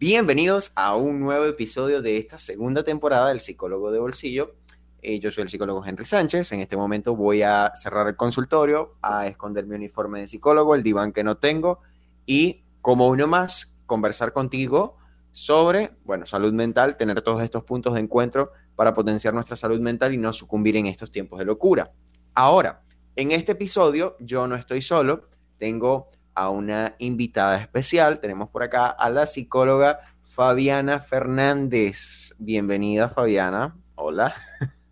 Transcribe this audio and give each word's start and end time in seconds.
Bienvenidos 0.00 0.70
a 0.76 0.94
un 0.94 1.18
nuevo 1.18 1.46
episodio 1.46 2.00
de 2.02 2.18
esta 2.18 2.38
segunda 2.38 2.84
temporada 2.84 3.30
del 3.30 3.40
Psicólogo 3.40 3.90
de 3.90 3.98
Bolsillo. 3.98 4.54
Eh, 5.02 5.18
yo 5.18 5.32
soy 5.32 5.42
el 5.42 5.48
psicólogo 5.48 5.84
Henry 5.84 6.04
Sánchez. 6.04 6.52
En 6.52 6.60
este 6.60 6.76
momento 6.76 7.16
voy 7.16 7.42
a 7.42 7.72
cerrar 7.74 8.06
el 8.06 8.14
consultorio, 8.14 8.94
a 9.02 9.26
esconder 9.26 9.66
mi 9.66 9.74
uniforme 9.74 10.20
de 10.20 10.28
psicólogo, 10.28 10.76
el 10.76 10.84
diván 10.84 11.12
que 11.12 11.24
no 11.24 11.38
tengo 11.38 11.80
y, 12.26 12.62
como 12.80 13.08
uno 13.08 13.26
más, 13.26 13.74
conversar 13.86 14.32
contigo 14.32 14.98
sobre, 15.32 15.90
bueno, 16.04 16.26
salud 16.26 16.52
mental, 16.52 16.96
tener 16.96 17.20
todos 17.20 17.42
estos 17.42 17.64
puntos 17.64 17.94
de 17.94 18.00
encuentro 18.00 18.52
para 18.76 18.94
potenciar 18.94 19.34
nuestra 19.34 19.56
salud 19.56 19.80
mental 19.80 20.14
y 20.14 20.16
no 20.16 20.32
sucumbir 20.32 20.76
en 20.76 20.86
estos 20.86 21.10
tiempos 21.10 21.40
de 21.40 21.44
locura. 21.44 21.90
Ahora, 22.34 22.84
en 23.16 23.32
este 23.32 23.50
episodio 23.50 24.16
yo 24.20 24.46
no 24.46 24.54
estoy 24.54 24.80
solo, 24.80 25.28
tengo 25.56 26.06
a 26.38 26.50
una 26.50 26.94
invitada 26.98 27.56
especial. 27.56 28.20
Tenemos 28.20 28.48
por 28.50 28.62
acá 28.62 28.86
a 28.90 29.10
la 29.10 29.26
psicóloga 29.26 29.98
Fabiana 30.22 31.00
Fernández. 31.00 32.32
Bienvenida, 32.38 33.08
Fabiana. 33.08 33.76
Hola. 33.96 34.36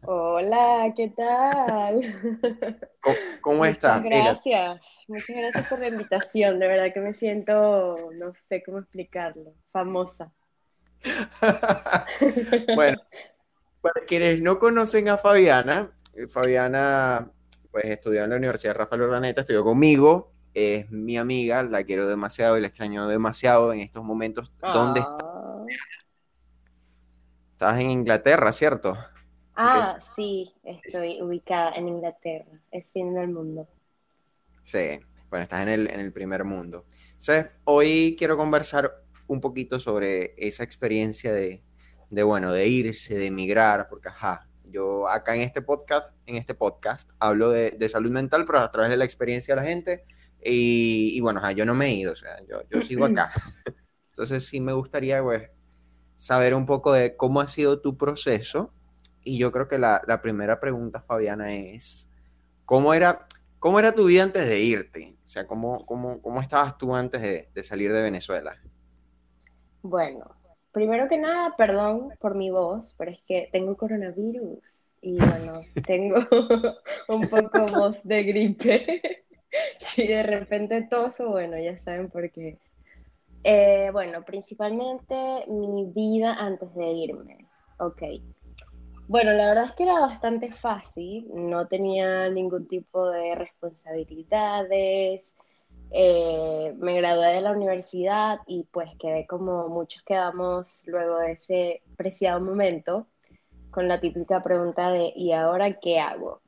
Hola, 0.02 0.92
¿qué 0.96 1.08
tal? 1.16 2.00
¿Cómo, 3.40 3.64
estás? 3.64 4.02
Muchas 4.02 4.24
gracias, 4.24 5.04
muchas 5.06 5.36
gracias 5.36 5.68
por 5.68 5.78
la 5.78 5.86
invitación. 5.86 6.58
De 6.58 6.66
verdad 6.66 6.92
que 6.92 6.98
me 6.98 7.14
siento, 7.14 7.96
no 8.14 8.32
sé 8.48 8.64
cómo 8.64 8.80
explicarlo, 8.80 9.54
famosa. 9.70 10.32
bueno, 12.74 12.98
para 13.80 14.04
quienes 14.04 14.40
no 14.40 14.58
conocen 14.58 15.08
a 15.08 15.16
Fabiana, 15.16 15.92
Fabiana 16.28 17.30
pues 17.70 17.84
estudió 17.84 18.24
en 18.24 18.30
la 18.30 18.36
Universidad 18.36 18.74
Rafael 18.74 19.02
Urdaneta, 19.02 19.42
estudió 19.42 19.62
conmigo, 19.62 20.35
es 20.58 20.90
mi 20.90 21.18
amiga, 21.18 21.62
la 21.62 21.84
quiero 21.84 22.08
demasiado 22.08 22.56
y 22.56 22.62
la 22.62 22.68
extraño 22.68 23.06
demasiado 23.08 23.74
en 23.74 23.80
estos 23.80 24.02
momentos. 24.02 24.50
¿Dónde 24.62 25.00
Ah. 25.04 25.66
estás? 27.52 27.78
en 27.80 27.90
Inglaterra, 27.90 28.50
¿cierto? 28.52 28.96
Ah, 29.54 29.98
sí, 30.00 30.54
estoy 30.62 31.20
ubicada 31.20 31.72
en 31.74 31.88
Inglaterra, 31.88 32.58
el 32.70 32.84
fin 32.92 33.14
del 33.14 33.28
mundo. 33.28 33.68
Sí, 34.62 34.98
bueno, 35.28 35.42
estás 35.42 35.60
en 35.62 35.68
el, 35.68 35.90
en 35.90 36.00
el 36.00 36.10
primer 36.12 36.44
mundo. 36.44 36.86
Entonces, 37.08 37.46
hoy 37.64 38.16
quiero 38.18 38.38
conversar 38.38 38.90
un 39.26 39.42
poquito 39.42 39.78
sobre 39.78 40.34
esa 40.38 40.64
experiencia 40.64 41.32
de, 41.34 41.62
de, 42.08 42.22
bueno, 42.22 42.50
de 42.52 42.66
irse, 42.66 43.18
de 43.18 43.26
emigrar, 43.26 43.88
porque, 43.90 44.08
ajá, 44.08 44.48
yo 44.64 45.06
acá 45.06 45.34
en 45.34 45.42
este 45.42 45.60
podcast, 45.60 46.14
en 46.24 46.36
este 46.36 46.54
podcast, 46.54 47.10
hablo 47.18 47.50
de, 47.50 47.72
de 47.72 47.88
salud 47.90 48.10
mental, 48.10 48.44
pero 48.46 48.58
a 48.60 48.70
través 48.70 48.90
de 48.90 48.96
la 48.96 49.04
experiencia 49.04 49.54
de 49.54 49.60
la 49.60 49.66
gente, 49.68 50.04
y, 50.46 51.16
y 51.16 51.20
bueno, 51.20 51.40
ajá, 51.40 51.52
yo 51.52 51.64
no 51.64 51.74
me 51.74 51.86
he 51.86 51.94
ido, 51.94 52.12
o 52.12 52.16
sea, 52.16 52.36
yo, 52.48 52.62
yo 52.70 52.80
sigo 52.80 53.04
acá. 53.04 53.30
Entonces, 54.10 54.46
sí 54.46 54.60
me 54.60 54.72
gustaría, 54.72 55.22
pues, 55.22 55.50
saber 56.16 56.54
un 56.54 56.66
poco 56.66 56.92
de 56.92 57.16
cómo 57.16 57.40
ha 57.40 57.48
sido 57.48 57.80
tu 57.80 57.96
proceso, 57.96 58.72
y 59.22 59.38
yo 59.38 59.50
creo 59.52 59.68
que 59.68 59.78
la, 59.78 60.02
la 60.06 60.22
primera 60.22 60.60
pregunta, 60.60 61.02
Fabiana, 61.02 61.52
es, 61.52 62.08
¿cómo 62.64 62.94
era, 62.94 63.26
cómo 63.58 63.78
era 63.78 63.92
tu 63.92 64.06
vida 64.06 64.22
antes 64.22 64.48
de 64.48 64.60
irte? 64.60 65.16
O 65.24 65.28
sea, 65.28 65.46
¿cómo, 65.46 65.84
cómo, 65.84 66.22
cómo 66.22 66.40
estabas 66.40 66.78
tú 66.78 66.94
antes 66.94 67.20
de, 67.20 67.48
de 67.52 67.62
salir 67.62 67.92
de 67.92 68.02
Venezuela? 68.02 68.56
Bueno, 69.82 70.30
primero 70.72 71.08
que 71.08 71.18
nada, 71.18 71.56
perdón 71.56 72.10
por 72.20 72.34
mi 72.34 72.50
voz, 72.50 72.94
pero 72.96 73.10
es 73.10 73.18
que 73.26 73.48
tengo 73.50 73.76
coronavirus 73.76 74.84
y 75.00 75.16
bueno, 75.18 75.60
tengo 75.86 76.16
un 77.08 77.20
poco 77.22 77.66
voz 77.66 78.02
de 78.04 78.22
gripe. 78.22 79.25
Si 79.78 80.06
de 80.06 80.22
repente 80.22 80.82
toso, 80.82 81.30
bueno, 81.30 81.58
ya 81.58 81.78
saben 81.78 82.10
por 82.10 82.30
qué. 82.30 82.58
Eh, 83.44 83.90
bueno, 83.92 84.24
principalmente 84.24 85.44
mi 85.48 85.90
vida 85.94 86.34
antes 86.34 86.74
de 86.74 86.90
irme. 86.90 87.46
Ok. 87.78 88.02
Bueno, 89.08 89.32
la 89.32 89.46
verdad 89.46 89.66
es 89.66 89.72
que 89.74 89.84
era 89.84 90.00
bastante 90.00 90.52
fácil, 90.52 91.28
no 91.32 91.68
tenía 91.68 92.28
ningún 92.28 92.66
tipo 92.66 93.08
de 93.08 93.36
responsabilidades. 93.36 95.36
Eh, 95.92 96.74
me 96.78 96.96
gradué 96.96 97.34
de 97.34 97.40
la 97.40 97.52
universidad 97.52 98.40
y 98.48 98.64
pues 98.72 98.90
quedé 98.98 99.24
como 99.26 99.68
muchos 99.68 100.02
quedamos 100.02 100.82
luego 100.86 101.20
de 101.20 101.32
ese 101.32 101.82
preciado 101.96 102.40
momento 102.40 103.06
con 103.70 103.86
la 103.86 104.00
típica 104.00 104.42
pregunta 104.42 104.90
de 104.90 105.12
¿y 105.14 105.32
ahora 105.32 105.78
qué 105.78 106.00
hago? 106.00 106.40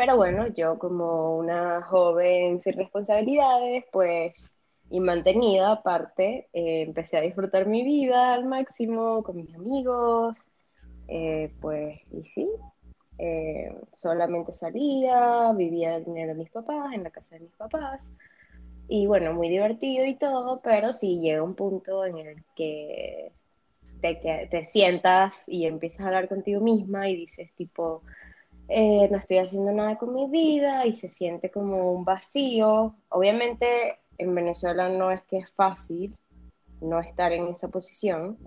Pero 0.00 0.16
bueno, 0.16 0.46
yo 0.46 0.78
como 0.78 1.36
una 1.36 1.82
joven 1.82 2.58
sin 2.58 2.72
responsabilidades, 2.72 3.84
pues 3.92 4.56
y 4.88 4.98
mantenida 4.98 5.72
aparte, 5.72 6.48
eh, 6.54 6.84
empecé 6.86 7.18
a 7.18 7.20
disfrutar 7.20 7.66
mi 7.66 7.82
vida 7.82 8.32
al 8.32 8.46
máximo 8.46 9.22
con 9.22 9.36
mis 9.36 9.54
amigos, 9.54 10.34
eh, 11.06 11.52
pues 11.60 12.00
y 12.12 12.24
sí, 12.24 12.48
eh, 13.18 13.74
solamente 13.92 14.54
salía, 14.54 15.52
vivía 15.52 15.92
del 15.92 16.06
dinero 16.06 16.28
de 16.28 16.38
mis 16.38 16.50
papás, 16.50 16.94
en 16.94 17.02
la 17.02 17.10
casa 17.10 17.34
de 17.34 17.42
mis 17.42 17.54
papás, 17.56 18.14
y 18.88 19.04
bueno, 19.04 19.34
muy 19.34 19.50
divertido 19.50 20.06
y 20.06 20.14
todo, 20.14 20.62
pero 20.62 20.94
sí 20.94 21.20
llega 21.20 21.42
un 21.42 21.54
punto 21.54 22.06
en 22.06 22.16
el 22.16 22.44
que 22.56 23.32
te, 24.00 24.48
te 24.50 24.64
sientas 24.64 25.46
y 25.46 25.66
empiezas 25.66 26.00
a 26.00 26.06
hablar 26.06 26.26
contigo 26.26 26.62
misma 26.62 27.10
y 27.10 27.16
dices 27.16 27.52
tipo, 27.54 28.02
eh, 28.72 29.08
no 29.10 29.18
estoy 29.18 29.38
haciendo 29.38 29.72
nada 29.72 29.98
con 29.98 30.14
mi 30.14 30.28
vida 30.28 30.86
y 30.86 30.94
se 30.94 31.08
siente 31.08 31.50
como 31.50 31.92
un 31.92 32.04
vacío. 32.04 32.94
Obviamente 33.08 33.98
en 34.16 34.32
Venezuela 34.32 34.88
no 34.88 35.10
es 35.10 35.22
que 35.24 35.38
es 35.38 35.50
fácil 35.50 36.14
no 36.80 37.00
estar 37.00 37.32
en 37.32 37.48
esa 37.48 37.66
posición, 37.68 38.38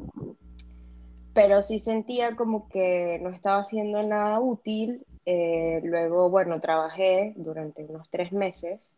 pero 1.34 1.62
sí 1.62 1.80
sentía 1.80 2.38
como 2.38 2.70
que 2.70 3.20
no 3.22 3.30
estaba 3.30 3.60
haciendo 3.60 4.02
nada 4.02 4.40
útil. 4.40 5.06
Eh, 5.26 5.82
luego, 5.84 6.30
bueno, 6.30 6.62
trabajé 6.62 7.34
durante 7.36 7.84
unos 7.84 8.10
tres 8.10 8.32
meses 8.32 8.96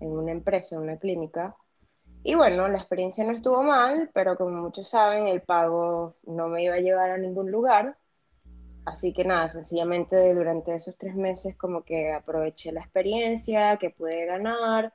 en 0.00 0.10
una 0.10 0.32
empresa, 0.32 0.76
en 0.76 0.82
una 0.82 0.98
clínica. 0.98 1.56
Y 2.22 2.34
bueno, 2.34 2.68
la 2.68 2.78
experiencia 2.78 3.24
no 3.24 3.32
estuvo 3.32 3.62
mal, 3.62 4.10
pero 4.12 4.36
como 4.36 4.50
muchos 4.60 4.90
saben, 4.90 5.26
el 5.26 5.40
pago 5.40 6.16
no 6.26 6.48
me 6.48 6.64
iba 6.64 6.74
a 6.74 6.80
llevar 6.80 7.10
a 7.12 7.18
ningún 7.18 7.50
lugar. 7.50 7.96
Así 8.86 9.12
que 9.12 9.24
nada, 9.24 9.50
sencillamente 9.50 10.32
durante 10.32 10.74
esos 10.76 10.96
tres 10.96 11.16
meses 11.16 11.56
como 11.56 11.82
que 11.82 12.12
aproveché 12.12 12.70
la 12.70 12.80
experiencia 12.80 13.76
que 13.78 13.90
pude 13.90 14.26
ganar 14.26 14.94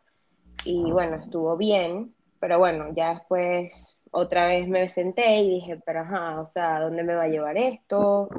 y 0.64 0.90
bueno, 0.92 1.18
estuvo 1.18 1.58
bien, 1.58 2.16
pero 2.40 2.58
bueno, 2.58 2.94
ya 2.96 3.16
después 3.16 4.00
otra 4.12 4.48
vez 4.48 4.68
me 4.68 4.88
senté 4.88 5.40
y 5.40 5.50
dije, 5.56 5.82
pero 5.86 6.02
ajá, 6.02 6.40
o 6.40 6.46
sea, 6.46 6.80
¿dónde 6.80 7.04
me 7.04 7.16
va 7.16 7.24
a 7.24 7.28
llevar 7.28 7.58
esto? 7.58 8.30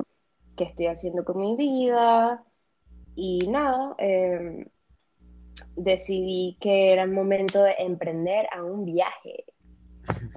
¿Qué 0.56 0.64
estoy 0.64 0.86
haciendo 0.86 1.22
con 1.22 1.38
mi 1.38 1.54
vida? 1.54 2.42
Y 3.14 3.46
nada, 3.48 3.94
eh, 3.98 4.66
decidí 5.76 6.56
que 6.60 6.94
era 6.94 7.02
el 7.02 7.10
momento 7.10 7.62
de 7.62 7.74
emprender 7.78 8.46
a 8.52 8.64
un 8.64 8.86
viaje. 8.86 9.44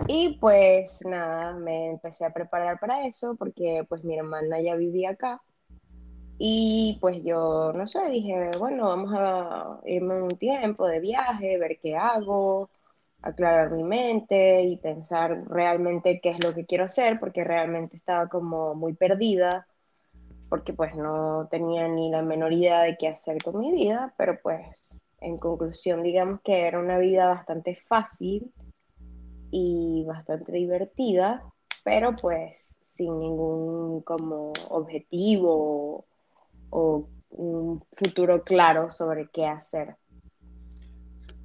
Y 0.07 0.37
pues 0.39 0.99
nada, 1.05 1.53
me 1.53 1.91
empecé 1.91 2.25
a 2.25 2.33
preparar 2.33 2.79
para 2.79 3.05
eso 3.07 3.35
porque 3.35 3.85
pues 3.87 4.03
mi 4.03 4.17
hermana 4.17 4.61
ya 4.61 4.75
vivía 4.75 5.11
acá. 5.11 5.41
Y 6.37 6.97
pues 6.99 7.23
yo, 7.23 7.71
no 7.73 7.87
sé, 7.87 8.05
dije, 8.09 8.51
bueno, 8.59 8.89
vamos 8.89 9.11
a 9.15 9.79
irme 9.85 10.21
un 10.21 10.37
tiempo 10.37 10.85
de 10.85 10.99
viaje, 10.99 11.57
ver 11.57 11.79
qué 11.81 11.95
hago, 11.95 12.69
aclarar 13.21 13.71
mi 13.71 13.83
mente 13.83 14.63
y 14.63 14.77
pensar 14.77 15.45
realmente 15.47 16.19
qué 16.21 16.31
es 16.31 16.43
lo 16.43 16.53
que 16.53 16.65
quiero 16.65 16.83
hacer, 16.85 17.19
porque 17.19 17.43
realmente 17.43 17.95
estaba 17.95 18.27
como 18.27 18.75
muy 18.75 18.93
perdida, 18.93 19.65
porque 20.49 20.73
pues 20.73 20.95
no 20.95 21.47
tenía 21.49 21.87
ni 21.87 22.11
la 22.11 22.21
menor 22.21 22.51
idea 22.51 22.81
de 22.81 22.97
qué 22.97 23.07
hacer 23.07 23.41
con 23.41 23.57
mi 23.59 23.71
vida, 23.71 24.13
pero 24.17 24.37
pues 24.43 24.99
en 25.21 25.37
conclusión 25.37 26.03
digamos 26.03 26.41
que 26.41 26.67
era 26.67 26.79
una 26.79 26.97
vida 26.97 27.27
bastante 27.27 27.77
fácil 27.87 28.51
y 29.57 30.03
bastante 30.05 30.51
divertida, 30.51 31.41
pero 31.85 32.13
pues 32.21 32.77
sin 32.81 33.17
ningún 33.19 34.01
como 34.01 34.51
objetivo 34.69 36.05
o 36.69 37.09
un 37.29 37.81
futuro 37.93 38.43
claro 38.43 38.91
sobre 38.91 39.29
qué 39.31 39.45
hacer. 39.45 39.95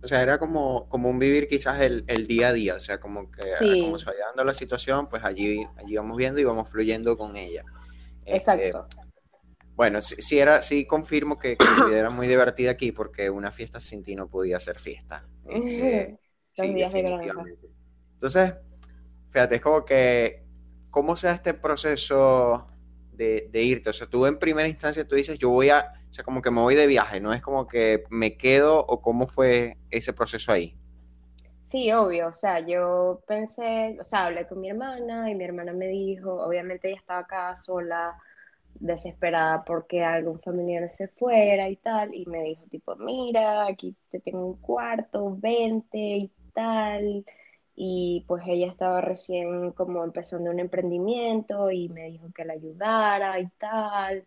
O 0.03 0.09
sea, 0.09 0.23
era 0.23 0.39
como, 0.39 0.89
como 0.89 1.09
un 1.09 1.19
vivir 1.21 1.47
quizás 1.47 1.81
el, 1.81 2.05
el 2.09 2.27
día 2.27 2.49
a 2.49 2.53
día, 2.53 2.75
o 2.75 2.81
sea, 2.81 2.99
como 2.99 3.31
que 3.31 3.43
Sí. 3.59 3.83
como 3.85 3.97
se 3.99 4.07
vaya 4.07 4.27
dando 4.27 4.45
la 4.45 4.55
situación, 4.55 5.09
pues 5.09 5.23
allí, 5.25 5.65
allí 5.77 5.97
vamos 5.97 6.17
viendo 6.17 6.41
y 6.41 6.45
vamos 6.45 6.69
fluyendo 6.69 7.17
con 7.17 7.37
ella. 7.37 7.65
Exacto. 8.25 8.63
Este, 8.63 8.73
bueno, 9.77 10.01
sí, 10.01 10.17
sí 10.19 10.39
era, 10.39 10.63
sí 10.63 10.87
confirmo 10.87 11.39
que, 11.39 11.57
que 11.57 11.65
mi 11.65 11.87
vida 11.91 11.99
era 12.01 12.11
muy 12.11 12.27
divertida 12.27 12.71
aquí 12.73 12.93
porque 12.93 13.31
una 13.31 13.53
fiesta 13.53 13.79
sin 13.79 14.03
ti 14.03 14.15
no 14.15 14.29
podía 14.29 14.59
ser 14.59 14.79
fiesta. 14.81 15.27
Este, 15.49 16.19
sí, 16.55 16.69
de 16.73 16.75
definitivamente. 16.75 17.80
Entonces, 18.21 18.55
fíjate, 19.31 19.55
es 19.55 19.61
como 19.63 19.87
que, 19.87 20.45
¿cómo 20.91 21.17
sea 21.17 21.33
este 21.33 21.55
proceso 21.55 22.67
de, 23.15 23.49
irte? 23.55 23.89
O 23.89 23.95
sea, 23.95 24.07
tú 24.07 24.27
en 24.27 24.39
primera 24.39 24.69
instancia 24.69 25.09
tú 25.09 25.17
dices, 25.17 25.39
yo 25.39 25.49
voy 25.49 25.71
a, 25.71 25.95
o 26.11 26.13
sea, 26.13 26.23
como 26.23 26.43
que 26.43 26.51
me 26.51 26.61
voy 26.61 26.75
de 26.75 26.87
viaje, 26.87 27.19
no 27.19 27.33
es 27.33 27.41
como 27.41 27.67
que 27.67 28.03
me 28.11 28.37
quedo 28.37 28.85
o 28.85 29.01
cómo 29.01 29.27
fue 29.27 29.79
ese 29.91 30.13
proceso 30.13 30.53
ahí. 30.53 30.77
Sí, 31.63 31.91
obvio, 31.93 32.29
o 32.29 32.35
sea, 32.35 32.61
yo 32.61 33.23
pensé, 33.27 33.97
o 33.99 34.05
sea, 34.05 34.27
hablé 34.27 34.47
con 34.47 34.61
mi 34.61 34.69
hermana 34.69 35.31
y 35.31 35.35
mi 35.35 35.45
hermana 35.45 35.73
me 35.73 35.87
dijo, 35.87 36.45
obviamente 36.45 36.89
ella 36.89 36.99
estaba 36.99 37.21
acá 37.21 37.57
sola, 37.57 38.19
desesperada 38.75 39.65
porque 39.65 40.05
algún 40.05 40.41
familiar 40.41 40.91
se 40.91 41.09
fuera 41.09 41.71
y 41.71 41.77
tal, 41.77 42.15
y 42.15 42.27
me 42.27 42.43
dijo 42.43 42.65
tipo, 42.71 42.97
mira, 42.97 43.67
aquí 43.67 43.97
te 44.11 44.21
tengo 44.21 44.45
un 44.45 44.61
cuarto, 44.61 45.37
20 45.39 45.97
y 45.97 46.31
tal, 46.53 47.25
y 47.83 48.27
pues 48.29 48.45
ella 48.47 48.67
estaba 48.67 49.01
recién 49.01 49.73
como 49.73 50.05
empezando 50.05 50.51
un 50.51 50.61
emprendimiento 50.61 51.71
y 51.71 51.89
me 51.89 52.11
dijo 52.11 52.31
que 52.35 52.45
la 52.45 52.53
ayudara 52.53 53.41
y 53.41 53.49
tal. 53.59 54.27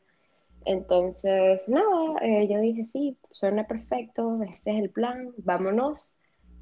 Entonces, 0.65 1.69
nada, 1.69 2.17
eh, 2.23 2.47
yo 2.49 2.59
dije, 2.59 2.83
sí, 2.85 3.15
suena 3.31 3.67
perfecto, 3.67 4.41
ese 4.41 4.71
es 4.71 4.83
el 4.83 4.89
plan, 4.89 5.33
vámonos 5.37 6.15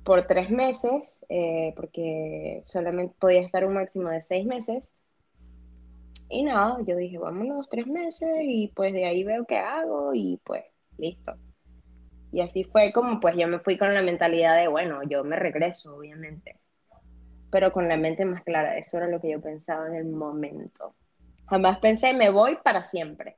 por 0.04 0.28
tres 0.28 0.50
meses, 0.50 1.26
eh, 1.30 1.72
porque 1.78 2.62
solamente 2.66 3.16
podía 3.18 3.40
estar 3.40 3.66
un 3.66 3.76
máximo 3.76 4.10
de 4.10 4.22
seis 4.22 4.46
meses. 4.46 4.94
Y 6.30 6.44
nada, 6.44 6.78
yo 6.86 6.98
dije, 6.98 7.18
vámonos 7.18 7.70
tres 7.70 7.88
meses 7.88 8.30
y 8.44 8.68
pues 8.76 8.92
de 8.92 9.06
ahí 9.06 9.24
veo 9.24 9.46
qué 9.46 9.58
hago 9.58 10.14
y 10.14 10.42
pues 10.44 10.66
listo. 10.98 11.36
Y 12.34 12.42
así 12.42 12.66
fue 12.66 12.92
como 12.94 13.22
pues 13.22 13.36
yo 13.38 13.48
me 13.48 13.60
fui 13.60 13.78
con 13.78 13.94
la 13.94 14.02
mentalidad 14.02 14.58
de, 14.58 14.68
bueno, 14.68 15.02
yo 15.10 15.24
me 15.24 15.38
regreso, 15.38 15.96
obviamente. 15.96 16.61
Pero 17.52 17.72
con 17.72 17.88
la 17.88 17.98
mente 17.98 18.26
más 18.26 18.44
clara, 18.44 18.78
eso 18.78 18.98
era 18.98 19.08
lo 19.08 19.20
que 19.20 19.32
yo 19.32 19.42
pensaba 19.42 19.88
en 19.88 19.96
el 19.96 20.06
momento. 20.06 20.96
Jamás 21.48 21.80
pensé, 21.80 22.14
me 22.14 22.30
voy 22.30 22.58
para 22.64 22.84
siempre. 22.86 23.38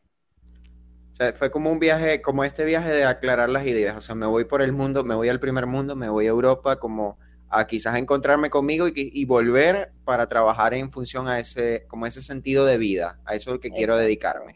O 1.13 1.15
sea, 1.15 1.33
fue 1.33 1.51
como 1.51 1.71
un 1.71 1.80
viaje, 1.80 2.21
como 2.21 2.44
este 2.44 2.63
viaje 2.65 2.89
de 2.89 3.06
aclarar 3.06 3.50
las 3.50 3.65
ideas. 3.65 3.95
O 3.95 4.01
sea, 4.01 4.15
me 4.15 4.25
voy 4.25 4.45
por 4.45 4.62
el 4.62 4.71
mundo, 4.71 5.04
me 5.04 5.15
voy 5.15 5.30
al 5.30 5.39
primer 5.39 5.65
mundo, 5.65 5.95
me 5.95 6.10
voy 6.10 6.25
a 6.25 6.30
Europa, 6.30 6.80
como 6.80 7.18
a 7.54 7.68
quizás 7.68 7.98
encontrarme 7.98 8.50
conmigo 8.50 8.88
y, 8.94 9.25
volver 9.25 9.94
para 10.06 10.27
trabajar 10.27 10.74
en 10.74 10.92
función 10.92 11.27
a 11.27 11.39
ese, 11.39 11.86
como 11.88 12.07
ese 12.07 12.21
sentido 12.21 12.66
de 12.66 12.77
vida, 12.77 13.19
a 13.25 13.36
eso 13.36 13.51
es 13.51 13.54
lo 13.54 13.59
que 13.59 13.69
quiero 13.69 13.95
dedicarme. 13.95 14.56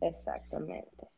Exactamente. 0.00 1.08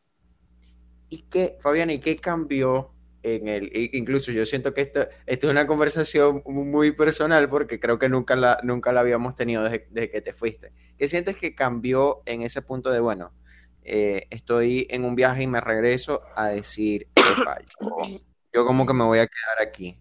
¿Y 1.10 1.25
qué, 1.25 1.58
Fabián, 1.60 1.90
y 1.90 1.98
qué 1.98 2.16
cambió 2.16 2.91
en 3.22 3.48
el, 3.48 3.70
incluso 3.92 4.32
yo 4.32 4.44
siento 4.46 4.74
que 4.74 4.80
esto, 4.80 5.06
esto 5.26 5.46
es 5.46 5.52
una 5.52 5.66
conversación 5.66 6.42
muy 6.46 6.92
personal 6.92 7.48
porque 7.48 7.78
creo 7.78 7.98
que 7.98 8.08
nunca 8.08 8.36
la, 8.36 8.58
nunca 8.62 8.92
la 8.92 9.00
habíamos 9.00 9.34
tenido 9.36 9.62
desde, 9.62 10.10
que 10.10 10.20
te 10.20 10.32
fuiste. 10.32 10.72
¿Qué 10.98 11.08
sientes 11.08 11.36
que 11.36 11.54
cambió 11.54 12.22
en 12.26 12.42
ese 12.42 12.62
punto 12.62 12.90
de, 12.90 13.00
bueno, 13.00 13.32
eh, 13.84 14.26
estoy 14.30 14.86
en 14.90 15.04
un 15.04 15.14
viaje 15.14 15.44
y 15.44 15.46
me 15.46 15.60
regreso 15.60 16.22
a 16.36 16.48
decir, 16.48 17.08
yo, 17.16 17.22
yo 18.52 18.66
como 18.66 18.86
que 18.86 18.94
me 18.94 19.04
voy 19.04 19.19
a 19.19 19.26
quedar 19.26 19.66
aquí? 19.66 19.96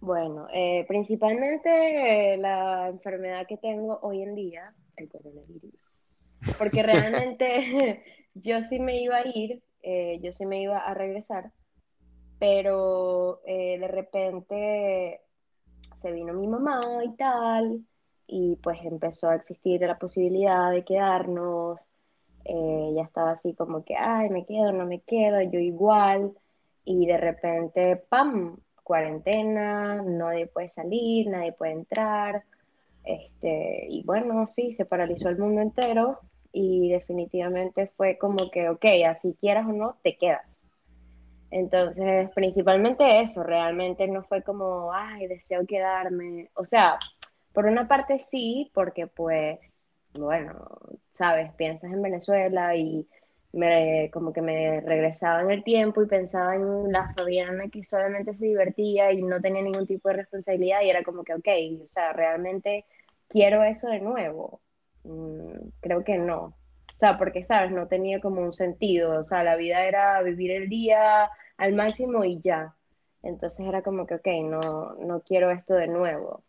Bueno, 0.00 0.48
eh, 0.54 0.84
principalmente 0.88 2.32
eh, 2.32 2.36
la 2.38 2.88
enfermedad 2.88 3.46
que 3.46 3.58
tengo 3.58 3.98
hoy 4.02 4.22
en 4.22 4.34
día, 4.34 4.72
el 4.96 5.08
coronavirus. 5.08 6.10
Porque 6.58 6.82
realmente 6.82 8.02
yo 8.34 8.64
sí 8.64 8.78
me 8.78 9.02
iba 9.02 9.18
a 9.18 9.28
ir, 9.28 9.62
eh, 9.82 10.20
yo 10.22 10.32
sí 10.32 10.46
me 10.46 10.60
iba 10.62 10.78
a 10.78 10.94
regresar, 10.94 11.52
pero 12.38 13.40
de 13.44 13.88
repente 13.88 15.20
se 16.00 16.12
vino 16.12 16.32
mi 16.32 16.46
mamá 16.46 16.80
y 17.04 17.14
tal, 17.16 17.84
y 18.26 18.56
pues 18.56 18.78
empezó 18.84 19.28
a 19.28 19.34
existir 19.36 19.80
la 19.82 19.98
posibilidad 19.98 20.70
de 20.70 20.84
quedarnos. 20.84 21.78
ya 22.44 23.02
estaba 23.02 23.32
así 23.32 23.54
como 23.54 23.84
que, 23.84 23.96
ay, 23.96 24.30
me 24.30 24.46
quedo, 24.46 24.72
no 24.72 24.86
me 24.86 25.00
quedo, 25.00 25.42
yo 25.42 25.58
igual. 25.60 26.32
Y 26.84 27.06
de 27.06 27.18
repente, 27.18 27.96
¡pam! 27.96 28.56
cuarentena, 28.90 30.02
nadie 30.02 30.48
puede 30.48 30.68
salir, 30.68 31.28
nadie 31.28 31.52
puede 31.52 31.74
entrar. 31.74 32.42
Este, 33.04 33.86
y 33.88 34.02
bueno, 34.02 34.48
sí, 34.50 34.72
se 34.72 34.84
paralizó 34.84 35.28
el 35.28 35.38
mundo 35.38 35.60
entero 35.60 36.18
y 36.52 36.90
definitivamente 36.90 37.92
fue 37.96 38.18
como 38.18 38.50
que, 38.50 38.68
ok, 38.68 38.84
así 39.08 39.36
quieras 39.40 39.66
o 39.66 39.72
no, 39.72 39.96
te 40.02 40.16
quedas. 40.16 40.46
Entonces, 41.50 42.30
principalmente 42.34 43.20
eso, 43.22 43.42
realmente 43.42 44.06
no 44.06 44.22
fue 44.22 44.42
como, 44.42 44.92
ay, 44.92 45.26
deseo 45.26 45.66
quedarme. 45.66 46.50
O 46.54 46.64
sea, 46.64 46.98
por 47.52 47.66
una 47.66 47.88
parte 47.88 48.18
sí, 48.18 48.70
porque 48.74 49.06
pues, 49.08 49.58
bueno, 50.18 50.68
sabes, 51.18 51.52
piensas 51.54 51.92
en 51.92 52.02
Venezuela 52.02 52.76
y 52.76 53.06
me, 53.52 54.10
como 54.12 54.32
que 54.32 54.42
me 54.42 54.80
regresaba 54.80 55.42
en 55.42 55.50
el 55.50 55.64
tiempo 55.64 56.02
y 56.02 56.06
pensaba 56.06 56.54
en 56.54 56.92
la 56.92 57.12
Fabiana 57.14 57.68
que 57.68 57.84
solamente 57.84 58.34
se 58.36 58.46
divertía 58.46 59.12
y 59.12 59.22
no 59.22 59.40
tenía 59.40 59.62
ningún 59.62 59.86
tipo 59.86 60.08
de 60.08 60.16
responsabilidad 60.16 60.82
y 60.82 60.90
era 60.90 61.02
como 61.02 61.24
que, 61.24 61.34
ok, 61.34 61.48
o 61.82 61.86
sea, 61.86 62.12
realmente 62.12 62.84
quiero 63.28 63.64
eso 63.64 63.88
de 63.88 64.00
nuevo. 64.00 64.60
Mm, 65.04 65.70
creo 65.80 66.04
que 66.04 66.18
no. 66.18 66.54
O 66.92 66.96
sea, 66.96 67.18
porque, 67.18 67.44
¿sabes? 67.44 67.72
No 67.72 67.88
tenía 67.88 68.20
como 68.20 68.42
un 68.42 68.54
sentido. 68.54 69.20
O 69.20 69.24
sea, 69.24 69.44
la 69.44 69.56
vida 69.56 69.84
era 69.84 70.22
vivir 70.22 70.50
el 70.52 70.68
día 70.68 71.30
al 71.56 71.72
máximo 71.74 72.24
y 72.24 72.40
ya. 72.40 72.74
Entonces 73.22 73.66
era 73.66 73.82
como 73.82 74.06
que, 74.06 74.16
ok, 74.16 74.26
no, 74.44 74.94
no 75.00 75.20
quiero 75.22 75.50
esto 75.50 75.74
de 75.74 75.88
nuevo. 75.88 76.42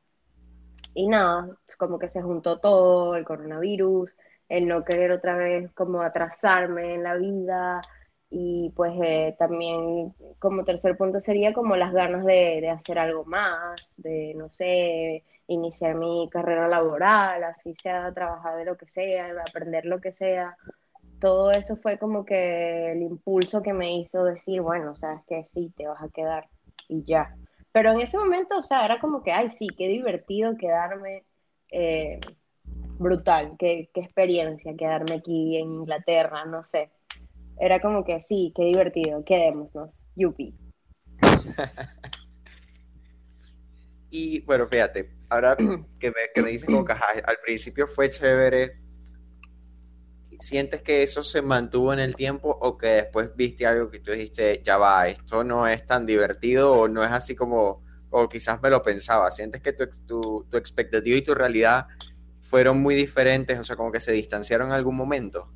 Y 0.94 1.08
nada, 1.08 1.58
como 1.78 2.00
que 2.00 2.10
se 2.10 2.22
juntó 2.22 2.60
todo, 2.60 3.16
el 3.16 3.26
coronavirus, 3.26 4.16
el 4.50 4.68
no 4.68 4.84
querer 4.84 5.12
otra 5.12 5.38
vez 5.38 5.72
como 5.74 6.02
atrasarme 6.02 6.96
en 6.96 7.04
la 7.04 7.16
vida 7.16 7.82
y 8.30 8.72
pues 8.76 8.94
eh, 9.04 9.36
también 9.38 10.14
como 10.40 10.66
tercer 10.66 10.98
punto 10.98 11.20
sería 11.22 11.54
como 11.54 11.76
las 11.76 11.94
ganas 11.94 12.26
de, 12.26 12.70
hacer 12.70 13.00
algo 13.00 13.26
más, 13.26 13.90
de 13.98 14.34
no 14.36 14.50
sé, 14.50 15.24
iniciar 15.48 15.96
mi 15.96 16.30
carrera 16.32 16.68
laboral, 16.68 17.44
así 17.44 17.74
sea 17.76 18.14
trabajar 18.14 18.58
de 18.58 18.66
lo 18.66 18.78
que 18.78 18.90
sea, 18.90 19.32
aprender 19.48 19.86
lo 19.86 20.00
que 20.00 20.14
sea. 20.14 20.58
Todo 21.20 21.52
eso 21.52 21.76
fue 21.76 21.98
como 21.98 22.26
que 22.26 22.92
el 22.94 23.02
impulso 23.02 23.62
que 23.62 23.74
me 23.74 23.98
hizo 23.98 24.24
decir, 24.24 24.62
bueno, 24.62 24.96
sabes 24.96 25.22
que 25.28 25.44
sí, 25.46 25.72
te 25.76 25.88
vas 25.88 26.02
a 26.02 26.10
quedar 26.10 26.48
y 26.88 27.04
ya. 27.06 27.36
Pero 27.72 27.92
en 27.92 28.02
ese 28.02 28.18
momento, 28.18 28.58
o 28.58 28.64
sea, 28.64 28.84
era 28.86 29.00
como 29.00 29.24
que, 29.24 29.32
ay, 29.32 29.52
sí, 29.52 29.68
qué 29.78 29.88
divertido 29.88 30.58
quedarme. 30.58 31.24
Eh, 31.72 32.20
brutal, 33.02 33.56
qué, 33.58 33.90
experiencia 33.94 34.76
quedarme 34.78 35.16
aquí 35.16 35.58
en 35.58 35.74
Inglaterra, 35.74 36.46
no 36.46 36.64
sé. 36.64 36.92
Era 37.60 37.82
como 37.82 38.04
que 38.04 38.22
sí, 38.22 38.54
qué 38.56 38.64
divertido, 38.64 39.24
quedémonos, 39.26 39.92
yupi. 40.16 40.54
y 44.12 44.42
bueno, 44.42 44.68
fíjate, 44.68 45.12
ahora 45.30 45.56
que 46.00 46.10
me, 46.10 46.16
que 46.34 46.42
me 46.42 46.50
dices 46.52 46.66
como 46.66 46.86
que 46.86 46.94
al 46.94 47.38
principio 47.44 47.88
fue 47.88 48.10
chévere, 48.10 48.78
¿sientes 50.40 50.82
que 50.82 51.02
eso 51.02 51.24
se 51.24 51.42
mantuvo 51.42 51.94
en 51.94 52.00
el 52.00 52.16
tiempo 52.16 52.50
o 52.50 52.78
que 52.78 52.88
después 52.88 53.32
viste 53.36 53.66
algo 53.66 53.90
que 53.90 54.00
tú 54.00 54.12
dijiste, 54.12 54.62
ya 54.64 54.78
va, 54.78 55.08
esto 55.08 55.44
no 55.44 55.66
es 55.68 55.86
tan 55.86 56.06
divertido 56.06 56.74
o 56.74 56.88
no 56.88 57.04
es 57.04 57.12
así 57.12 57.36
como, 57.36 57.84
o 58.10 58.30
quizás 58.30 58.62
me 58.62 58.70
lo 58.70 58.84
pensaba? 58.84 59.32
¿Sientes 59.32 59.62
que 59.62 59.74
tu, 59.74 59.88
tu, 60.06 60.46
tu 60.50 60.58
expectativa 60.58 61.16
y 61.18 61.22
tu 61.22 61.34
realidad 61.34 61.88
fueron 62.52 62.82
muy 62.82 62.96
diferentes, 62.96 63.58
o 63.58 63.64
sea, 63.64 63.78
como 63.78 63.94
que 63.94 64.02
se 64.02 64.12
distanciaron 64.12 64.68
en 64.68 64.74
algún 64.74 64.98
momento. 64.98 65.50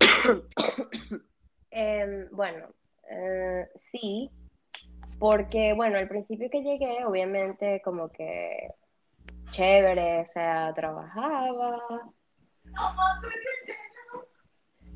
Em, 1.70 2.28
bueno, 2.32 2.74
eh, 3.08 3.68
sí, 3.92 4.30
porque 5.18 5.72
bueno, 5.74 5.98
al 5.98 6.08
principio 6.08 6.48
que 6.50 6.62
llegué, 6.62 7.04
obviamente 7.04 7.80
como 7.84 8.08
que 8.10 8.70
chévere, 9.50 10.20
o 10.20 10.26
sea, 10.26 10.72
trabajaba, 10.74 11.80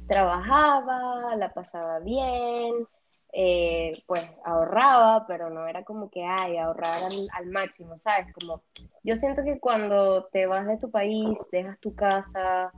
trabajaba, 0.06 1.36
la 1.36 1.52
pasaba 1.52 1.98
bien, 2.00 2.86
eh, 3.32 4.02
pues 4.06 4.28
ahorraba, 4.44 5.26
pero 5.26 5.48
no 5.48 5.66
era 5.66 5.84
como 5.84 6.10
que, 6.10 6.22
ay, 6.24 6.58
ahorrar 6.58 7.02
al, 7.32 7.46
máximo, 7.46 7.98
¿sabes? 8.04 8.32
Como 8.34 8.62
yo 9.02 9.16
siento 9.16 9.42
que 9.42 9.58
cuando 9.58 10.26
te 10.26 10.46
vas 10.46 10.66
de 10.66 10.76
tu 10.76 10.90
país, 10.90 11.38
dejas 11.50 11.78
tu 11.80 11.94
casa, 11.94 12.72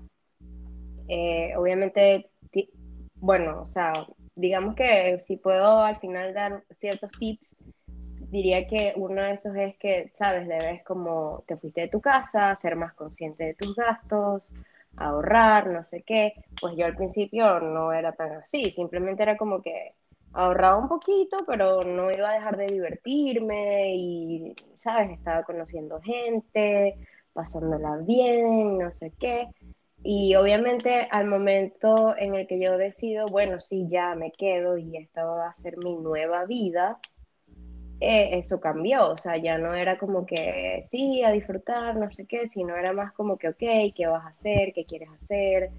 eh, 1.08 1.54
obviamente, 1.56 2.30
bueno, 3.16 3.62
o 3.62 3.68
sea, 3.68 3.92
digamos 4.36 4.74
que 4.74 5.18
si 5.20 5.36
puedo 5.36 5.80
al 5.80 5.98
final 5.98 6.34
dar 6.34 6.62
ciertos 6.80 7.10
tips, 7.18 7.54
diría 8.30 8.66
que 8.66 8.92
uno 8.96 9.22
de 9.22 9.32
esos 9.32 9.54
es 9.56 9.76
que, 9.76 10.10
sabes, 10.14 10.48
debes 10.48 10.82
como 10.84 11.44
te 11.46 11.56
fuiste 11.56 11.82
de 11.82 11.88
tu 11.88 12.00
casa, 12.00 12.58
ser 12.60 12.76
más 12.76 12.94
consciente 12.94 13.44
de 13.44 13.54
tus 13.54 13.76
gastos, 13.76 14.42
ahorrar, 14.96 15.68
no 15.68 15.84
sé 15.84 16.02
qué. 16.02 16.34
Pues 16.60 16.76
yo 16.76 16.86
al 16.86 16.96
principio 16.96 17.60
no 17.60 17.92
era 17.92 18.12
tan 18.12 18.32
así, 18.32 18.70
simplemente 18.70 19.22
era 19.22 19.36
como 19.36 19.62
que 19.62 19.94
ahorraba 20.32 20.78
un 20.78 20.88
poquito, 20.88 21.36
pero 21.46 21.82
no 21.82 22.10
iba 22.10 22.30
a 22.30 22.34
dejar 22.34 22.56
de 22.56 22.66
divertirme 22.66 23.94
y, 23.94 24.54
¿sabes? 24.80 25.12
Estaba 25.12 25.44
conociendo 25.44 26.00
gente, 26.00 26.98
pasándola 27.32 27.98
bien, 27.98 28.78
no 28.78 28.92
sé 28.94 29.12
qué. 29.18 29.48
Y 30.06 30.34
obviamente 30.34 31.08
al 31.10 31.26
momento 31.26 32.14
en 32.18 32.34
el 32.34 32.46
que 32.46 32.60
yo 32.60 32.76
decido, 32.76 33.26
bueno, 33.26 33.58
sí, 33.60 33.86
ya 33.88 34.14
me 34.14 34.32
quedo 34.32 34.76
y 34.76 34.98
esta 34.98 35.24
va 35.24 35.48
a 35.48 35.56
ser 35.56 35.78
mi 35.78 35.96
nueva 35.96 36.44
vida, 36.44 36.98
eh, 38.00 38.36
eso 38.38 38.60
cambió, 38.60 39.08
o 39.12 39.16
sea, 39.16 39.38
ya 39.38 39.56
no 39.56 39.74
era 39.74 39.98
como 39.98 40.26
que 40.26 40.84
sí, 40.90 41.22
a 41.22 41.30
disfrutar, 41.32 41.96
no 41.96 42.10
sé 42.10 42.26
qué, 42.26 42.48
sino 42.48 42.76
era 42.76 42.92
más 42.92 43.12
como 43.14 43.38
que, 43.38 43.48
ok, 43.48 43.94
¿qué 43.96 44.06
vas 44.06 44.26
a 44.26 44.28
hacer? 44.28 44.74
¿Qué 44.74 44.84
quieres 44.84 45.08
hacer? 45.22 45.70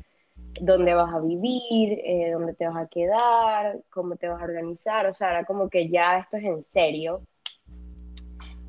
¿Dónde 0.59 0.95
vas 0.95 1.13
a 1.13 1.19
vivir? 1.19 1.99
Eh, 2.03 2.31
¿Dónde 2.31 2.55
te 2.55 2.67
vas 2.67 2.77
a 2.77 2.87
quedar? 2.87 3.79
¿Cómo 3.91 4.15
te 4.15 4.27
vas 4.27 4.41
a 4.41 4.45
organizar? 4.45 5.05
O 5.07 5.13
sea, 5.13 5.31
era 5.31 5.45
como 5.45 5.69
que 5.69 5.87
ya 5.89 6.17
esto 6.17 6.37
es 6.37 6.45
en 6.45 6.65
serio. 6.65 7.21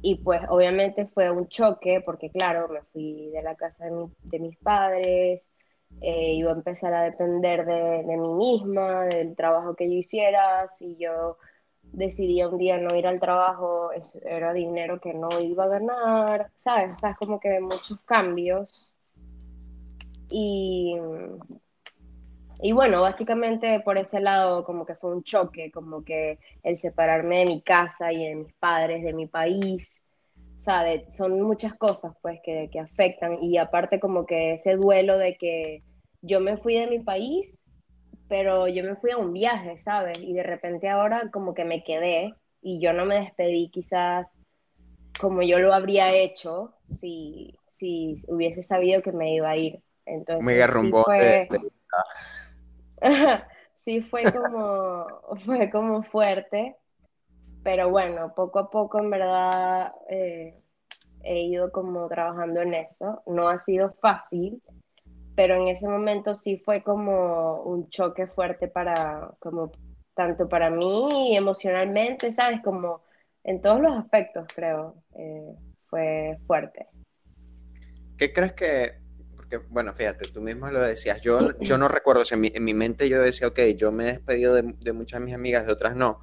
Y 0.03 0.17
pues 0.17 0.43
obviamente 0.49 1.07
fue 1.07 1.31
un 1.31 1.49
choque 1.49 2.01
porque 2.05 2.31
claro, 2.31 2.69
me 2.69 2.83
fui 2.93 3.31
de 3.31 3.43
la 3.43 3.55
casa 3.57 3.87
de, 4.23 4.39
mis 4.39 4.57
padres, 4.59 5.43
eh, 6.01 6.35
iba 6.35 6.51
a 6.51 6.55
empezar 6.55 6.95
a 6.95 7.03
depender 7.03 7.65
de, 7.65 8.05
de 8.05 8.17
mí 8.17 8.29
misma, 8.35 9.05
del 9.07 9.35
trabajo 9.35 9.75
que 9.75 9.89
yo 9.89 9.95
hiciera, 9.95 10.71
si 10.73 10.97
yo 10.97 11.39
decidí 11.93 12.43
un 12.43 12.59
día 12.59 12.79
no 12.79 12.95
ir 12.95 13.07
al 13.07 13.21
trabajo, 13.21 13.91
era 14.25 14.53
dinero 14.53 15.01
que 15.01 15.15
no 15.15 15.29
iba 15.41 15.65
a 15.65 15.69
ganar, 15.69 16.51
¿sabes? 16.63 16.93
O 16.95 16.99
sea, 16.99 17.11
es 17.11 17.17
como 17.17 17.41
que 17.41 17.61
muchos 17.61 17.99
cambios. 18.05 18.95
Y, 20.29 20.97
y 22.61 22.73
bueno, 22.73 23.01
básicamente 23.01 23.81
por 23.81 23.99
ese 23.99 24.21
lado 24.21 24.65
como 24.65 24.87
que 24.87 24.95
fue 24.95 25.13
un 25.15 25.23
choque, 25.23 25.71
como 25.71 26.05
que 26.05 26.39
el 26.63 26.79
separarme 26.79 27.41
de 27.41 27.47
mi 27.47 27.63
casa 27.63 28.13
y 28.13 28.27
de 28.27 28.35
mis 28.35 28.53
padres, 28.55 29.05
de 29.05 29.13
mi 29.13 29.27
país, 29.27 30.03
o 30.59 30.63
sea, 30.63 30.85
son 31.11 31.41
muchas 31.43 31.75
cosas 31.75 32.15
pues 32.23 32.41
que, 32.43 32.69
que 32.73 32.81
afectan 32.81 33.43
y 33.43 33.59
aparte 33.59 34.01
como 34.01 34.27
que 34.27 34.55
ese 34.55 34.77
duelo 34.77 35.19
de 35.19 35.37
que 35.37 35.83
yo 36.23 36.41
me 36.41 36.57
fui 36.57 36.75
de 36.75 36.87
mi 36.87 36.99
país 37.01 37.59
pero 38.29 38.67
yo 38.69 38.83
me 38.83 38.97
fui 38.97 39.11
a 39.11 39.19
un 39.19 39.33
viaje, 39.33 39.79
¿sabes? 39.79 40.19
Y 40.21 40.33
de 40.33 40.43
repente 40.43 40.89
ahora 40.89 41.31
como 41.31 41.55
que 41.55 41.65
me 41.65 41.85
quedé 41.85 42.35
y 42.61 42.81
yo 42.81 42.93
no 42.93 43.05
me 43.05 43.21
despedí 43.21 43.69
quizás 43.71 44.33
como 45.21 45.43
yo 45.43 45.59
lo 45.59 45.73
habría 45.73 46.15
hecho 46.15 46.75
si, 46.91 47.55
si 47.79 48.17
hubiese 48.29 48.63
sabido 48.63 49.03
que 49.03 49.13
me 49.13 49.35
iba 49.35 49.51
a 49.51 49.57
ir. 49.57 49.81
Entonces, 50.05 50.45
sí 50.81 50.91
fue... 51.05 51.49
sí 53.75 54.01
fue 54.03 54.25
como, 54.33 55.07
fue 55.45 55.71
como 55.71 56.03
fuerte, 56.03 56.77
pero 57.63 57.91
bueno, 57.91 58.35
poco 58.35 58.59
a 58.59 58.71
poco 58.71 58.99
en 58.99 59.11
verdad 59.11 59.93
eh, 60.09 60.61
he 61.23 61.41
ido 61.43 61.71
como 61.73 62.09
trabajando 62.09 62.63
en 62.63 62.75
eso. 62.75 63.23
No 63.27 63.49
ha 63.49 63.59
sido 63.59 63.93
fácil, 64.01 64.63
pero 65.35 65.57
en 65.57 65.69
ese 65.69 65.89
momento 65.89 66.35
sí 66.35 66.59
fue 66.59 66.83
como 66.83 67.63
un 67.63 67.89
choque 67.91 68.27
fuerte 68.27 68.69
para, 68.69 69.33
como 69.39 69.73
tanto 70.15 70.49
para 70.49 70.71
mí 70.71 71.37
emocionalmente, 71.37 72.33
¿sabes? 72.33 72.61
Como 72.63 73.03
en 73.45 73.61
todos 73.61 73.81
los 73.81 73.97
aspectos, 73.97 74.47
creo, 74.55 74.95
eh, 75.15 75.55
fue 75.87 76.39
fuerte. 76.47 76.89
¿Qué 78.17 78.33
crees 78.33 78.55
que, 78.55 79.06
porque 79.49 79.65
bueno, 79.69 79.93
fíjate, 79.95 80.29
tú 80.29 80.41
mismo 80.41 80.71
lo 80.71 80.81
decías, 80.81 81.23
yo, 81.23 81.57
yo 81.61 81.79
no 81.79 81.89
recuerdo, 81.89 82.23
en, 82.31 82.41
mi, 82.41 82.51
en 82.55 82.65
mi 82.65 82.75
mente 82.75 83.09
yo 83.09 83.21
decía, 83.21 83.49
ok, 83.49 83.61
yo 83.77 83.93
me 83.93 84.05
he 84.05 84.13
despedido 84.13 84.55
de, 84.55 84.75
de 84.81 84.93
muchas 84.93 85.21
de 85.21 85.27
mis 85.27 85.35
amigas, 85.35 85.67
de 85.67 85.73
otras 85.73 85.95
no, 85.95 86.21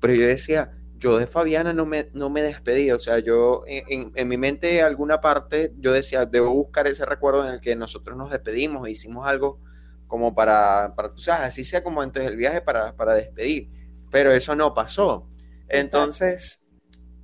pero 0.00 0.14
yo 0.14 0.26
decía, 0.26 0.72
yo 0.96 1.18
de 1.18 1.26
Fabiana 1.26 1.72
no 1.72 1.86
me, 1.86 2.10
no 2.12 2.30
me 2.30 2.42
despedí, 2.42 2.90
o 2.92 2.98
sea, 2.98 3.18
yo 3.18 3.64
en, 3.66 4.12
en, 4.14 4.28
mi 4.28 4.36
mente 4.36 4.82
alguna 4.82 5.20
parte 5.20 5.72
yo 5.78 5.92
decía, 5.92 6.26
debo 6.26 6.52
buscar 6.52 6.86
ese 6.86 7.06
recuerdo 7.06 7.46
en 7.46 7.54
el 7.54 7.60
que 7.60 7.74
nosotros 7.74 8.16
nos 8.16 8.30
despedimos 8.30 8.86
e 8.86 8.92
hicimos 8.92 9.26
algo 9.26 9.58
como 10.06 10.34
para, 10.34 10.94
para 10.94 11.12
tú 11.12 11.22
sabes, 11.22 11.48
así 11.48 11.64
sea 11.64 11.82
como 11.82 12.02
antes 12.02 12.24
del 12.24 12.36
viaje 12.36 12.60
para, 12.60 12.94
para 12.94 13.14
despedir, 13.14 13.70
pero 14.10 14.32
eso 14.32 14.54
no 14.54 14.74
pasó. 14.74 15.28
Entonces, 15.68 16.62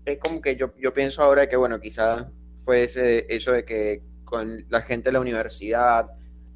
es 0.04 0.18
como 0.18 0.40
que 0.40 0.56
yo, 0.56 0.72
yo 0.78 0.94
pienso 0.94 1.22
ahora 1.22 1.48
que, 1.48 1.56
bueno, 1.56 1.80
quizás 1.80 2.26
fue 2.64 2.84
ese, 2.84 3.26
eso 3.28 3.52
de 3.52 3.64
que 3.64 4.02
con 4.26 4.66
la 4.68 4.82
gente 4.82 5.08
de 5.08 5.12
la 5.12 5.20
universidad, 5.20 6.10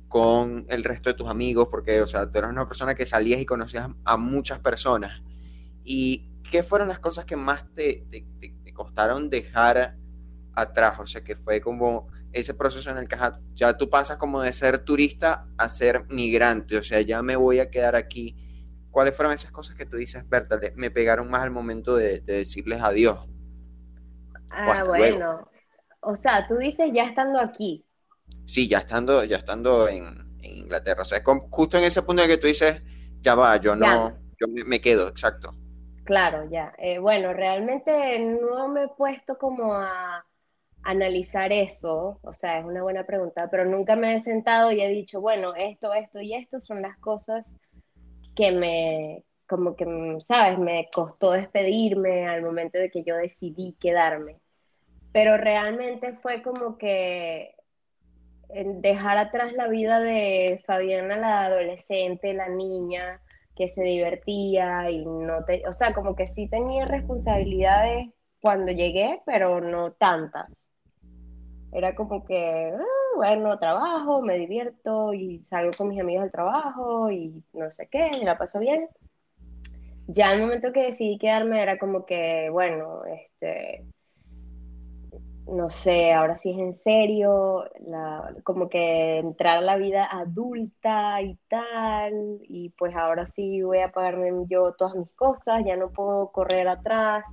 con 0.09 0.67
el 0.69 0.83
resto 0.85 1.09
de 1.09 1.15
tus 1.15 1.29
amigos, 1.29 1.69
porque, 1.71 2.03
o 2.03 2.07
sea, 2.07 2.29
tú 2.29 2.39
eras 2.39 2.51
una 2.51 2.67
persona 2.67 2.97
que 2.97 3.07
salías 3.07 3.41
y 3.41 3.47
conocías 3.47 3.89
a 4.05 4.17
muchas 4.17 4.59
personas. 4.59 5.23
Y 5.85 6.29
¿qué 6.51 6.65
fueron 6.65 6.89
las 6.89 6.99
cosas 6.99 7.25
que 7.25 7.37
más 7.37 7.73
te, 7.73 8.05
te, 8.11 8.73
costaron 8.75 9.31
dejar 9.31 9.97
atrás? 10.55 10.99
O 10.99 11.07
sea, 11.07 11.23
que 11.23 11.37
fue 11.37 11.61
como 11.61 12.09
ese 12.33 12.55
proceso 12.55 12.91
en 12.91 12.99
el 12.99 13.07
que 13.07 13.17
ya 13.55 13.77
tú 13.77 13.89
pasas 13.89 14.19
como 14.19 14.43
de 14.43 14.53
ser 14.53 14.79
turista 14.79 15.47
a 15.57 15.69
ser 15.69 16.07
migrante, 16.09 16.77
o 16.77 16.83
sea, 16.83 17.01
ya 17.01 17.23
me 17.23 17.37
voy 17.37 17.61
a 17.61 17.71
quedar 17.71 17.95
aquí. 17.95 18.37
¿Cuáles 18.91 19.15
fueron 19.15 19.33
esas 19.33 19.53
cosas 19.53 19.77
que 19.77 19.87
tú 19.87 19.97
dices, 19.97 20.29
Berta, 20.29 20.59
me 20.75 20.91
pegaron 20.91 21.31
más 21.31 21.43
al 21.43 21.53
momento 21.53 21.95
de, 21.95 22.21
decirles 22.21 22.83
adiós? 22.83 23.21
Ah, 24.51 24.83
bueno. 24.85 25.50
O 26.01 26.17
sea, 26.17 26.47
tú 26.49 26.57
dices 26.57 26.91
ya 26.93 27.05
estando 27.05 27.39
aquí. 27.39 27.85
Sí, 28.45 28.69
ya 28.69 28.79
estando, 28.79 29.25
ya 29.25 29.39
estando 29.39 29.89
en, 29.89 30.29
Inglaterra. 30.43 31.03
O 31.03 31.05
sea, 31.05 31.23
justo 31.51 31.77
en 31.79 31.85
ese 31.85 32.03
punto 32.03 32.23
en 32.23 32.29
que 32.29 32.39
tú 32.39 32.47
dices, 32.47 32.83
ya 33.21 33.35
va, 33.35 33.57
yo 33.59 33.77
no, 33.77 34.11
yo 34.41 34.47
me 34.67 34.81
quedo, 34.81 35.09
exacto. 35.09 35.55
Claro, 36.05 36.49
ya. 36.51 36.73
Eh, 36.79 36.99
bueno, 36.99 37.33
realmente 37.33 38.19
no 38.19 38.69
me 38.69 38.85
he 38.85 38.89
puesto 38.89 39.39
como 39.39 39.75
a 39.75 40.25
analizar 40.83 41.53
eso, 41.53 42.19
o 42.23 42.35
sea, 42.35 42.59
es 42.59 42.65
una 42.65 42.83
buena 42.83 43.05
pregunta, 43.05 43.49
pero 43.51 43.65
nunca 43.65 43.97
me 43.97 44.17
he 44.17 44.21
sentado 44.21 44.73
y 44.73 44.81
he 44.81 44.89
dicho, 44.89 45.21
bueno, 45.21 45.55
esto, 45.55 45.93
esto 45.93 46.21
y 46.21 46.35
esto 46.35 46.61
son 46.61 46.83
las 46.83 46.97
cosas 46.99 47.45
que 48.35 48.51
me, 48.51 49.25
como 49.47 49.77
que, 49.77 49.85
sabes, 50.27 50.59
me 50.59 50.89
costó 50.93 51.33
despedirme 51.33 52.27
al 52.29 52.43
momento 52.43 52.79
de 52.79 52.91
que 52.91 53.05
yo 53.05 53.17
decidí 53.17 53.77
quedarme. 53.79 54.41
Pero 55.13 55.37
realmente 55.37 56.15
fue 56.15 56.43
como 56.43 56.79
que 56.79 57.55
dejar 58.53 59.19
atrás 59.19 59.53
la 59.53 59.69
vida 59.69 60.01
de 60.01 60.63
Fabiana, 60.67 61.17
la 61.17 61.45
adolescente, 61.47 62.35
la 62.35 62.49
niña, 62.49 63.21
que 63.57 63.69
se 63.69 63.83
divertía 63.83 64.91
y 64.91 65.05
no 65.05 65.45
te, 65.45 65.63
o 65.69 65.75
sea, 65.75 65.93
como 65.93 66.17
que 66.17 66.27
sí 66.27 66.49
tenía 66.49 66.87
responsabilidades 66.87 68.09
cuando 68.41 68.73
llegué, 68.73 69.21
pero 69.27 69.61
no 69.61 69.93
tantas. 69.93 70.51
Era 71.73 71.95
como 71.95 72.25
que, 72.25 72.73
ah, 72.75 73.17
bueno, 73.17 73.59
trabajo, 73.59 74.23
me 74.23 74.39
divierto 74.39 75.13
y 75.13 75.41
salgo 75.45 75.73
con 75.77 75.89
mis 75.89 76.01
amigos 76.01 76.23
del 76.25 76.33
trabajo 76.33 77.11
y 77.11 77.45
no 77.53 77.71
sé 77.71 77.87
qué, 77.89 78.11
me 78.13 78.25
la 78.25 78.39
paso 78.39 78.59
bien. 78.59 78.89
Ya 80.09 80.33
el 80.33 80.41
momento 80.41 80.73
que 80.73 80.87
decidí 80.87 81.19
quedarme 81.19 81.63
era 81.63 81.79
como 81.79 82.07
que, 82.07 82.49
bueno, 82.51 83.05
este, 83.05 83.85
no 85.47 85.71
sé, 85.71 86.13
ahora 86.13 86.39
sí 86.39 86.51
es 86.51 86.59
en 86.59 86.75
serio, 86.75 87.65
como 88.45 88.69
que 88.69 89.19
entrar 89.19 89.59
a 89.59 89.63
la 89.63 89.77
vida 89.77 90.05
adulta 90.11 91.21
y 91.23 91.37
tal, 91.49 92.41
y 92.43 92.71
pues 92.71 92.95
ahora 92.95 93.27
sí 93.35 93.63
voy 93.63 93.79
a 93.79 93.91
pagarme 93.93 94.31
yo 94.49 94.73
todas 94.75 94.95
mis 94.95 95.11
cosas, 95.13 95.65
ya 95.65 95.77
no 95.77 95.91
puedo 95.91 96.29
correr 96.31 96.69
atrás, 96.69 97.25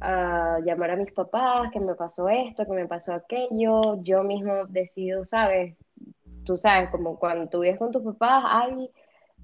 a 0.00 0.58
llamar 0.64 0.92
a 0.92 0.96
mis 0.96 1.12
papás, 1.12 1.70
que 1.72 1.80
me 1.80 1.94
pasó 1.94 2.28
esto, 2.28 2.64
que 2.64 2.72
me 2.72 2.86
pasó 2.86 3.12
aquello, 3.14 4.02
yo 4.02 4.22
mismo 4.22 4.66
decido, 4.68 5.24
¿sabes? 5.24 5.76
Tú 6.44 6.56
sabes, 6.56 6.90
como 6.90 7.18
cuando 7.18 7.48
tú 7.48 7.60
vives 7.60 7.78
con 7.78 7.90
tus 7.90 8.02
papás, 8.02 8.44
ahí 8.46 8.90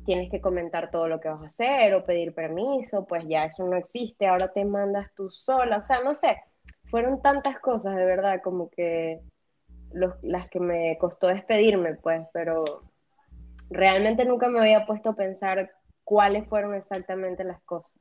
tienes 0.04 0.30
que 0.30 0.40
comentar 0.40 0.90
todo 0.90 1.08
lo 1.08 1.20
que 1.20 1.28
vas 1.28 1.42
a 1.42 1.46
hacer 1.46 1.94
o 1.94 2.04
pedir 2.04 2.34
permiso, 2.34 3.04
pues 3.06 3.24
ya 3.28 3.44
eso 3.44 3.66
no 3.66 3.76
existe, 3.76 4.26
ahora 4.26 4.48
te 4.52 4.64
mandas 4.64 5.12
tú 5.14 5.30
sola, 5.30 5.78
o 5.78 5.82
sea, 5.82 6.02
no 6.02 6.14
sé 6.14 6.36
fueron 6.90 7.22
tantas 7.22 7.58
cosas, 7.60 7.96
de 7.96 8.04
verdad, 8.04 8.40
como 8.42 8.70
que 8.70 9.20
las 10.22 10.48
que 10.48 10.60
me 10.60 10.96
costó 10.98 11.28
despedirme, 11.28 11.94
pues, 11.94 12.22
pero 12.32 12.64
realmente 13.70 14.24
nunca 14.24 14.48
me 14.48 14.60
había 14.60 14.86
puesto 14.86 15.10
a 15.10 15.16
pensar 15.16 15.70
cuáles 16.04 16.46
fueron 16.48 16.74
exactamente 16.74 17.44
las 17.44 17.60
cosas. 17.62 17.92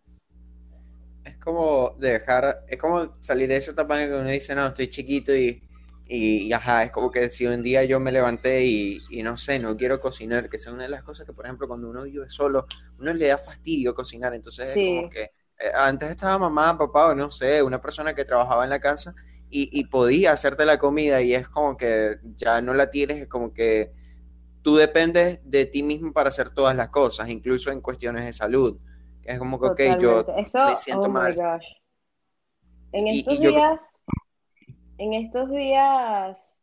Es 1.23 1.37
como 1.37 1.95
dejar, 1.99 2.63
es 2.67 2.77
como 2.77 3.15
salir 3.21 3.49
de 3.49 3.57
esa 3.57 3.71
etapa 3.71 4.01
en 4.01 4.09
que 4.09 4.15
uno 4.15 4.29
dice, 4.29 4.55
no, 4.55 4.67
estoy 4.67 4.87
chiquito 4.87 5.35
y, 5.35 5.61
y, 6.05 6.51
ajá, 6.53 6.83
es 6.83 6.91
como 6.91 7.11
que 7.11 7.29
si 7.29 7.45
un 7.45 7.61
día 7.61 7.83
yo 7.83 7.99
me 7.99 8.11
levanté 8.11 8.65
y, 8.65 8.99
y, 9.11 9.21
no 9.21 9.37
sé, 9.37 9.59
no 9.59 9.77
quiero 9.77 9.99
cocinar, 9.99 10.49
que 10.49 10.57
sea 10.57 10.73
una 10.73 10.83
de 10.83 10.89
las 10.89 11.03
cosas 11.03 11.27
que, 11.27 11.33
por 11.33 11.45
ejemplo, 11.45 11.67
cuando 11.67 11.89
uno 11.89 12.03
vive 12.03 12.29
solo, 12.29 12.65
uno 12.97 13.13
le 13.13 13.27
da 13.27 13.37
fastidio 13.37 13.93
cocinar, 13.93 14.33
entonces 14.33 14.75
es 14.75 14.87
como 14.87 15.09
que 15.09 15.31
antes 15.75 16.09
estaba 16.09 16.37
mamá, 16.37 16.77
papá, 16.77 17.09
o 17.09 17.15
no 17.15 17.31
sé, 17.31 17.61
una 17.61 17.81
persona 17.81 18.13
que 18.13 18.25
trabajaba 18.25 18.63
en 18.63 18.69
la 18.69 18.79
casa 18.79 19.13
y, 19.51 19.83
podía 19.85 20.31
hacerte 20.31 20.65
la 20.65 20.77
comida 20.77 21.21
y 21.21 21.33
es 21.33 21.49
como 21.49 21.75
que 21.75 22.17
ya 22.35 22.61
no 22.61 22.73
la 22.73 22.91
tienes, 22.91 23.23
es 23.23 23.27
como 23.27 23.51
que 23.53 23.91
tú 24.61 24.75
dependes 24.75 25.39
de 25.43 25.65
ti 25.65 25.81
mismo 25.81 26.13
para 26.13 26.29
hacer 26.29 26.51
todas 26.51 26.75
las 26.75 26.89
cosas, 26.89 27.29
incluso 27.29 27.71
en 27.71 27.81
cuestiones 27.81 28.25
de 28.25 28.33
salud. 28.33 28.77
Es 29.23 29.39
como 29.39 29.59
que, 29.59 29.67
ok, 29.67 29.99
yo 29.99 30.25
me 30.25 30.75
siento 30.75 31.03
oh 31.03 31.09
mal. 31.09 31.35
En 32.91 33.07
estos 33.07 33.39
días, 33.39 33.91
en 34.97 35.13
estos 35.13 35.49
días 35.49 36.57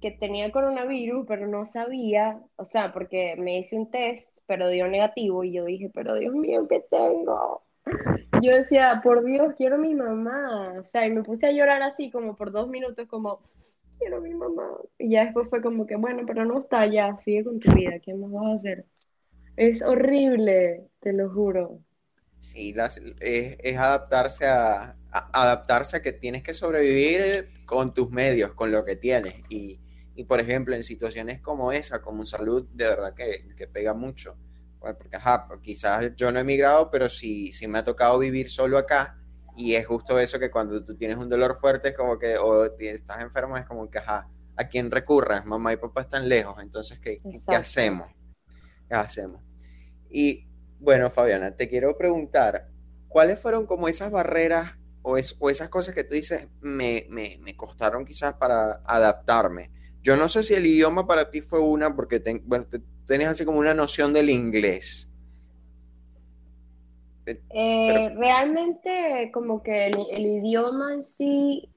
que 0.00 0.10
tenía 0.10 0.50
coronavirus, 0.50 1.26
pero 1.28 1.46
no 1.46 1.66
sabía, 1.66 2.40
o 2.56 2.64
sea, 2.64 2.92
porque 2.92 3.36
me 3.36 3.58
hice 3.58 3.76
un 3.76 3.90
test, 3.90 4.28
pero 4.46 4.68
dio 4.68 4.88
negativo 4.88 5.44
y 5.44 5.52
yo 5.52 5.64
dije, 5.64 5.90
pero 5.94 6.14
Dios 6.16 6.34
mío, 6.34 6.66
¿qué 6.68 6.84
tengo? 6.90 7.62
Yo 8.42 8.54
decía, 8.54 9.00
por 9.02 9.24
Dios, 9.24 9.54
quiero 9.56 9.78
mi 9.78 9.94
mamá. 9.94 10.74
O 10.80 10.84
sea, 10.84 11.06
y 11.06 11.10
me 11.10 11.22
puse 11.22 11.46
a 11.46 11.52
llorar 11.52 11.82
así 11.82 12.10
como 12.10 12.36
por 12.36 12.52
dos 12.52 12.68
minutos, 12.68 13.06
como, 13.08 13.40
quiero 14.00 14.20
mi 14.20 14.34
mamá. 14.34 14.68
Y 14.98 15.10
ya 15.10 15.24
después 15.24 15.48
fue 15.48 15.62
como 15.62 15.86
que, 15.86 15.96
bueno, 15.96 16.24
pero 16.26 16.44
no 16.44 16.60
está 16.60 16.86
ya, 16.86 17.16
sigue 17.20 17.44
con 17.44 17.60
tu 17.60 17.72
vida, 17.72 17.98
¿qué 18.02 18.14
más 18.14 18.30
vas 18.32 18.46
a 18.46 18.54
hacer? 18.56 18.86
Es 19.56 19.82
horrible, 19.82 20.88
te 21.00 21.12
lo 21.12 21.30
juro. 21.30 21.80
Sí, 22.40 22.74
es, 23.20 23.76
adaptarse 23.76 24.46
a, 24.46 24.96
adaptarse 25.10 25.98
a 25.98 26.02
que 26.02 26.12
tienes 26.12 26.42
que 26.42 26.54
sobrevivir 26.54 27.50
con 27.66 27.92
tus 27.92 28.10
medios, 28.10 28.54
con 28.54 28.72
lo 28.72 28.84
que 28.84 28.96
tienes. 28.96 29.34
Y, 29.50 29.78
por 30.26 30.40
ejemplo, 30.40 30.74
en 30.74 30.82
situaciones 30.82 31.40
como 31.40 31.72
esa, 31.72 32.00
como 32.00 32.24
salud, 32.24 32.66
de 32.72 32.84
verdad 32.84 33.14
que, 33.14 33.54
que 33.54 33.66
pega 33.66 33.94
mucho. 33.94 34.36
Porque, 34.80 35.16
ajá, 35.16 35.46
quizás 35.62 36.14
yo 36.16 36.32
no 36.32 36.38
he 36.38 36.42
emigrado, 36.42 36.90
pero 36.90 37.08
sí, 37.08 37.52
sí 37.52 37.68
me 37.68 37.78
ha 37.78 37.84
tocado 37.84 38.18
vivir 38.18 38.50
solo 38.50 38.78
acá. 38.78 39.16
Y 39.56 39.74
es 39.74 39.86
justo 39.86 40.18
eso 40.18 40.38
que 40.38 40.50
cuando 40.50 40.84
tú 40.84 40.96
tienes 40.96 41.18
un 41.18 41.28
dolor 41.28 41.56
fuerte, 41.56 41.90
es 41.90 41.96
como 41.96 42.18
que, 42.18 42.38
o 42.38 42.64
estás 42.78 43.20
enfermo, 43.22 43.56
es 43.56 43.66
como 43.66 43.90
que, 43.90 43.98
ajá, 43.98 44.28
¿a 44.56 44.68
quién 44.68 44.90
recurras? 44.90 45.44
Mamá 45.44 45.72
y 45.72 45.76
papá 45.76 46.02
están 46.02 46.28
lejos, 46.28 46.62
entonces, 46.62 46.98
¿qué, 46.98 47.20
¿qué 47.46 47.54
hacemos? 47.54 48.08
¿Qué 48.88 48.94
hacemos? 48.94 49.42
Y 50.10 50.48
bueno, 50.78 51.10
Fabiana, 51.10 51.54
te 51.56 51.68
quiero 51.68 51.96
preguntar, 51.96 52.68
¿cuáles 53.08 53.38
fueron 53.38 53.66
como 53.66 53.88
esas 53.88 54.10
barreras 54.10 54.72
o, 55.02 55.18
esas 55.18 55.68
cosas 55.68 55.94
que 55.94 56.04
tú 56.04 56.14
dices 56.14 56.48
me, 56.60 57.06
costaron 57.56 58.04
quizás 58.04 58.34
para 58.34 58.80
adaptarme? 58.86 59.70
Yo 60.02 60.16
no 60.16 60.28
sé 60.28 60.42
si 60.42 60.54
el 60.54 60.64
idioma 60.64 61.06
para 61.06 61.30
ti 61.30 61.42
fue 61.42 61.60
una, 61.60 61.94
porque 61.94 62.22
tenías 63.10 63.32
así 63.32 63.44
como 63.44 63.58
una 63.58 63.74
noción 63.74 64.12
del 64.12 64.30
inglés. 64.30 65.10
Eh, 67.26 67.40
eh, 67.50 68.08
realmente 68.10 69.30
como 69.34 69.64
que 69.64 69.88
el, 69.88 70.26
idioma 70.26 70.94
en 70.94 71.02
sí 71.02 71.68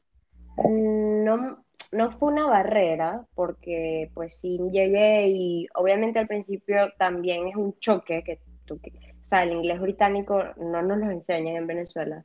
mm, 0.58 1.24
no, 1.24 1.66
no 1.92 2.12
fue 2.20 2.32
una 2.32 2.46
barrera, 2.46 3.26
porque 3.34 4.12
pues 4.14 4.38
sí 4.38 4.60
llegué 4.72 5.28
y 5.30 5.68
obviamente 5.74 6.20
al 6.20 6.28
principio 6.28 6.94
también 7.00 7.48
es 7.48 7.56
un 7.56 7.78
choque 7.80 8.24
que 8.24 8.40
o 8.72 9.26
sea, 9.26 9.44
el 9.44 9.54
inglés 9.54 9.82
británico 9.82 10.42
no 10.58 10.82
nos 10.84 10.98
lo 11.00 11.10
enseñan 11.10 11.56
en 11.56 11.68
Venezuela, 11.68 12.24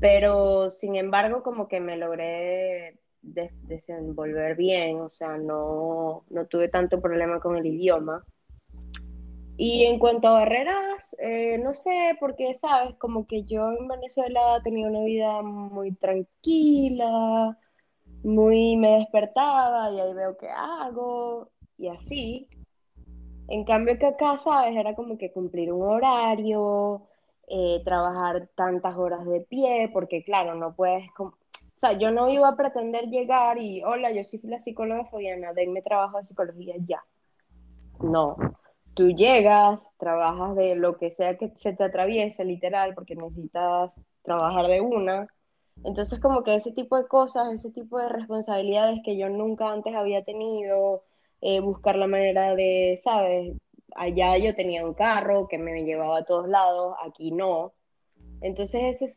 pero 0.00 0.70
sin 0.70 0.96
embargo 0.96 1.42
como 1.42 1.66
que 1.66 1.80
me 1.80 1.96
logré 1.96 2.98
desenvolver 3.62 4.56
bien, 4.56 5.00
o 5.00 5.08
sea, 5.08 5.36
no, 5.36 6.24
no 6.30 6.46
tuve 6.46 6.68
tanto 6.68 7.00
problema 7.00 7.40
con 7.40 7.56
el 7.56 7.66
idioma. 7.66 8.24
Y 9.56 9.84
en 9.86 9.98
cuanto 9.98 10.28
a 10.28 10.32
barreras, 10.34 11.16
eh, 11.18 11.58
no 11.58 11.74
sé, 11.74 12.16
porque, 12.20 12.54
sabes, 12.54 12.94
como 12.94 13.26
que 13.26 13.42
yo 13.42 13.72
en 13.72 13.88
Venezuela 13.88 14.60
tenía 14.62 14.86
una 14.86 15.00
vida 15.00 15.42
muy 15.42 15.92
tranquila, 15.96 17.58
muy 18.22 18.76
me 18.76 18.98
despertaba 18.98 19.90
y 19.90 19.98
ahí 19.98 20.14
veo 20.14 20.36
qué 20.38 20.48
hago 20.48 21.50
y 21.76 21.88
así. 21.88 22.48
En 23.48 23.64
cambio 23.64 23.98
que 23.98 24.06
acá, 24.06 24.38
¿sabes? 24.38 24.76
Era 24.76 24.94
como 24.94 25.18
que 25.18 25.32
cumplir 25.32 25.72
un 25.72 25.82
horario, 25.88 27.08
eh, 27.48 27.82
trabajar 27.84 28.48
tantas 28.54 28.96
horas 28.96 29.24
de 29.26 29.40
pie, 29.40 29.90
porque 29.92 30.22
claro, 30.22 30.54
no 30.54 30.74
puedes... 30.74 31.04
O 31.78 31.80
sea, 31.80 31.92
yo 31.92 32.10
no 32.10 32.28
iba 32.28 32.48
a 32.48 32.56
pretender 32.56 33.04
llegar 33.04 33.56
y, 33.56 33.84
hola, 33.84 34.10
yo 34.10 34.24
soy 34.24 34.40
la 34.42 34.58
psicóloga 34.58 35.04
Fabiana, 35.04 35.52
denme 35.52 35.80
trabajo 35.80 36.18
de 36.18 36.24
psicología 36.24 36.74
ya. 36.84 37.04
No, 38.00 38.36
tú 38.94 39.10
llegas, 39.10 39.80
trabajas 39.96 40.56
de 40.56 40.74
lo 40.74 40.96
que 40.96 41.12
sea 41.12 41.38
que 41.38 41.50
se 41.50 41.74
te 41.74 41.84
atraviese, 41.84 42.44
literal, 42.44 42.94
porque 42.96 43.14
necesitas 43.14 43.92
trabajar 44.22 44.66
de 44.66 44.80
una. 44.80 45.28
Entonces, 45.84 46.18
como 46.18 46.42
que 46.42 46.56
ese 46.56 46.72
tipo 46.72 46.96
de 46.96 47.06
cosas, 47.06 47.54
ese 47.54 47.70
tipo 47.70 48.00
de 48.00 48.08
responsabilidades 48.08 48.98
que 49.04 49.16
yo 49.16 49.28
nunca 49.28 49.70
antes 49.70 49.94
había 49.94 50.24
tenido, 50.24 51.04
eh, 51.42 51.60
buscar 51.60 51.94
la 51.94 52.08
manera 52.08 52.56
de, 52.56 52.98
¿sabes? 53.04 53.56
Allá 53.94 54.36
yo 54.36 54.52
tenía 54.56 54.84
un 54.84 54.94
carro 54.94 55.46
que 55.46 55.58
me 55.58 55.84
llevaba 55.84 56.18
a 56.18 56.24
todos 56.24 56.48
lados, 56.48 56.96
aquí 57.06 57.30
no. 57.30 57.72
Entonces 58.40 59.02
ese, 59.02 59.12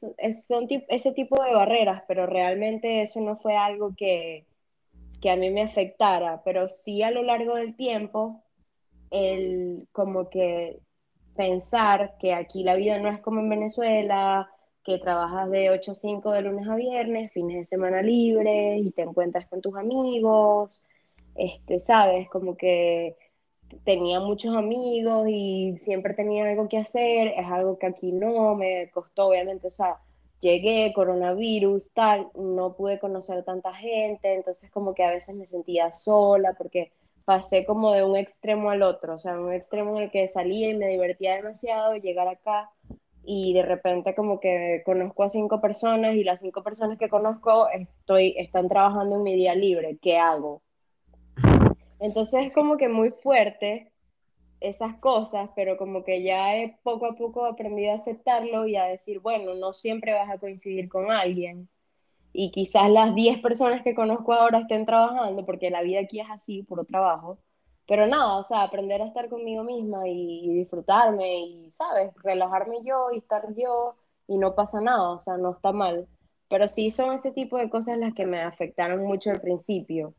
son 0.48 0.68
ese 0.70 1.12
tipo 1.12 1.42
de 1.44 1.54
barreras, 1.54 2.04
pero 2.08 2.26
realmente 2.26 3.02
eso 3.04 3.20
no 3.22 3.38
fue 3.38 3.56
algo 3.56 3.94
que, 3.96 4.46
que 5.22 5.30
a 5.30 5.36
mí 5.36 5.50
me 5.50 5.64
afectara, 5.64 6.42
pero 6.44 6.68
sí 6.70 7.04
a 7.04 7.12
lo 7.12 7.22
largo 7.24 7.56
del 7.56 7.76
tiempo, 7.76 8.44
el 9.12 9.88
como 9.92 10.30
que 10.30 10.80
pensar 11.36 12.18
que 12.20 12.34
aquí 12.34 12.64
la 12.64 12.76
vida 12.76 13.00
no 13.00 13.10
es 13.10 13.20
como 13.20 13.42
en 13.42 13.50
Venezuela, 13.50 14.50
que 14.84 14.98
trabajas 14.98 15.50
de 15.52 15.70
8 15.70 15.92
a 15.92 15.96
5 15.96 16.32
de 16.32 16.42
lunes 16.42 16.68
a 16.68 16.76
viernes, 16.76 17.32
fines 17.32 17.58
de 17.58 17.66
semana 17.66 18.02
libres 18.02 18.84
y 18.84 18.92
te 18.92 19.04
encuentras 19.04 19.48
con 19.48 19.62
tus 19.62 19.76
amigos 19.76 20.84
este, 21.36 21.80
¿sabes? 21.80 22.30
Como 22.30 22.58
que 22.58 23.16
tenía 23.84 24.20
muchos 24.20 24.56
amigos 24.56 25.28
y 25.30 25.76
siempre 25.78 26.14
tenía 26.14 26.50
algo 26.50 26.68
que 26.70 26.78
hacer, 26.78 27.30
es 27.38 27.46
algo 27.48 27.78
que 27.78 27.88
aquí 27.88 28.12
no, 28.12 28.56
me 28.56 28.90
costó 28.92 29.28
obviamente, 29.28 29.68
o 29.68 29.72
sea, 29.72 30.00
llegué, 30.42 30.92
coronavirus, 30.94 31.92
tal, 31.94 32.30
no 32.36 32.76
pude 32.76 33.00
conocer 33.00 33.44
tanta 33.44 33.74
gente, 33.74 34.34
entonces 34.34 34.70
como 34.72 34.94
que 34.96 35.04
a 35.04 35.12
veces 35.12 35.36
me 35.36 35.48
sentía 35.48 35.94
sola 35.94 36.54
porque 36.58 36.92
pasé 37.26 37.66
como 37.66 37.94
de 37.94 38.04
un 38.04 38.16
extremo 38.18 38.72
al 38.72 38.82
otro, 38.84 39.16
o 39.16 39.20
sea, 39.20 39.40
un 39.40 39.54
extremo 39.54 39.98
en 39.98 40.04
el 40.04 40.12
que 40.12 40.28
salía 40.28 40.70
y 40.70 40.76
me 40.78 40.88
divertía 40.90 41.36
demasiado, 41.36 41.96
llegar 41.96 42.28
acá 42.28 42.70
y 43.24 43.54
de 43.54 43.64
repente 43.64 44.16
como 44.16 44.40
que 44.40 44.82
conozco 44.86 45.24
a 45.24 45.30
cinco 45.30 45.62
personas 45.62 46.16
y 46.16 46.24
las 46.24 46.42
cinco 46.42 46.64
personas 46.64 46.98
que 46.98 47.10
conozco 47.10 47.70
estoy, 47.70 48.36
están 48.38 48.68
trabajando 48.68 49.18
en 49.18 49.24
mi 49.24 49.36
día 49.36 49.56
libre, 49.56 49.98
¿qué 50.02 50.18
hago? 50.18 50.62
Entonces 52.02 52.48
es 52.48 52.54
como 52.54 52.78
que 52.78 52.90
muy 52.90 53.12
fuerte 53.12 53.92
esas 54.60 54.96
cosas, 55.00 55.52
pero 55.56 55.78
como 55.78 56.04
que 56.04 56.24
ya 56.24 56.58
he 56.58 56.78
poco 56.84 57.06
a 57.06 57.16
poco 57.16 57.46
aprendido 57.46 57.92
a 57.92 57.96
aceptarlo 57.96 58.68
y 58.68 58.76
a 58.76 58.86
decir, 58.86 59.20
bueno, 59.20 59.54
no 59.56 59.74
siempre 59.74 60.14
vas 60.14 60.30
a 60.30 60.40
coincidir 60.40 60.90
con 60.90 61.12
alguien. 61.12 61.70
Y 62.34 62.52
quizás 62.52 62.90
las 62.90 63.16
10 63.16 63.40
personas 63.42 63.84
que 63.84 63.96
conozco 63.96 64.34
ahora 64.34 64.60
estén 64.60 64.86
trabajando, 64.86 65.46
porque 65.46 65.70
la 65.70 65.84
vida 65.84 66.00
aquí 66.02 66.20
es 66.20 66.28
así, 66.32 66.64
puro 66.64 66.86
trabajo. 66.86 67.40
Pero 67.88 68.08
nada, 68.08 68.38
o 68.38 68.44
sea, 68.44 68.64
aprender 68.64 69.02
a 69.02 69.08
estar 69.08 69.30
conmigo 69.30 69.64
misma 69.64 70.08
y, 70.08 70.46
y 70.46 70.54
disfrutarme 70.56 71.40
y, 71.42 71.72
¿sabes? 71.72 72.12
Relajarme 72.24 72.78
yo 72.84 73.12
y 73.12 73.20
estar 73.20 73.54
yo 73.56 73.96
y 74.28 74.38
no 74.38 74.56
pasa 74.56 74.82
nada, 74.82 75.12
o 75.12 75.20
sea, 75.20 75.38
no 75.38 75.52
está 75.52 75.72
mal. 75.72 76.08
Pero 76.50 76.68
sí 76.68 76.92
son 76.92 77.14
ese 77.14 77.32
tipo 77.32 77.58
de 77.58 77.70
cosas 77.70 77.98
las 78.00 78.14
que 78.16 78.26
me 78.26 78.42
afectaron 78.42 79.04
mucho 79.04 79.30
al 79.32 79.42
principio 79.42 80.16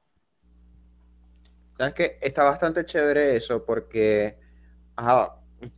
Sabes 1.76 1.94
que 1.94 2.18
está 2.20 2.44
bastante 2.44 2.84
chévere 2.84 3.36
eso 3.36 3.64
porque 3.64 4.38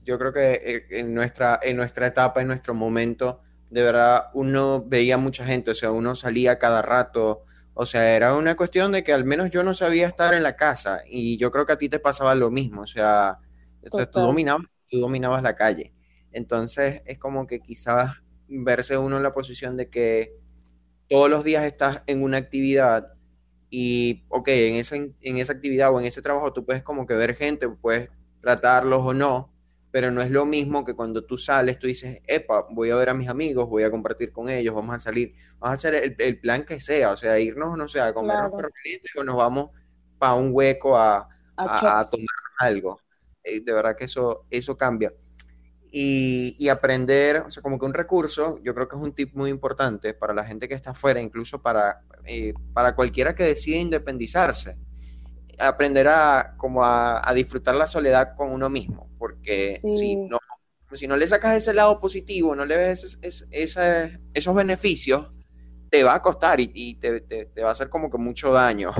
yo 0.04 0.18
creo 0.18 0.32
que 0.32 0.86
en 0.90 1.14
nuestra, 1.14 1.60
en 1.62 1.76
nuestra 1.76 2.06
etapa, 2.06 2.40
en 2.40 2.48
nuestro 2.48 2.74
momento, 2.74 3.40
de 3.70 3.82
verdad 3.82 4.26
uno 4.34 4.84
veía 4.86 5.18
mucha 5.18 5.44
gente, 5.44 5.70
o 5.70 5.74
sea, 5.74 5.90
uno 5.90 6.14
salía 6.14 6.58
cada 6.58 6.82
rato, 6.82 7.44
o 7.74 7.86
sea, 7.86 8.14
era 8.16 8.34
una 8.34 8.56
cuestión 8.56 8.92
de 8.92 9.02
que 9.02 9.12
al 9.12 9.24
menos 9.24 9.50
yo 9.50 9.62
no 9.62 9.74
sabía 9.74 10.06
estar 10.06 10.34
en 10.34 10.42
la 10.42 10.56
casa 10.56 11.00
y 11.06 11.36
yo 11.38 11.50
creo 11.50 11.66
que 11.66 11.72
a 11.72 11.78
ti 11.78 11.88
te 11.88 11.98
pasaba 11.98 12.34
lo 12.34 12.50
mismo, 12.50 12.82
o 12.82 12.86
sea, 12.86 13.38
tú, 13.90 13.98
dominabas, 14.12 14.66
tú 14.88 15.00
dominabas 15.00 15.42
la 15.42 15.56
calle. 15.56 15.92
Entonces 16.32 17.02
es 17.06 17.18
como 17.18 17.46
que 17.46 17.60
quizás 17.60 18.12
verse 18.48 18.98
uno 18.98 19.16
en 19.16 19.22
la 19.22 19.32
posición 19.32 19.76
de 19.76 19.88
que 19.88 20.36
todos 21.08 21.30
los 21.30 21.44
días 21.44 21.64
estás 21.64 22.02
en 22.06 22.22
una 22.22 22.38
actividad 22.38 23.13
y, 23.76 24.22
ok, 24.28 24.46
en 24.50 24.74
esa, 24.76 24.94
en 24.94 25.36
esa 25.38 25.52
actividad 25.52 25.92
o 25.92 25.98
en 25.98 26.06
ese 26.06 26.22
trabajo 26.22 26.52
tú 26.52 26.64
puedes 26.64 26.84
como 26.84 27.06
que 27.08 27.14
ver 27.14 27.34
gente, 27.34 27.68
puedes 27.68 28.08
tratarlos 28.40 29.00
o 29.02 29.12
no, 29.12 29.52
pero 29.90 30.12
no 30.12 30.22
es 30.22 30.30
lo 30.30 30.46
mismo 30.46 30.84
que 30.84 30.94
cuando 30.94 31.24
tú 31.24 31.36
sales, 31.36 31.80
tú 31.80 31.88
dices, 31.88 32.20
epa, 32.28 32.68
voy 32.70 32.90
a 32.90 32.94
ver 32.94 33.08
a 33.08 33.14
mis 33.14 33.28
amigos, 33.28 33.68
voy 33.68 33.82
a 33.82 33.90
compartir 33.90 34.30
con 34.30 34.48
ellos, 34.48 34.76
vamos 34.76 34.94
a 34.94 35.00
salir, 35.00 35.34
vamos 35.58 35.70
a 35.70 35.72
hacer 35.72 36.14
el, 36.16 36.38
plan 36.38 36.64
que 36.64 36.78
sea, 36.78 37.10
o 37.10 37.16
sea, 37.16 37.40
irnos, 37.40 37.76
no 37.76 37.88
sé, 37.88 38.00
a 38.00 38.14
comer 38.14 38.36
claro. 38.36 38.70
o 39.16 39.24
nos 39.24 39.34
vamos 39.34 39.70
para 40.20 40.34
un 40.34 40.50
hueco 40.52 40.96
a, 40.96 41.28
a, 41.56 42.04
tomar 42.08 42.28
algo. 42.60 43.00
Eh, 43.42 43.60
de 43.60 43.72
verdad 43.72 43.96
que 43.96 44.04
eso, 44.04 44.46
eso 44.50 44.76
cambia. 44.76 45.12
Y, 45.96 46.56
y, 46.58 46.70
aprender, 46.70 47.44
o 47.46 47.50
sea, 47.50 47.62
como 47.62 47.78
que 47.78 47.86
un 47.86 47.94
recurso, 47.94 48.58
yo 48.64 48.74
creo 48.74 48.88
que 48.88 48.96
es 48.96 49.02
un 49.02 49.14
tip 49.14 49.32
muy 49.34 49.48
importante 49.48 50.12
para 50.12 50.34
la 50.34 50.44
gente 50.44 50.66
que 50.66 50.74
está 50.74 50.90
afuera, 50.90 51.20
incluso 51.20 51.62
para, 51.62 52.00
eh, 52.24 52.52
para 52.72 52.96
cualquiera 52.96 53.36
que 53.36 53.44
decide 53.44 53.76
independizarse, 53.76 54.76
aprender 55.56 56.08
a, 56.08 56.54
como 56.56 56.84
a, 56.84 57.32
disfrutar 57.32 57.76
la 57.76 57.86
soledad 57.86 58.34
con 58.34 58.50
uno 58.50 58.68
mismo, 58.68 59.08
porque 59.20 59.80
si, 59.84 60.16
no, 60.16 60.40
si 60.94 61.06
no 61.06 61.16
le 61.16 61.28
sacas 61.28 61.58
ese 61.58 61.72
lado 61.72 62.00
positivo, 62.00 62.56
no 62.56 62.66
le 62.66 62.76
ves 62.76 63.16
esos 63.22 64.54
beneficios, 64.56 65.30
te 65.90 66.02
va 66.02 66.16
a 66.16 66.22
costar 66.22 66.58
y, 66.58 66.96
te, 66.96 67.20
te, 67.20 67.62
va 67.62 67.68
a 67.68 67.72
hacer 67.72 67.88
como 67.88 68.10
que 68.10 68.18
mucho 68.18 68.52
daño. 68.52 68.90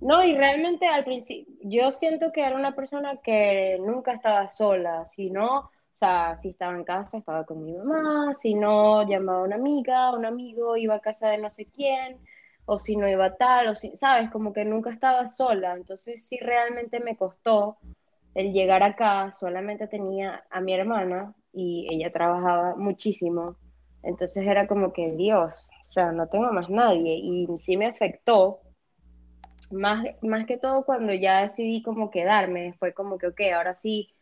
No, 0.00 0.24
y 0.24 0.36
realmente 0.36 0.86
al 0.86 1.04
principio, 1.04 1.52
yo 1.62 1.90
siento 1.90 2.30
que 2.32 2.42
era 2.46 2.56
una 2.56 2.76
persona 2.76 3.18
que 3.22 3.76
nunca 3.80 4.14
estaba 4.14 4.48
sola, 4.50 5.06
sino 5.08 5.68
sea, 6.00 6.36
si 6.36 6.50
estaba 6.50 6.74
en 6.74 6.84
casa, 6.84 7.18
estaba 7.18 7.44
con 7.44 7.64
mi 7.64 7.72
mamá, 7.72 8.34
si 8.34 8.54
no, 8.54 9.06
llamaba 9.06 9.40
a 9.40 9.44
una 9.44 9.56
amiga, 9.56 10.12
un 10.12 10.24
amigo, 10.24 10.76
iba 10.76 10.94
a 10.94 11.00
casa 11.00 11.28
de 11.28 11.38
no 11.38 11.50
sé 11.50 11.66
quién, 11.66 12.18
o 12.64 12.78
si 12.78 12.96
no 12.96 13.08
iba 13.08 13.36
tal, 13.36 13.68
o 13.68 13.76
si, 13.76 13.96
sabes, 13.96 14.30
como 14.30 14.52
que 14.52 14.64
nunca 14.64 14.90
estaba 14.90 15.28
sola. 15.28 15.74
Entonces 15.74 16.26
sí 16.26 16.38
realmente 16.38 17.00
me 17.00 17.16
costó 17.16 17.78
el 18.34 18.52
llegar 18.52 18.82
acá, 18.82 19.32
solamente 19.32 19.88
tenía 19.88 20.44
a 20.50 20.60
mi 20.60 20.74
hermana 20.74 21.34
y 21.52 21.86
ella 21.90 22.12
trabajaba 22.12 22.76
muchísimo. 22.76 23.56
Entonces 24.02 24.46
era 24.46 24.66
como 24.66 24.92
que, 24.92 25.12
Dios, 25.12 25.68
o 25.88 25.92
sea, 25.92 26.12
no 26.12 26.28
tengo 26.28 26.52
más 26.52 26.70
nadie. 26.70 27.14
Y 27.14 27.46
sí 27.58 27.76
me 27.76 27.86
afectó, 27.86 28.60
más, 29.70 30.04
más 30.22 30.46
que 30.46 30.56
todo 30.56 30.84
cuando 30.84 31.12
ya 31.12 31.42
decidí 31.42 31.82
como 31.82 32.10
quedarme, 32.10 32.74
fue 32.78 32.94
como 32.94 33.18
que, 33.18 33.28
ok, 33.28 33.40
ahora 33.54 33.76
sí 33.76 34.14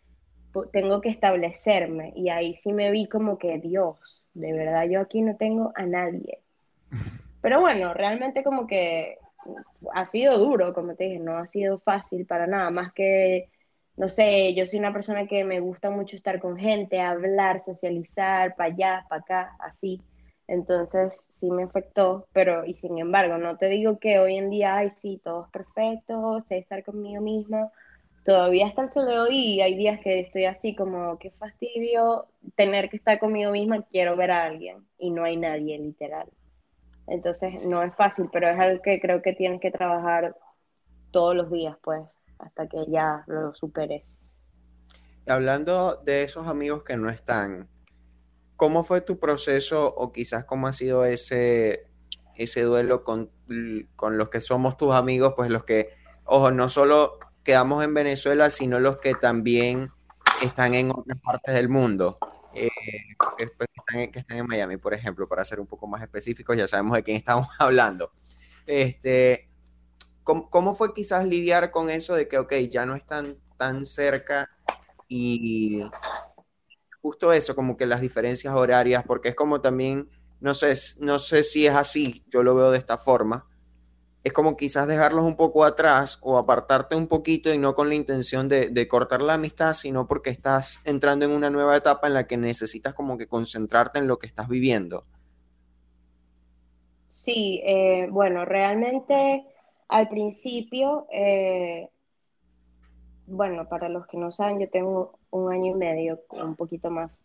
tengo 0.73 1.01
que 1.01 1.09
establecerme. 1.09 2.13
Y 2.17 2.29
ahí 2.29 2.55
sí 2.55 2.73
me 2.73 2.91
vi 2.91 3.07
como 3.07 3.39
que, 3.39 3.59
Dios, 3.59 4.25
de 4.35 4.53
verdad 4.53 4.87
yo 4.89 5.01
aquí 5.01 5.21
no 5.23 5.37
tengo 5.37 5.73
a 5.75 5.87
nadie. 5.87 6.41
Pero 7.41 7.61
bueno, 7.61 7.95
realmente 7.95 8.43
como 8.43 8.67
que 8.67 9.19
ha 9.95 10.05
sido 10.05 10.39
duro, 10.39 10.75
como 10.75 10.95
te 10.95 11.05
dije, 11.05 11.19
no 11.19 11.39
ha 11.39 11.47
sido 11.47 11.79
fácil 11.79 12.27
para 12.27 12.47
nada, 12.47 12.71
más 12.71 12.93
que, 12.93 13.49
no 13.97 14.09
sé, 14.09 14.55
yo 14.55 14.67
soy 14.67 14.79
una 14.79 14.93
persona 14.93 15.27
que 15.27 15.45
me 15.45 15.61
gusta 15.61 15.91
mucho 15.91 16.17
estar 16.17 16.41
con 16.41 16.57
gente, 16.57 17.01
hablar, 17.01 17.61
socializar, 17.61 18.55
para 18.57 18.73
allá, 18.73 19.07
para 19.09 19.21
acá, 19.23 19.57
así. 19.61 20.01
Entonces 20.47 21.27
sí 21.29 21.51
me 21.51 21.65
afectó, 21.65 22.27
pero 22.33 22.65
y 22.65 22.75
sin 22.75 22.99
embargo, 22.99 23.37
no 23.37 23.57
te 23.59 23.69
digo 23.69 23.99
que 23.99 24.19
hoy 24.19 24.37
en 24.37 24.51
día, 24.51 24.77
ay, 24.77 24.91
sí, 24.91 25.21
todo 25.23 25.45
es 25.45 25.51
perfecto, 25.51 26.43
sé 26.49 26.59
estar 26.59 26.83
conmigo 26.85 27.21
misma. 27.21 27.71
Todavía 28.25 28.67
hasta 28.67 28.83
el 28.83 28.91
sol 28.91 29.07
de 29.07 29.19
hoy 29.19 29.37
y 29.37 29.61
hay 29.61 29.75
días 29.75 30.01
que 30.01 30.21
estoy 30.21 30.45
así 30.45 30.75
como, 30.75 31.19
qué 31.19 31.31
fastidio 31.31 32.27
tener 32.57 32.91
que 32.91 32.99
estar 32.99 33.19
conmigo 33.19 33.53
misma, 33.53 33.83
quiero 33.91 34.17
ver 34.17 34.31
a 34.31 34.45
alguien 34.45 34.87
y 34.99 35.11
no 35.11 35.25
hay 35.25 35.37
nadie, 35.37 35.79
literal. 35.79 36.29
Entonces 37.07 37.67
no 37.67 37.83
es 37.83 37.95
fácil, 37.97 38.29
pero 38.33 38.49
es 38.49 38.59
algo 38.59 38.83
que 38.83 39.01
creo 39.01 39.23
que 39.23 39.33
tienes 39.33 39.61
que 39.61 39.71
trabajar 39.71 40.37
todos 41.11 41.35
los 41.35 41.51
días, 41.51 41.77
pues, 41.83 42.03
hasta 42.39 42.69
que 42.69 42.85
ya 42.89 43.25
lo 43.27 43.55
superes. 43.55 44.17
Hablando 45.27 45.97
de 46.05 46.23
esos 46.23 46.47
amigos 46.47 46.83
que 46.85 46.97
no 46.97 47.09
están, 47.09 47.69
¿cómo 48.57 48.83
fue 48.83 49.01
tu 49.01 49.19
proceso 49.19 49.95
o 49.95 50.13
quizás 50.13 50.45
cómo 50.45 50.67
ha 50.67 50.73
sido 50.73 51.05
ese, 51.05 51.87
ese 52.37 52.63
duelo 52.63 53.05
con, 53.05 53.31
con 53.97 54.19
los 54.19 54.29
que 54.29 54.41
somos 54.41 54.77
tus 54.77 54.95
amigos, 54.95 55.35
pues 55.37 55.51
los 55.51 55.65
que, 55.65 55.91
ojo, 56.25 56.51
no 56.51 56.69
solo 56.69 57.19
quedamos 57.49 57.83
en 57.83 57.95
Venezuela, 57.95 58.51
sino 58.51 58.79
los 58.79 58.99
que 58.99 59.15
también 59.15 59.91
están 60.43 60.75
en 60.75 60.91
otras 60.91 61.19
partes 61.23 61.55
del 61.55 61.71
mundo? 61.71 62.19
Eh, 62.53 62.69
que, 63.39 63.45
están, 64.13 64.37
en 64.37 64.47
Miami, 64.47 64.77
por 64.77 64.93
ejemplo, 64.93 65.27
para 65.27 65.47
ser 65.47 65.59
un 65.59 65.67
poco 65.67 65.87
más 65.87 66.03
específicos, 66.03 66.59
ya 66.59 66.69
sabemos 66.69 66.95
de 66.95 67.03
quién 67.03 67.17
estamos 67.17 67.49
hablando. 67.59 68.13
Este, 68.67 69.49
¿cómo, 70.25 70.75
fue 70.75 70.93
quizás 70.93 71.25
lidiar 71.25 71.71
con 71.71 71.89
eso 71.89 72.15
de 72.15 72.29
que, 72.29 72.37
ok, 72.37 72.53
ya 72.71 72.85
no 72.85 72.95
están 72.95 73.39
tan 73.57 73.87
cerca 73.87 74.51
y 75.09 75.81
justo 77.01 77.33
eso, 77.33 77.57
como 77.57 77.79
que 77.79 77.87
las 77.87 78.03
diferencias 78.03 78.55
horarias, 78.55 79.05
porque 79.07 79.31
es 79.31 79.35
como 79.35 79.63
también, 79.63 80.11
no 80.41 80.53
sé, 80.53 80.75
no 80.99 81.19
sé 81.19 81.43
si 81.45 81.67
es 81.67 81.75
así, 81.75 82.27
yo 82.29 82.43
lo 82.43 82.55
veo 82.55 82.71
de 82.71 82.77
esta 82.77 82.99
forma, 82.99 83.48
es 84.25 84.33
como 84.33 84.57
quizás 84.57 84.87
dejarlos 84.87 85.25
un 85.25 85.37
poco 85.37 85.65
atrás 85.65 86.19
o 86.23 86.39
apartarte 86.39 86.97
un 86.97 87.07
poquito 87.07 87.53
y 87.53 87.59
no 87.59 87.75
con 87.75 87.89
la 87.89 87.95
intención 87.95 88.49
de, 88.49 88.89
cortar 88.89 89.23
la 89.23 89.35
amistad, 89.35 89.75
sino 89.75 90.07
porque 90.07 90.31
estás 90.31 90.81
entrando 90.85 91.25
en 91.25 91.31
una 91.31 91.51
nueva 91.51 91.77
etapa 91.77 92.09
en 92.09 92.15
la 92.15 92.27
que 92.27 92.37
necesitas 92.37 92.95
como 92.95 93.17
que 93.17 93.27
concentrarte 93.27 93.99
en 93.99 94.09
lo 94.09 94.19
que 94.19 94.27
estás 94.27 94.49
viviendo. 94.49 95.05
Sí, 97.09 97.61
eh, 97.65 98.09
bueno, 98.11 98.45
realmente 98.45 99.45
al 99.89 100.09
principio, 100.09 101.07
eh, 101.13 101.89
bueno, 103.27 103.69
para 103.69 103.89
los 103.89 104.07
que 104.07 104.17
no 104.17 104.33
saben, 104.33 104.61
yo 104.61 104.69
tengo 104.69 105.19
un 105.31 105.53
año 105.53 105.73
y 105.73 105.75
medio, 105.75 106.21
un 106.31 106.57
poquito 106.57 106.91
más. 106.91 107.25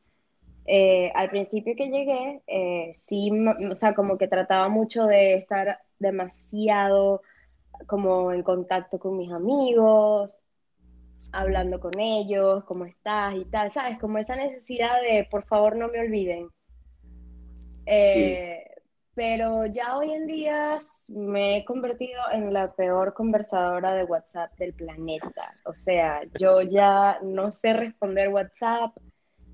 Eh, 0.66 1.12
al 1.14 1.30
principio 1.30 1.76
que 1.76 1.90
llegué, 1.90 2.94
sí, 2.96 3.32
o 3.70 3.76
sea, 3.76 3.94
como 3.94 4.18
que 4.18 4.28
trataba 4.28 4.70
mucho 4.70 5.06
de 5.06 5.36
estar 5.36 5.80
demasiado 6.00 7.22
como 7.88 8.32
en 8.32 8.44
contacto 8.44 9.00
con 9.00 9.18
mis 9.18 9.32
amigos, 9.32 10.40
hablando 11.32 11.80
con 11.80 12.00
ellos, 12.00 12.64
cómo 12.66 12.86
estás 12.86 13.36
y 13.36 13.46
tal, 13.46 13.72
¿sabes? 13.72 14.00
Como 14.00 14.20
esa 14.20 14.36
necesidad 14.36 15.02
de, 15.02 15.28
por 15.30 15.44
favor, 15.46 15.76
no 15.76 15.88
me 15.90 16.00
olviden. 16.00 16.48
Eh, 17.86 18.64
pero 19.16 19.66
ya 19.66 19.98
hoy 19.98 20.12
en 20.12 20.28
día 20.28 20.78
me 21.10 21.58
he 21.58 21.66
convertido 21.66 22.22
en 22.32 22.54
la 22.54 22.72
peor 22.74 23.14
conversadora 23.14 23.94
de 23.94 24.06
WhatsApp 24.06 24.56
del 24.58 24.74
planeta. 24.74 25.56
O 25.66 25.74
sea, 25.74 26.22
yo 26.40 26.62
ya 26.62 27.20
no 27.22 27.52
sé 27.52 27.74
responder 27.74 28.30
WhatsApp, 28.30 28.96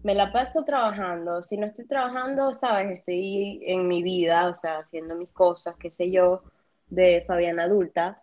me 0.04 0.16
la 0.16 0.32
paso 0.32 0.64
trabajando. 0.64 1.44
Si 1.44 1.58
no 1.58 1.66
estoy 1.66 1.86
trabajando, 1.86 2.54
sabes, 2.54 3.00
estoy 3.00 3.62
en 3.66 3.88
mi 3.88 4.02
vida, 4.04 4.48
o 4.50 4.54
sea, 4.54 4.80
haciendo 4.80 5.16
mis 5.16 5.30
cosas, 5.30 5.76
qué 5.78 5.92
sé 5.92 6.12
yo, 6.12 6.44
de 6.90 7.24
Fabián 7.28 7.60
adulta. 7.60 8.22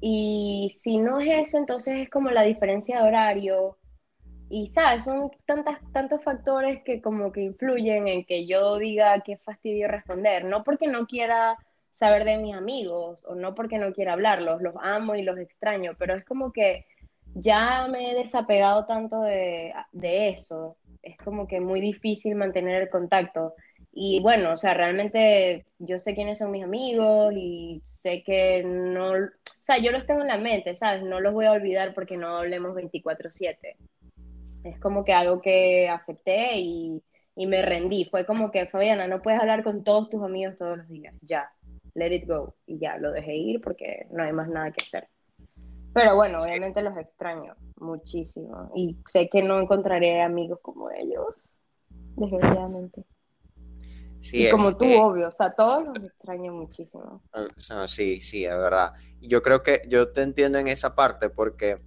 Y 0.00 0.74
si 0.78 0.98
no 0.98 1.20
es 1.20 1.48
eso, 1.48 1.58
entonces 1.58 1.98
es 1.98 2.10
como 2.10 2.30
la 2.30 2.42
diferencia 2.42 3.00
de 3.02 3.08
horario. 3.08 3.76
Y, 4.48 4.68
¿sabes? 4.68 5.04
Son 5.04 5.30
tantas, 5.46 5.78
tantos 5.92 6.22
factores 6.24 6.82
que 6.82 7.00
como 7.00 7.32
que 7.32 7.42
influyen 7.42 8.08
en 8.08 8.24
que 8.24 8.46
yo 8.46 8.78
diga 8.78 9.20
qué 9.20 9.36
fastidio 9.38 9.88
responder. 9.88 10.44
No 10.44 10.64
porque 10.64 10.88
no 10.88 11.06
quiera 11.06 11.56
saber 11.94 12.24
de 12.24 12.38
mis 12.38 12.54
amigos 12.54 13.24
o 13.26 13.34
no 13.34 13.54
porque 13.54 13.78
no 13.78 13.92
quiera 13.92 14.14
hablarlos, 14.14 14.62
los 14.62 14.74
amo 14.80 15.14
y 15.16 15.22
los 15.22 15.38
extraño, 15.38 15.92
pero 15.98 16.14
es 16.14 16.24
como 16.24 16.50
que 16.50 16.86
ya 17.34 17.86
me 17.88 18.10
he 18.10 18.14
desapegado 18.14 18.86
tanto 18.86 19.20
de, 19.20 19.74
de 19.92 20.30
eso 20.30 20.76
es 21.02 21.16
como 21.18 21.46
que 21.46 21.60
muy 21.60 21.80
difícil 21.80 22.34
mantener 22.34 22.82
el 22.82 22.90
contacto. 22.90 23.54
Y 23.92 24.20
bueno, 24.20 24.52
o 24.52 24.56
sea, 24.56 24.74
realmente 24.74 25.66
yo 25.78 25.98
sé 25.98 26.14
quiénes 26.14 26.38
son 26.38 26.50
mis 26.52 26.64
amigos 26.64 27.32
y 27.36 27.82
sé 27.98 28.22
que 28.22 28.62
no, 28.64 29.12
o 29.12 29.28
sea, 29.62 29.78
yo 29.78 29.90
los 29.92 30.06
tengo 30.06 30.22
en 30.22 30.28
la 30.28 30.38
mente, 30.38 30.74
¿sabes? 30.76 31.02
No 31.02 31.20
los 31.20 31.34
voy 31.34 31.46
a 31.46 31.52
olvidar 31.52 31.94
porque 31.94 32.16
no 32.16 32.36
hablemos 32.36 32.74
24/7. 32.74 33.76
Es 34.64 34.78
como 34.78 35.04
que 35.04 35.12
algo 35.12 35.40
que 35.40 35.88
acepté 35.88 36.58
y, 36.58 37.02
y 37.34 37.46
me 37.46 37.62
rendí. 37.62 38.04
Fue 38.04 38.26
como 38.26 38.50
que, 38.50 38.66
Fabiana, 38.66 39.06
no 39.08 39.22
puedes 39.22 39.40
hablar 39.40 39.64
con 39.64 39.84
todos 39.84 40.10
tus 40.10 40.22
amigos 40.22 40.56
todos 40.56 40.78
los 40.78 40.88
días. 40.88 41.14
Ya, 41.22 41.50
let 41.94 42.14
it 42.14 42.26
go. 42.26 42.54
Y 42.66 42.78
ya, 42.78 42.98
lo 42.98 43.12
dejé 43.12 43.34
ir 43.36 43.60
porque 43.60 44.06
no 44.10 44.22
hay 44.22 44.32
más 44.32 44.48
nada 44.48 44.70
que 44.70 44.84
hacer. 44.84 45.08
Pero 45.92 46.14
bueno, 46.14 46.38
obviamente 46.38 46.82
los 46.82 46.96
extraño 46.96 47.54
muchísimo. 47.76 48.70
Y 48.74 48.96
sé 49.06 49.28
que 49.28 49.42
no 49.42 49.58
encontraré 49.58 50.22
amigos 50.22 50.60
como 50.62 50.90
ellos, 50.90 51.34
desgraciadamente. 52.16 53.04
Sí, 54.20 54.46
y 54.46 54.50
como 54.50 54.76
tú, 54.76 54.84
eh, 54.84 54.98
obvio, 55.00 55.28
o 55.28 55.32
sea, 55.32 55.50
todos 55.50 55.86
los 55.86 56.04
extraño 56.04 56.52
muchísimo. 56.52 57.22
sí, 57.86 58.20
sí, 58.20 58.44
es 58.44 58.56
verdad. 58.56 58.92
Yo 59.20 59.42
creo 59.42 59.62
que 59.62 59.82
yo 59.88 60.12
te 60.12 60.22
entiendo 60.22 60.58
en 60.58 60.68
esa 60.68 60.94
parte 60.94 61.30
porque 61.30 61.80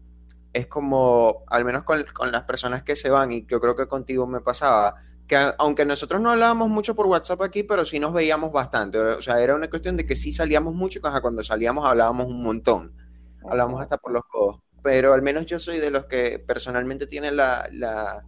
es 0.51 0.67
como, 0.67 1.43
al 1.47 1.63
menos 1.63 1.83
con, 1.83 2.03
con 2.13 2.31
las 2.31 2.43
personas 2.43 2.83
que 2.83 2.95
se 2.95 3.09
van, 3.09 3.31
y 3.31 3.45
yo 3.45 3.61
creo 3.61 3.75
que 3.75 3.87
contigo 3.87 4.25
me 4.25 4.41
pasaba, 4.41 4.95
que 5.27 5.37
aunque 5.59 5.85
nosotros 5.85 6.19
no 6.21 6.31
hablábamos 6.31 6.69
mucho 6.69 6.95
por 6.95 7.05
WhatsApp 7.05 7.41
aquí, 7.43 7.63
pero 7.63 7.85
sí 7.85 7.99
nos 7.99 8.13
veíamos 8.13 8.51
bastante. 8.51 8.97
O 8.97 9.21
sea, 9.21 9.41
era 9.41 9.55
una 9.55 9.69
cuestión 9.69 9.95
de 9.95 10.05
que 10.05 10.15
sí 10.15 10.31
salíamos 10.31 10.73
mucho, 10.73 10.99
cuando 11.01 11.43
salíamos 11.43 11.85
hablábamos 11.85 12.27
un 12.27 12.41
montón 12.41 13.02
hablamos 13.49 13.81
hasta 13.81 13.97
por 13.97 14.11
los 14.11 14.23
codos. 14.25 14.59
Pero 14.81 15.13
al 15.13 15.21
menos 15.21 15.45
yo 15.45 15.59
soy 15.59 15.79
de 15.79 15.91
los 15.91 16.05
que 16.05 16.39
personalmente 16.39 17.07
tienen 17.07 17.37
la, 17.37 17.69
la, 17.71 18.25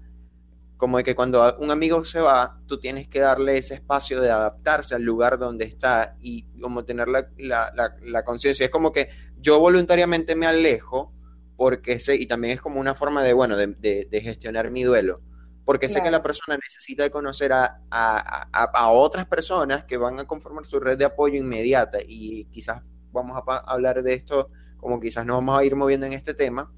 como 0.78 0.97
de 0.97 1.04
que 1.04 1.15
cuando 1.15 1.58
un 1.60 1.71
amigo 1.71 2.04
se 2.04 2.21
va, 2.21 2.60
tú 2.65 2.80
tienes 2.80 3.08
que 3.08 3.19
darle 3.19 3.58
ese 3.58 3.75
espacio 3.75 4.21
de 4.21 4.32
adaptarse 4.32 4.95
al 4.95 5.04
lugar 5.04 5.38
donde 5.38 5.65
está 5.65 6.15
y 6.19 6.43
como 6.60 6.86
tener 6.86 7.08
la, 7.08 7.30
la, 7.38 7.73
la 8.01 8.23
conciencia. 8.23 8.65
Es 8.65 8.71
como 8.71 8.91
que 8.91 9.10
yo 9.38 9.60
voluntariamente 9.60 10.36
me 10.36 10.47
alejo 10.47 11.13
porque 11.56 11.99
sé, 11.99 12.15
y 12.15 12.25
también 12.25 12.56
es 12.56 12.62
como 12.62 12.80
una 12.80 12.93
forma 12.93 13.23
de, 13.23 13.34
bueno, 13.34 13.56
de, 13.56 13.67
de, 13.78 14.21
gestionar 14.21 14.71
mi 14.71 14.84
duelo, 14.84 15.21
porque 15.63 15.89
sé 15.89 16.01
que 16.01 16.12
la 16.12 16.21
persona 16.21 16.58
necesita 16.58 17.10
conocer 17.10 17.54
a, 17.54 17.82
a, 17.89 18.47
a, 18.51 18.63
a, 18.73 18.91
otras 18.91 19.25
personas 19.25 19.86
que 19.86 19.97
van 19.97 20.19
a 20.19 20.25
conformar 20.25 20.65
su 20.65 20.80
red 20.80 20.97
de 20.97 21.06
apoyo 21.06 21.39
inmediata 21.39 21.99
y 22.06 22.45
quizás 22.45 22.82
vamos 23.12 23.41
a 23.47 23.58
hablar 23.58 24.04
de 24.04 24.13
esto 24.13 24.49
como 24.78 25.00
quizás 25.00 25.26
nos 25.26 25.38
vamos 25.38 25.60
a 25.60 25.64
ir 25.64 25.76
moviendo 25.76 26.06
en 26.06 26.14
este 26.14 26.34
tema, 26.34 26.72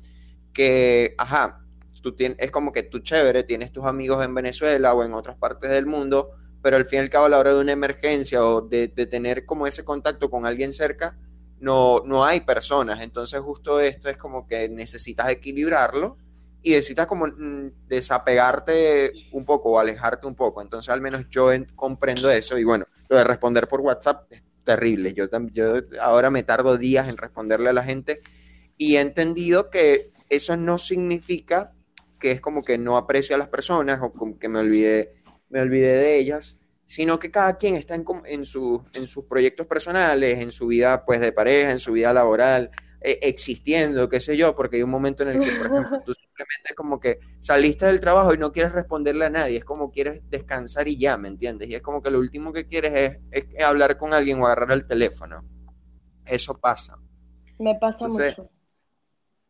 que, 0.53 1.13
ajá, 1.17 1.61
tú 2.01 2.15
tienes, 2.15 2.37
es 2.39 2.51
como 2.51 2.71
que 2.71 2.83
tú 2.83 2.99
chévere, 2.99 3.43
tienes 3.43 3.71
tus 3.71 3.85
amigos 3.85 4.25
en 4.25 4.33
Venezuela 4.33 4.93
o 4.93 5.03
en 5.03 5.13
otras 5.13 5.37
partes 5.37 5.69
del 5.69 5.85
mundo, 5.85 6.31
pero 6.61 6.77
al 6.77 6.85
fin 6.85 6.99
y 6.99 7.01
al 7.03 7.09
cabo 7.09 7.25
a 7.25 7.29
la 7.29 7.39
hora 7.39 7.53
de 7.53 7.61
una 7.61 7.71
emergencia 7.71 8.45
o 8.45 8.61
de, 8.61 8.87
tener 8.87 9.45
como 9.45 9.67
ese 9.67 9.85
contacto 9.85 10.29
con 10.29 10.45
alguien 10.45 10.73
cerca, 10.73 11.17
no, 11.59 12.01
no 12.05 12.23
hay 12.23 12.41
personas. 12.41 13.01
Entonces 13.01 13.39
justo 13.39 13.79
esto 13.79 14.09
es 14.09 14.17
como 14.17 14.47
que 14.47 14.67
necesitas 14.69 15.29
equilibrarlo 15.29 16.17
y 16.61 16.71
necesitas 16.71 17.07
como 17.07 17.27
mm, 17.27 17.71
desapegarte 17.87 19.11
un 19.31 19.45
poco 19.45 19.71
o 19.71 19.79
alejarte 19.79 20.27
un 20.27 20.35
poco. 20.35 20.61
Entonces 20.61 20.91
al 20.91 21.01
menos 21.01 21.25
yo 21.29 21.49
comprendo 21.75 22.29
eso 22.29 22.57
y 22.57 22.63
bueno, 22.63 22.85
lo 23.09 23.17
de 23.17 23.23
responder 23.23 23.67
por 23.67 23.81
WhatsApp 23.81 24.31
terrible. 24.67 25.13
Yo, 25.13 25.27
yo 25.53 25.81
ahora 26.01 26.29
me 26.29 26.43
tardo 26.43 26.77
días 26.77 27.07
en 27.07 27.17
responderle 27.17 27.69
a 27.69 27.73
la 27.73 27.83
gente 27.83 28.21
y 28.77 28.97
he 28.97 28.99
entendido 28.99 29.69
que 29.69 30.11
eso 30.29 30.57
no 30.57 30.77
significa 30.77 31.73
que 32.19 32.31
es 32.31 32.41
como 32.41 32.63
que 32.63 32.77
no 32.77 32.97
aprecio 32.97 33.35
a 33.35 33.39
las 33.39 33.47
personas 33.47 33.99
o 34.03 34.11
como 34.11 34.37
que 34.37 34.49
me 34.49 34.59
olvidé, 34.59 35.13
me 35.49 35.61
olvidé 35.61 35.93
de 35.93 36.19
ellas, 36.19 36.59
sino 36.83 37.17
que 37.17 37.31
cada 37.31 37.55
quien 37.57 37.75
está 37.75 37.95
en, 37.95 38.03
en, 38.25 38.45
sus 38.45 38.81
proyectos 39.29 39.67
personales, 39.67 40.43
en 40.43 40.51
su 40.51 40.67
vida 40.67 41.05
pues 41.05 41.21
de 41.21 41.31
pareja, 41.31 41.71
en 41.71 41.79
su 41.79 41.93
vida 41.93 42.13
laboral, 42.13 42.71
eh, 42.99 43.19
existiendo, 43.21 44.09
qué 44.09 44.19
sé 44.19 44.35
yo, 44.35 44.55
porque 44.55 44.77
hay 44.77 44.83
un 44.83 44.89
momento 44.89 45.23
en 45.23 45.29
el 45.29 45.39
que, 45.39 45.55
por 45.55 45.67
ejemplo, 45.67 46.01
tú 46.03 46.13
simplemente 46.13 46.73
como 46.75 46.99
que 46.99 47.19
saliste 47.39 47.85
del 47.85 47.99
trabajo 47.99 48.33
y 48.33 48.37
no 48.39 48.51
quieres 48.51 48.71
responderle 48.71 49.25
a 49.25 49.29
nadie, 49.29 49.57
es 49.57 49.65
como 49.65 49.91
quieres 49.91 50.27
descansar 50.29 50.87
y 50.87 50.97
ya, 50.97 51.15
¿me 51.15 51.27
entiendes? 51.27 51.69
Y 51.69 51.75
es 51.75 51.81
como 51.81 52.01
que 52.01 52.09
lo 52.09 52.19
último 52.19 52.51
que 52.51 52.65
quieres 52.65 53.19
es, 53.31 53.47
hablar 53.63 53.97
con 53.97 54.13
alguien 54.13 54.41
o 54.41 54.47
agarrar 54.47 54.71
el 54.71 54.87
teléfono. 54.87 55.45
Eso 56.25 56.57
pasa. 56.59 56.97
Me 57.59 57.75
pasa 57.75 58.07
mucho. 58.07 58.49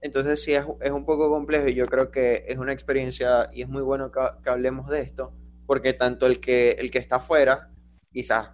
Entonces 0.01 0.43
sí, 0.43 0.53
es, 0.53 0.65
es, 0.81 0.91
un 0.91 1.05
poco 1.05 1.29
complejo 1.29 1.67
y 1.67 1.73
yo 1.73 1.85
creo 1.85 2.11
que 2.11 2.45
es 2.47 2.57
una 2.57 2.73
experiencia 2.73 3.49
y 3.53 3.61
es 3.61 3.69
muy 3.69 3.81
bueno 3.81 4.11
que, 4.11 4.49
hablemos 4.49 4.89
de 4.89 5.01
esto, 5.01 5.33
porque 5.65 5.93
tanto 5.93 6.27
el 6.27 6.39
que, 6.39 6.71
el 6.71 6.91
que 6.91 6.99
está 6.99 7.15
afuera 7.15 7.71
quizás 8.11 8.51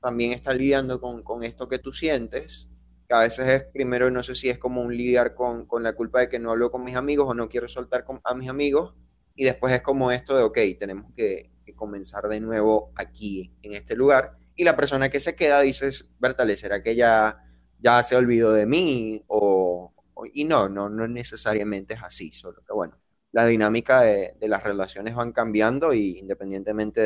también 0.00 0.32
está 0.32 0.54
lidiando 0.54 1.00
con, 1.00 1.22
con, 1.22 1.42
esto 1.42 1.68
que 1.68 1.78
tú 1.78 1.92
sientes, 1.92 2.70
a 3.14 3.20
veces 3.20 3.46
es 3.46 3.64
primero, 3.64 4.10
no 4.10 4.22
sé 4.22 4.34
si 4.34 4.50
es 4.50 4.58
como 4.58 4.82
un 4.82 4.96
lidiar 4.96 5.34
con, 5.34 5.66
con 5.66 5.82
la 5.82 5.94
culpa 5.94 6.20
de 6.20 6.28
que 6.28 6.38
no 6.38 6.50
hablo 6.50 6.70
con 6.70 6.84
mis 6.84 6.96
amigos 6.96 7.26
o 7.28 7.34
no 7.34 7.48
quiero 7.48 7.68
soltar 7.68 8.04
con, 8.04 8.20
a 8.24 8.34
mis 8.34 8.48
amigos, 8.48 8.94
y 9.34 9.44
después 9.44 9.72
es 9.72 9.82
como 9.82 10.10
esto 10.10 10.36
de, 10.36 10.42
ok, 10.42 10.58
tenemos 10.78 11.12
que, 11.16 11.52
comenzar 11.76 12.28
de 12.28 12.40
nuevo 12.40 12.92
aquí, 12.96 13.54
en 13.62 13.74
este 13.74 13.94
lugar, 13.94 14.32
y 14.56 14.64
la 14.64 14.74
persona 14.74 15.10
que 15.10 15.20
se 15.20 15.36
queda 15.36 15.60
dice, 15.60 15.90
Bertale, 16.18 16.56
¿será 16.56 16.82
que 16.82 16.96
ya, 16.96 17.44
ya 17.78 18.02
se 18.02 18.16
olvidó 18.16 18.52
de 18.52 18.66
mí? 18.66 19.22
O, 19.28 19.92
y 20.32 20.44
no, 20.44 20.68
no, 20.68 20.88
no 20.88 21.06
necesariamente 21.06 21.94
es 21.94 22.02
así, 22.02 22.32
solo 22.32 22.64
que 22.66 22.72
bueno, 22.72 22.98
la 23.32 23.46
dinámica 23.46 24.00
de, 24.00 24.34
las 24.40 24.62
relaciones 24.62 25.14
van 25.14 25.32
cambiando 25.32 25.92
y 25.92 26.18
independientemente 26.18 27.00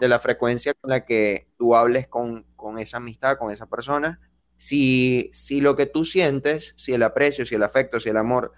de, 0.00 0.08
la 0.08 0.18
frecuencia 0.18 0.74
con 0.74 0.90
la 0.90 1.04
que 1.04 1.48
tú 1.56 1.76
hables 1.76 2.08
con, 2.08 2.44
esa 2.78 2.96
amistad, 2.96 3.36
con 3.36 3.52
esa 3.52 3.66
persona, 3.66 4.20
si, 4.56 5.30
si 5.32 5.60
lo 5.60 5.76
que 5.76 5.86
tú 5.86 6.04
sientes, 6.04 6.74
si 6.76 6.92
el 6.92 7.02
aprecio, 7.02 7.44
si 7.44 7.54
el 7.54 7.62
afecto, 7.62 8.00
si 8.00 8.08
el 8.08 8.16
amor 8.16 8.52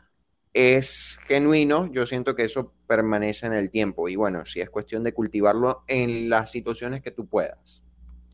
es 0.53 1.19
genuino, 1.27 1.87
yo 1.93 2.07
siento 2.07 2.35
que 2.35 2.43
eso 2.43 2.73
permanece 2.87 3.47
en 3.47 3.53
el 3.53 3.71
tiempo 3.71 4.09
y 4.09 4.17
bueno, 4.17 4.45
si 4.45 4.61
es 4.61 4.71
cuestión 4.71 5.05
de 5.05 5.13
cultivarlo 5.13 5.85
en 5.87 6.29
las 6.29 6.51
situaciones 6.51 7.03
que 7.03 7.11
tú 7.11 7.27
puedas. 7.27 7.85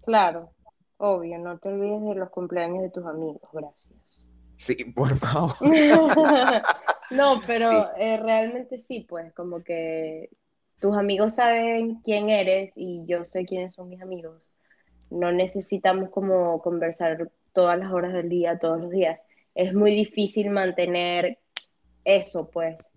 Claro, 0.04 0.52
obvio, 0.98 1.38
no 1.38 1.58
te 1.58 1.68
olvides 1.68 2.02
de 2.02 2.14
los 2.14 2.30
cumpleaños 2.30 2.82
de 2.82 2.90
tus 2.90 3.04
amigos, 3.04 3.42
gracias. 3.52 3.94
Sí, 4.56 4.74
por 4.94 5.16
favor. 5.16 5.54
no, 7.10 7.40
pero 7.46 7.90
eh, 7.96 8.16
realmente 8.18 8.78
sí, 8.78 9.06
pues 9.08 9.32
como 9.34 9.62
que 9.62 10.30
tus 10.80 10.96
amigos 10.96 11.34
saben 11.34 12.00
quién 12.02 12.30
eres 12.30 12.72
y 12.76 13.04
yo 13.06 13.24
sé 13.24 13.44
quiénes 13.44 13.74
son 13.74 13.88
mis 13.88 14.02
amigos. 14.02 14.50
No 15.10 15.32
necesitamos 15.32 16.10
como 16.10 16.60
conversar 16.62 17.30
todas 17.54 17.78
las 17.78 17.92
horas 17.92 18.12
del 18.12 18.28
día, 18.28 18.58
todos 18.58 18.80
los 18.80 18.90
días. 18.90 19.18
Es 19.54 19.72
muy 19.72 19.94
difícil 19.94 20.50
mantener 20.50 21.38
eso, 22.04 22.50
pues. 22.50 22.92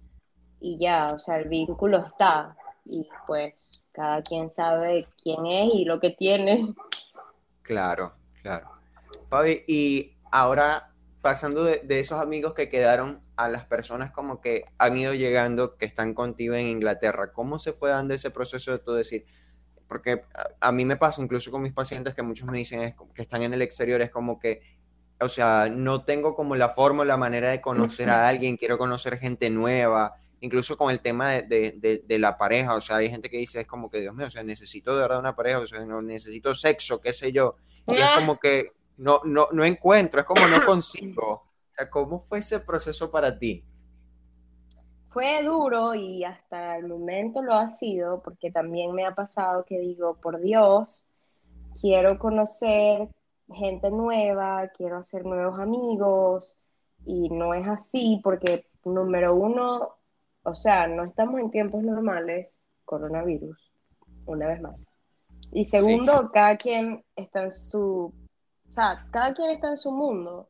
Y 0.60 0.78
ya, 0.80 1.14
o 1.14 1.20
sea, 1.20 1.38
el 1.38 1.48
vínculo 1.48 2.06
está. 2.06 2.58
Y 2.86 3.08
pues 3.26 3.54
cada 3.92 4.22
quien 4.22 4.50
sabe 4.52 5.08
quién 5.22 5.46
es 5.46 5.74
y 5.74 5.86
lo 5.86 6.00
que 6.00 6.12
tiene. 6.12 6.74
Claro, 7.62 8.14
claro. 8.42 8.70
Fabi, 9.30 9.64
y 9.68 10.18
ahora 10.32 10.94
pasando 11.22 11.64
de, 11.64 11.84
esos 12.00 12.22
amigos 12.22 12.54
que 12.54 12.70
quedaron 12.70 13.22
a 13.36 13.50
las 13.50 13.66
personas 13.66 14.12
como 14.12 14.40
que 14.40 14.64
han 14.78 14.96
ido 14.96 15.14
llegando, 15.14 15.76
que 15.76 15.86
están 15.86 16.14
contigo 16.14 16.56
en 16.56 16.68
Inglaterra, 16.68 17.34
¿cómo 17.34 17.60
se 17.60 17.74
fue 17.74 17.90
dando 17.90 18.14
ese 18.14 18.32
proceso 18.32 18.72
de 18.72 18.80
todo 18.80 18.96
decir? 18.96 19.26
Porque 19.88 20.24
a, 20.60 20.72
mí 20.72 20.86
me 20.86 20.98
pasa 20.98 21.22
incluso 21.22 21.50
con 21.50 21.62
mis 21.62 21.74
pacientes 21.74 22.14
que 22.14 22.22
muchos 22.22 22.48
me 22.48 22.58
dicen 22.58 22.96
que 23.14 23.22
están 23.22 23.42
en 23.44 23.54
el 23.54 23.62
exterior, 23.62 24.02
es 24.02 24.10
como 24.10 24.40
que, 24.40 24.62
o 25.20 25.30
sea, 25.30 25.70
no 25.72 26.04
tengo 26.04 26.36
como 26.36 26.56
la 26.56 26.70
forma, 26.70 27.06
la 27.06 27.18
manera 27.18 27.52
de 27.52 27.62
conocer 27.62 28.10
a 28.10 28.28
alguien, 28.28 28.58
quiero 28.58 28.78
conocer 28.78 29.18
gente 29.18 29.50
nueva, 29.50 30.16
incluso 30.42 30.78
con 30.78 30.92
el 30.92 31.00
tema 31.00 31.32
de, 31.32 32.04
de, 32.06 32.20
la 32.20 32.38
pareja, 32.38 32.76
o 32.76 32.82
sea, 32.82 32.98
hay 32.98 33.10
gente 33.10 33.30
que 33.30 33.38
dice, 33.38 33.62
es 33.62 33.68
como 33.68 33.90
que, 33.90 34.02
Dios 34.02 34.14
mío, 34.14 34.28
o 34.28 34.30
sea, 34.30 34.44
necesito 34.44 34.94
de 34.94 35.02
verdad 35.02 35.20
una 35.20 35.36
pareja, 35.36 35.60
o 35.60 35.68
sea, 35.68 35.86
no 35.86 36.02
necesito 36.02 36.54
sexo, 36.54 37.00
qué 37.00 37.14
sé 37.14 37.32
yo, 37.32 37.56
y 37.88 37.96
es 37.96 38.10
como 38.16 38.38
que 38.38 38.72
no, 38.98 39.22
no, 39.24 39.48
no 39.52 39.64
encuentro, 39.64 40.20
es 40.20 40.26
como 40.26 40.48
no 40.48 40.58
consigo. 40.66 41.32
O 41.32 41.74
sea, 41.74 41.90
¿cómo 41.90 42.20
fue 42.20 42.40
ese 42.40 42.60
proceso 42.60 43.10
para 43.12 43.38
ti? 43.38 43.64
Fue 45.10 45.44
duro 45.44 45.96
y 45.96 46.24
hasta 46.24 46.78
el 46.78 46.88
momento 46.88 47.42
lo 47.42 47.54
ha 47.54 47.70
sido, 47.70 48.22
porque 48.22 48.52
también 48.52 48.94
me 48.94 49.06
ha 49.06 49.16
pasado 49.16 49.66
que 49.66 49.80
digo, 49.80 50.16
por 50.16 50.40
Dios, 50.40 51.08
quiero 51.80 52.20
conocer 52.20 53.10
gente 53.54 53.90
nueva, 53.90 54.68
quiero 54.76 54.98
hacer 54.98 55.26
nuevos 55.26 55.60
amigos, 55.60 56.58
y 57.06 57.30
no 57.30 57.54
es 57.54 57.68
así 57.68 58.20
porque, 58.24 58.66
número 58.84 59.34
uno, 59.36 59.96
o 60.44 60.54
sea, 60.54 60.88
no 60.88 61.06
estamos 61.06 61.40
en 61.40 61.52
tiempos 61.52 61.84
normales, 61.84 62.50
coronavirus, 62.86 63.72
una 64.26 64.48
vez 64.48 64.62
más. 64.62 64.76
Y 65.52 65.66
segundo, 65.66 66.30
cada 66.34 66.58
quien 66.58 67.04
está 67.16 67.44
en 67.44 67.52
su 67.52 68.14
o 68.70 68.74
sea, 68.74 69.08
cada 69.12 69.34
quien 69.34 69.52
está 69.52 69.70
en 69.70 69.78
su 69.78 69.92
mundo. 69.92 70.50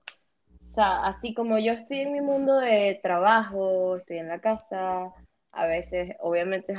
O 0.68 0.70
sea, 0.70 1.06
así 1.06 1.34
como 1.34 1.58
yo 1.60 1.72
estoy 1.72 2.02
en 2.02 2.12
mi 2.12 2.20
mundo 2.20 2.58
de 2.60 3.00
trabajo, 3.02 3.96
estoy 3.96 4.18
en 4.18 4.28
la 4.28 4.40
casa, 4.40 5.14
a 5.54 5.66
veces, 5.66 6.14
obviamente, 6.20 6.76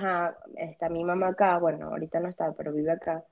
está 0.56 0.90
mi 0.90 1.04
mamá 1.04 1.28
acá, 1.28 1.58
bueno, 1.58 1.88
ahorita 1.88 2.20
no 2.20 2.28
está, 2.28 2.52
pero 2.52 2.72
vive 2.74 2.92
acá. 2.92 3.24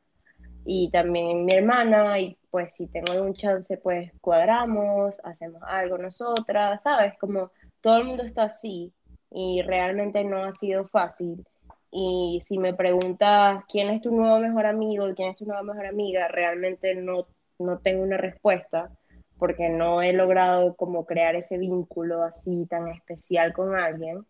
Y 0.64 0.90
también 0.90 1.44
mi 1.44 1.52
hermana, 1.52 2.18
y 2.18 2.38
pues 2.50 2.72
si 2.72 2.86
tengo 2.86 3.12
algún 3.12 3.34
chance, 3.34 3.76
pues 3.76 4.10
cuadramos, 4.22 5.20
hacemos 5.24 5.62
algo 5.62 5.98
nosotras, 5.98 6.82
¿sabes? 6.82 7.12
Como 7.18 7.50
todo 7.82 7.98
el 7.98 8.04
mundo 8.04 8.22
está 8.22 8.44
así 8.44 8.92
y 9.30 9.60
realmente 9.60 10.24
no 10.24 10.42
ha 10.42 10.54
sido 10.54 10.88
fácil. 10.88 11.46
Y 11.90 12.40
si 12.42 12.58
me 12.58 12.72
preguntas 12.72 13.62
quién 13.68 13.90
es 13.90 14.00
tu 14.00 14.10
nuevo 14.10 14.38
mejor 14.38 14.64
amigo, 14.64 15.04
quién 15.14 15.32
es 15.32 15.36
tu 15.36 15.44
nueva 15.44 15.62
mejor 15.62 15.86
amiga, 15.86 16.28
realmente 16.28 16.94
no 16.94 17.26
no 17.58 17.78
tengo 17.78 18.02
una 18.02 18.18
respuesta 18.18 18.90
porque 19.38 19.68
no 19.68 20.02
he 20.02 20.12
logrado 20.12 20.74
como 20.76 21.04
crear 21.04 21.36
ese 21.36 21.58
vínculo 21.58 22.22
así 22.22 22.66
tan 22.66 22.88
especial 22.88 23.52
con 23.52 23.76
alguien. 23.76 24.24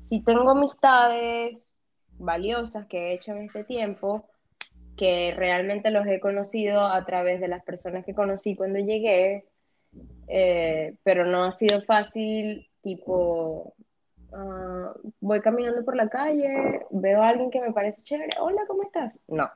Si 0.00 0.22
tengo 0.22 0.50
amistades 0.50 1.68
valiosas 2.18 2.86
que 2.86 2.98
he 2.98 3.14
hecho 3.14 3.32
en 3.32 3.42
este 3.42 3.64
tiempo, 3.64 4.28
que 4.96 5.32
realmente 5.36 5.90
los 5.90 6.06
he 6.06 6.18
conocido 6.18 6.84
a 6.84 7.04
través 7.04 7.40
de 7.40 7.48
las 7.48 7.62
personas 7.64 8.04
que 8.04 8.14
conocí 8.14 8.56
cuando 8.56 8.80
llegué, 8.80 9.46
eh, 10.26 10.96
pero 11.04 11.24
no 11.24 11.44
ha 11.44 11.52
sido 11.52 11.80
fácil, 11.82 12.68
tipo, 12.82 13.74
ah, 14.32 14.92
voy 15.20 15.40
caminando 15.40 15.84
por 15.84 15.96
la 15.96 16.08
calle, 16.08 16.84
veo 16.90 17.22
a 17.22 17.28
alguien 17.28 17.50
que 17.50 17.60
me 17.60 17.72
parece 17.72 18.02
chévere, 18.02 18.30
hola, 18.40 18.62
¿cómo 18.66 18.82
estás? 18.82 19.16
No, 19.28 19.48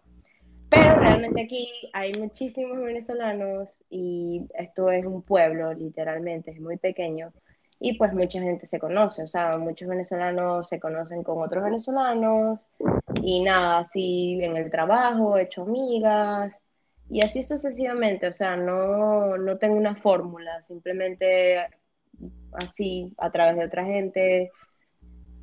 pero 0.73 0.99
realmente 0.99 1.43
aquí 1.43 1.71
hay 1.93 2.13
muchísimos 2.19 2.79
venezolanos 2.79 3.79
y 3.91 4.47
esto 4.55 4.91
es 4.91 5.05
un 5.05 5.21
pueblo, 5.21 5.75
literalmente, 5.75 6.53
es 6.53 6.61
muy 6.61 6.79
pequeño. 6.79 7.31
Y 7.79 7.99
pues 7.99 8.15
mucha 8.15 8.41
gente 8.41 8.65
se 8.65 8.79
conoce, 8.79 9.23
o 9.23 9.29
sea, 9.29 9.51
muchos 9.59 9.87
venezolanos 9.87 10.69
se 10.69 10.81
conocen 10.81 11.23
con 11.25 11.43
otros 11.43 11.65
venezolanos 11.65 12.61
y 13.23 13.43
nada, 13.43 13.81
así 13.81 14.39
en 14.41 14.57
el 14.57 14.71
trabajo, 14.71 15.37
he 15.37 15.43
hecho 15.43 15.63
amigas 15.63 16.55
y 17.11 17.23
así 17.23 17.43
sucesivamente, 17.43 18.29
o 18.29 18.33
sea, 18.33 18.57
no, 18.57 19.37
no 19.37 19.59
tengo 19.59 19.77
una 19.77 19.97
fórmula, 19.97 20.63
simplemente 20.69 21.67
así 22.53 23.13
a 23.19 23.31
través 23.31 23.57
de 23.57 23.65
otra 23.67 23.85
gente, 23.85 24.51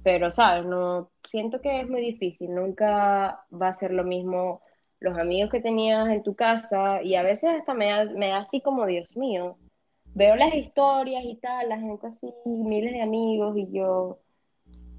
pero 0.01 0.31
sabes, 0.31 0.65
no 0.65 1.11
siento 1.27 1.61
que 1.61 1.81
es 1.81 1.87
muy 1.87 2.01
difícil, 2.01 2.55
nunca 2.55 3.45
va 3.51 3.67
a 3.67 3.73
ser 3.75 3.91
lo 3.91 4.03
mismo 4.03 4.61
los 4.99 5.17
amigos 5.17 5.51
que 5.51 5.61
tenías 5.61 6.09
en 6.09 6.23
tu 6.23 6.35
casa 6.35 7.01
y 7.01 7.15
a 7.15 7.23
veces 7.23 7.49
hasta 7.57 7.73
me 7.73 7.89
da, 7.89 8.05
me 8.05 8.27
da 8.27 8.37
así 8.39 8.61
como, 8.61 8.85
Dios 8.85 9.15
mío, 9.15 9.57
veo 10.13 10.35
las 10.35 10.53
historias 10.53 11.23
y 11.23 11.35
tal, 11.35 11.69
la 11.69 11.79
gente 11.79 12.07
así, 12.07 12.27
miles 12.45 12.93
de 12.93 13.01
amigos 13.01 13.57
y 13.57 13.71
yo 13.71 14.19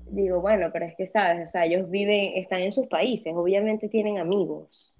digo, 0.06 0.40
bueno, 0.40 0.70
pero 0.72 0.86
es 0.86 0.96
que 0.96 1.06
sabes, 1.06 1.48
o 1.48 1.50
sea, 1.50 1.66
ellos 1.66 1.88
viven, 1.90 2.32
están 2.36 2.60
en 2.60 2.72
sus 2.72 2.86
países, 2.86 3.32
obviamente 3.34 3.88
tienen 3.88 4.18
amigos, 4.18 4.92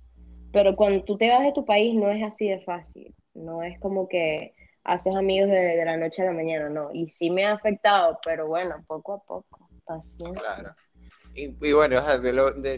pero 0.53 0.75
cuando 0.75 1.05
tú 1.05 1.17
te 1.17 1.31
vas 1.31 1.43
de 1.43 1.53
tu 1.53 1.65
país 1.65 1.95
no 1.95 2.11
es 2.11 2.23
así 2.23 2.49
de 2.49 2.61
fácil, 2.61 3.15
no 3.35 3.63
es 3.63 3.79
como 3.81 4.09
que, 4.09 4.55
haces 4.85 5.15
amigos 5.15 5.51
de, 5.51 5.85
la 5.85 5.97
noche 5.97 6.23
a 6.23 6.27
la 6.27 6.33
mañana, 6.33 6.69
no. 6.69 6.91
Y 6.93 7.09
sí 7.09 7.31
me 7.31 7.45
ha 7.45 7.53
afectado, 7.53 8.19
pero 8.25 8.47
bueno, 8.47 8.83
poco 8.87 9.15
a 9.15 9.19
poco, 9.19 9.69
paciencia. 9.85 10.43
Claro. 10.43 10.75
Y, 11.35 11.73
bueno, 11.73 12.03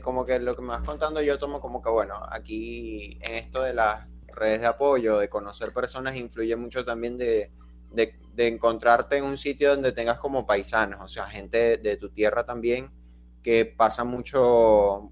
como 0.03 0.27
que 0.27 0.38
lo 0.38 0.55
que 0.55 0.62
me 0.62 0.69
vas 0.69 0.87
contando, 0.87 1.23
yo 1.23 1.38
tomo 1.38 1.61
como 1.61 1.83
que, 1.83 1.91
bueno, 1.91 2.15
aquí 2.31 3.19
en 3.23 3.35
esto 3.37 3.62
de 3.62 3.73
las 3.73 4.07
redes 4.29 4.61
de 4.61 4.67
apoyo, 4.67 5.19
de 5.19 5.29
conocer 5.29 5.73
personas, 5.73 6.17
influye 6.17 6.55
mucho 6.57 6.85
también 6.85 7.17
de, 7.17 7.51
de, 7.93 8.47
encontrarte 8.47 9.17
en 9.17 9.25
un 9.25 9.38
sitio 9.38 9.71
donde 9.71 9.93
tengas 9.93 10.19
como 10.19 10.47
paisanos, 10.47 11.01
o 11.03 11.09
sea, 11.09 11.27
gente 11.27 11.79
de, 11.79 11.97
tu 11.97 12.11
tierra 12.11 12.45
también, 12.45 12.91
que 13.43 13.65
pasa 13.65 14.05
mucho, 14.05 14.43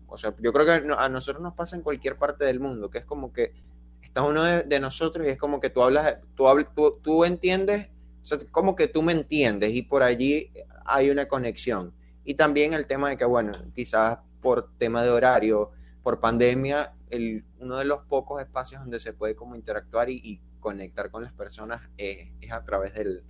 o 0.06 0.16
sea, 0.16 0.34
yo 0.38 0.52
creo 0.52 0.66
que 0.66 0.92
a 0.96 1.08
nosotros 1.08 1.42
nos 1.42 1.54
pasa 1.54 1.76
en 1.76 1.82
cualquier 1.82 2.16
parte 2.16 2.44
del 2.44 2.60
mundo, 2.60 2.90
que 2.90 2.98
es 2.98 3.04
como 3.04 3.32
que 3.32 3.54
está 4.02 4.22
uno 4.22 4.44
de, 4.44 4.80
nosotros 4.80 5.26
y 5.26 5.30
es 5.30 5.38
como 5.38 5.60
que 5.60 5.70
tú 5.70 5.82
hablas, 5.82 6.18
tú, 6.34 6.44
tú, 6.74 7.00
tú 7.02 7.24
entiendes, 7.24 7.88
o 8.22 8.24
sea, 8.24 8.38
como 8.50 8.76
que 8.76 8.86
tú 8.86 9.02
me 9.02 9.12
entiendes 9.12 9.72
y 9.72 9.82
por 9.82 10.02
allí 10.02 10.52
hay 10.84 11.10
una 11.10 11.26
conexión. 11.26 11.94
Y 12.30 12.34
también 12.34 12.74
el 12.74 12.86
tema 12.86 13.08
de 13.08 13.16
que, 13.16 13.24
bueno, 13.24 13.58
quizás 13.74 14.18
por 14.40 14.70
tema 14.78 15.02
de 15.02 15.10
horario, 15.10 15.72
por 16.00 16.20
pandemia, 16.20 16.94
el, 17.08 17.44
uno 17.58 17.78
de 17.78 17.84
los 17.84 18.02
pocos 18.02 18.40
espacios 18.40 18.82
donde 18.82 19.00
se 19.00 19.12
puede 19.12 19.34
como 19.34 19.56
interactuar 19.56 20.08
y, 20.08 20.40
conectar 20.60 21.10
con 21.10 21.24
las 21.24 21.32
personas 21.32 21.90
es, 21.96 22.28
a 22.52 22.62
través 22.62 22.94
del, 22.94 23.24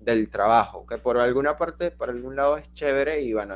del, 0.00 0.30
trabajo, 0.30 0.86
que 0.86 0.96
por 0.96 1.18
alguna 1.18 1.58
parte, 1.58 1.90
por 1.90 2.08
algún 2.08 2.36
lado 2.36 2.56
es 2.56 2.72
chévere 2.72 3.20
y 3.20 3.34
bueno, 3.34 3.54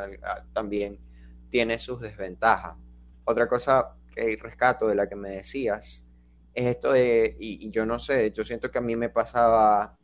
también 0.53 1.01
tiene 1.49 1.79
sus 1.79 1.99
desventajas. 1.99 2.77
Otra 3.25 3.49
cosa 3.49 3.95
que 4.15 4.37
rescato 4.37 4.89
de 4.89 4.95
la 4.95 5.09
que 5.09 5.17
me 5.17 5.31
decías 5.31 6.05
es 6.53 6.67
esto 6.67 6.93
de, 6.93 7.35
y, 7.41 7.71
yo 7.71 7.87
no 7.87 7.99
sé, 7.99 8.31
yo 8.31 8.45
siento 8.45 8.71
que 8.71 8.77
a 8.77 8.83
mí 8.83 8.95
me 8.95 9.09
pasaba, 9.09 9.97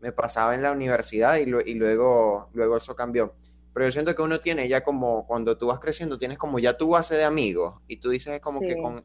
me 0.00 0.10
pasaba 0.10 0.56
en 0.56 0.62
la 0.62 0.72
universidad 0.72 1.36
y, 1.36 1.42
y, 1.42 1.74
luego, 1.74 2.50
luego 2.54 2.78
eso 2.78 2.96
cambió. 2.96 3.36
Pero 3.72 3.86
yo 3.86 3.92
siento 3.92 4.14
que 4.14 4.22
uno 4.22 4.40
tiene 4.40 4.68
ya 4.68 4.82
como, 4.82 5.26
cuando 5.26 5.56
tú 5.56 5.66
vas 5.66 5.78
creciendo, 5.78 6.18
tienes 6.18 6.38
como 6.38 6.58
ya 6.58 6.76
tu 6.76 6.88
base 6.88 7.16
de 7.16 7.24
amigos 7.24 7.80
y 7.88 7.96
tú 7.96 8.10
dices 8.10 8.40
como 8.40 8.60
que 8.60 8.76
con, 8.76 9.04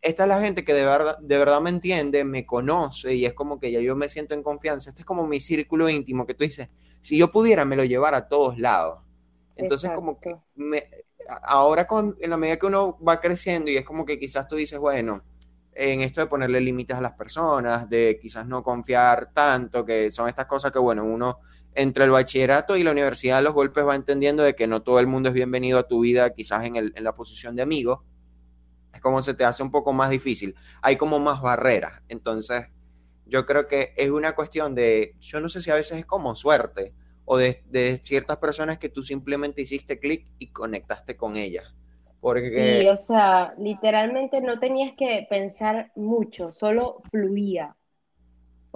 esta 0.00 0.22
es 0.22 0.28
la 0.28 0.40
gente 0.40 0.64
que 0.64 0.74
de 0.74 0.84
verdad, 0.84 1.18
de 1.18 1.38
verdad 1.38 1.60
me 1.60 1.70
entiende, 1.70 2.24
me 2.24 2.46
conoce 2.46 3.14
y 3.14 3.26
es 3.26 3.34
como 3.34 3.58
que 3.58 3.72
ya 3.72 3.80
yo 3.80 3.96
me 3.96 4.08
siento 4.08 4.34
en 4.34 4.42
confianza. 4.42 4.90
Este 4.90 5.02
es 5.02 5.06
como 5.06 5.26
mi 5.26 5.40
círculo 5.40 5.88
íntimo 5.88 6.26
que 6.26 6.34
tú 6.34 6.44
dices, 6.44 6.68
si 7.00 7.18
yo 7.18 7.30
pudiera 7.30 7.64
me 7.64 7.76
lo 7.76 7.84
llevara 7.84 8.18
a 8.18 8.28
todos 8.28 8.58
lados. 8.58 9.00
Entonces 9.56 9.90
como 9.90 10.20
que 10.20 10.36
me, 10.54 10.88
ahora 11.42 11.86
con, 11.86 12.16
en 12.20 12.30
la 12.30 12.36
medida 12.36 12.58
que 12.58 12.66
uno 12.66 12.98
va 13.06 13.20
creciendo 13.20 13.70
y 13.70 13.76
es 13.76 13.84
como 13.84 14.04
que 14.04 14.18
quizás 14.18 14.46
tú 14.46 14.56
dices, 14.56 14.78
bueno, 14.78 15.22
en 15.72 16.00
esto 16.00 16.20
de 16.20 16.26
ponerle 16.26 16.60
límites 16.60 16.96
a 16.96 17.00
las 17.00 17.12
personas, 17.12 17.88
de 17.88 18.18
quizás 18.20 18.46
no 18.46 18.62
confiar 18.62 19.32
tanto, 19.32 19.84
que 19.84 20.10
son 20.10 20.28
estas 20.28 20.46
cosas 20.46 20.72
que, 20.72 20.78
bueno, 20.78 21.04
uno 21.04 21.38
entre 21.74 22.04
el 22.04 22.10
bachillerato 22.10 22.76
y 22.76 22.82
la 22.82 22.92
universidad 22.92 23.42
los 23.42 23.54
golpes 23.54 23.86
va 23.86 23.94
entendiendo 23.94 24.42
de 24.42 24.54
que 24.54 24.66
no 24.66 24.82
todo 24.82 25.00
el 25.00 25.06
mundo 25.06 25.28
es 25.28 25.34
bienvenido 25.34 25.78
a 25.78 25.86
tu 25.86 26.00
vida, 26.00 26.32
quizás 26.32 26.66
en, 26.66 26.76
el, 26.76 26.92
en 26.96 27.04
la 27.04 27.14
posición 27.14 27.56
de 27.56 27.62
amigo, 27.62 28.04
es 28.92 29.00
como 29.00 29.22
se 29.22 29.34
te 29.34 29.44
hace 29.44 29.62
un 29.62 29.70
poco 29.70 29.92
más 29.92 30.10
difícil, 30.10 30.54
hay 30.82 30.96
como 30.96 31.18
más 31.18 31.40
barreras, 31.40 32.02
entonces 32.08 32.68
yo 33.26 33.44
creo 33.46 33.68
que 33.68 33.92
es 33.96 34.10
una 34.10 34.34
cuestión 34.34 34.74
de, 34.74 35.14
yo 35.20 35.40
no 35.40 35.48
sé 35.48 35.60
si 35.60 35.70
a 35.70 35.74
veces 35.74 35.98
es 35.98 36.06
como 36.06 36.34
suerte, 36.34 36.94
o 37.24 37.36
de, 37.36 37.62
de 37.66 37.98
ciertas 38.02 38.38
personas 38.38 38.78
que 38.78 38.88
tú 38.88 39.02
simplemente 39.02 39.60
hiciste 39.62 40.00
clic 40.00 40.26
y 40.38 40.48
conectaste 40.48 41.16
con 41.16 41.36
ellas. 41.36 41.74
Sí, 42.80 42.88
o 42.88 42.96
sea, 42.96 43.54
literalmente 43.58 44.40
no 44.40 44.58
tenías 44.58 44.94
que 44.96 45.26
pensar 45.30 45.92
mucho, 45.94 46.52
solo 46.52 47.02
fluía. 47.10 47.76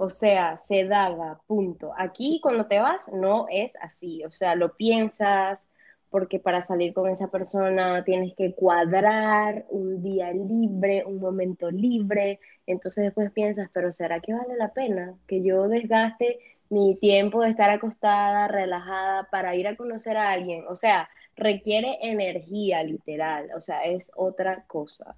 O 0.03 0.09
sea, 0.09 0.57
se 0.57 0.83
daba, 0.83 1.39
punto. 1.47 1.93
Aquí 1.97 2.41
cuando 2.43 2.65
te 2.65 2.79
vas 2.79 3.09
no 3.13 3.45
es 3.49 3.77
así, 3.81 4.21
o 4.25 4.31
sea, 4.31 4.53
lo 4.53 4.75
piensas, 4.75 5.69
porque 6.09 6.39
para 6.39 6.61
salir 6.61 6.93
con 6.93 7.09
esa 7.09 7.29
persona 7.29 8.03
tienes 8.03 8.35
que 8.35 8.53
cuadrar 8.53 9.65
un 9.69 10.03
día 10.03 10.33
libre, 10.33 11.05
un 11.05 11.19
momento 11.19 11.71
libre, 11.71 12.41
entonces 12.67 13.05
después 13.05 13.31
piensas, 13.31 13.69
pero 13.73 13.93
¿será 13.93 14.19
que 14.19 14.33
vale 14.33 14.57
la 14.57 14.73
pena 14.73 15.15
que 15.25 15.41
yo 15.41 15.69
desgaste 15.69 16.37
mi 16.69 16.97
tiempo 16.97 17.41
de 17.41 17.51
estar 17.51 17.69
acostada, 17.69 18.49
relajada, 18.49 19.29
para 19.31 19.55
ir 19.55 19.69
a 19.69 19.77
conocer 19.77 20.17
a 20.17 20.31
alguien? 20.31 20.65
O 20.67 20.75
sea, 20.75 21.07
requiere 21.37 21.97
energía 22.01 22.83
literal, 22.83 23.51
o 23.55 23.61
sea, 23.61 23.83
es 23.83 24.11
otra 24.17 24.65
cosa. 24.67 25.15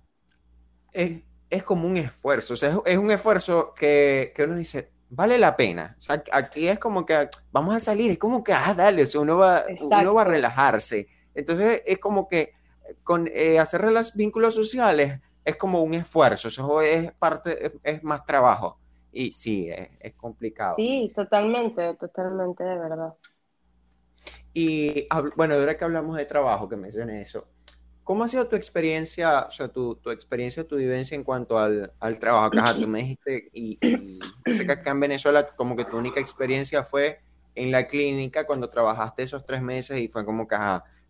Es, 1.50 1.64
como 1.64 1.88
un 1.88 1.98
esfuerzo, 1.98 2.56
o 2.56 2.58
sea, 2.58 2.78
es, 2.86 2.98
un 2.98 3.12
esfuerzo 3.12 3.74
que, 3.76 4.34
uno 4.40 4.56
dice, 4.56 4.92
vale 5.10 5.38
la 5.38 5.56
pena. 5.56 5.96
O 5.98 6.02
sea, 6.02 6.24
aquí 6.32 6.68
es 6.68 6.80
como 6.80 7.06
que 7.06 7.30
vamos 7.52 7.76
a 7.76 7.80
salir, 7.80 8.12
es 8.12 8.18
como 8.18 8.44
que, 8.44 8.54
ah, 8.54 8.74
dale, 8.76 9.06
uno, 9.18 9.38
va, 9.38 9.66
uno 9.80 10.14
va 10.14 10.22
a 10.22 10.26
relajarse. 10.26 11.08
Entonces 11.34 11.84
es 11.86 12.00
como 12.00 12.28
que 12.28 12.54
con 13.04 13.30
eh, 13.34 13.60
hacer 13.60 13.84
los 13.84 14.14
vínculos 14.16 14.56
sociales 14.56 15.20
es 15.44 15.56
como 15.58 15.82
un 15.84 15.94
esfuerzo, 15.94 16.48
eso 16.48 16.82
es 16.82 17.12
parte, 17.14 17.74
es, 17.84 18.04
más 18.04 18.26
trabajo. 18.26 18.80
Y 19.12 19.32
sí, 19.32 19.70
es, 19.70 19.90
es 20.00 20.14
complicado. 20.16 20.76
Sí, 20.76 21.12
totalmente, 21.16 21.96
totalmente, 21.96 22.64
de 22.64 22.78
verdad. 22.78 23.14
Y 24.58 25.06
bueno, 25.36 25.56
ahora 25.56 25.78
que 25.78 25.84
hablamos 25.84 26.16
de 26.16 26.26
trabajo, 26.26 26.70
que 26.70 26.78
mencioné 26.78 27.22
eso, 27.22 27.46
¿cómo 28.06 28.24
ha 28.24 28.28
sido 28.28 28.48
tu 28.48 28.56
experiencia, 28.56 29.42
o 29.42 29.52
sea, 29.52 29.68
tu, 29.68 30.00
experiencia, 30.12 30.66
tu 30.66 30.78
vivencia 30.78 31.16
en 31.16 31.24
cuanto 31.24 31.58
al, 31.58 31.92
al 32.00 32.20
trabajo? 32.20 32.46
Acá 32.46 32.74
tú 32.76 32.88
me 32.88 33.00
dijiste, 33.00 33.50
y, 33.52 33.78
sé 34.46 34.66
que 34.66 34.72
acá 34.72 34.92
en 34.92 35.02
Venezuela 35.02 35.48
como 35.58 35.76
que 35.76 35.84
tu 35.84 35.98
única 35.98 36.22
experiencia 36.22 36.84
fue 36.84 37.20
en 37.56 37.72
la 37.72 37.88
clínica 37.88 38.46
cuando 38.46 38.70
trabajaste 38.70 39.24
esos 39.24 39.44
tres 39.44 39.62
meses 39.62 40.00
y 40.00 40.08
fue 40.08 40.24
como 40.24 40.48
que, 40.48 40.56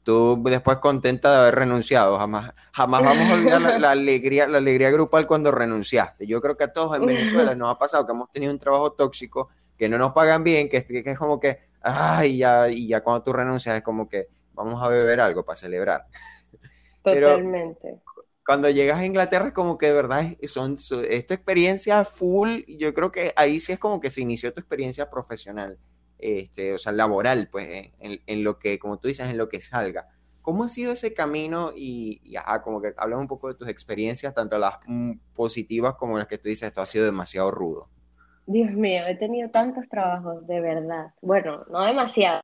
tú 0.04 0.42
después 0.46 0.78
contenta 0.78 1.32
de 1.32 1.38
haber 1.40 1.56
renunciado, 1.56 2.18
jamás, 2.18 2.54
jamás 2.72 3.04
vamos 3.04 3.30
a 3.30 3.34
olvidar 3.34 3.62
la, 3.62 3.92
alegría, 3.92 4.48
la 4.48 4.60
alegría 4.60 4.90
grupal 4.90 5.28
cuando 5.28 5.52
renunciaste. 5.52 6.26
Yo 6.26 6.42
creo 6.42 6.56
que 6.56 6.64
a 6.64 6.72
todos 6.72 6.96
en 6.96 7.06
Venezuela 7.06 7.56
nos 7.56 7.70
ha 7.74 7.78
pasado 7.78 8.06
que 8.06 8.14
hemos 8.14 8.32
tenido 8.32 8.54
un 8.54 8.60
trabajo 8.60 8.94
tóxico, 8.94 9.50
que 9.78 9.90
no 9.90 9.98
nos 9.98 10.14
pagan 10.14 10.46
bien, 10.46 10.70
que, 10.70 10.86
que 10.86 11.04
es 11.12 11.20
como 11.20 11.42
que, 11.42 11.60
ay, 11.82 12.38
ya, 12.38 12.70
y 12.70 12.88
ya 12.88 13.02
cuando 13.02 13.22
tú 13.24 13.34
renuncias 13.34 13.76
es 13.76 13.84
como 13.84 14.08
que 14.08 14.30
vamos 14.54 14.82
a 14.82 14.88
beber 14.88 15.20
algo 15.20 15.44
para 15.44 15.58
celebrar. 15.58 16.06
Totalmente. 17.14 18.02
cuando 18.46 18.70
llegas 18.70 19.00
a 19.00 19.06
Inglaterra 19.06 19.48
es 19.48 19.54
como 19.54 19.78
que 19.78 19.88
de 19.88 19.94
verdad 19.94 20.24
son, 20.44 20.76
esta 21.10 21.34
experiencia 21.34 22.04
full, 22.04 22.62
yo 22.68 22.94
creo 22.94 23.12
que 23.12 23.34
ahí 23.36 23.60
sí 23.60 23.74
es 23.74 23.80
como 23.80 24.00
que 24.00 24.10
se 24.10 24.22
inició 24.22 24.54
tu 24.54 24.60
experiencia 24.60 25.10
profesional, 25.10 25.78
este, 26.18 26.74
o 26.74 26.78
sea, 26.78 26.92
laboral, 26.92 27.50
pues, 27.52 27.92
en, 28.00 28.44
lo 28.44 28.58
que, 28.58 28.80
como 28.80 29.00
tú 29.00 29.08
dices, 29.08 29.30
en 29.30 29.38
lo 29.38 29.50
que 29.50 29.62
salga. 29.62 30.08
¿Cómo 30.42 30.64
ha 30.64 30.70
sido 30.70 30.92
ese 30.92 31.14
camino? 31.14 31.72
Y, 31.76 32.22
y 32.24 32.36
como 32.64 32.82
que 32.82 32.94
habla 32.98 33.18
un 33.18 33.28
poco 33.28 33.48
de 33.48 33.56
tus 33.56 33.68
experiencias, 33.68 34.34
tanto 34.34 34.60
las 34.60 34.80
mm, 34.86 35.14
positivas 35.34 35.96
como 35.96 36.18
las 36.18 36.28
que 36.28 36.38
tú 36.38 36.50
dices, 36.50 36.68
esto 36.68 36.82
ha 36.82 36.86
sido 36.86 37.06
demasiado 37.06 37.52
rudo. 37.52 37.90
Dios 38.48 38.72
mío, 38.74 39.02
he 39.08 39.16
tenido 39.16 39.50
tantos 39.50 39.90
trabajos, 39.90 40.46
de 40.46 40.62
verdad. 40.62 41.14
Bueno, 41.22 41.66
no 41.70 41.84
demasiado. 41.84 42.42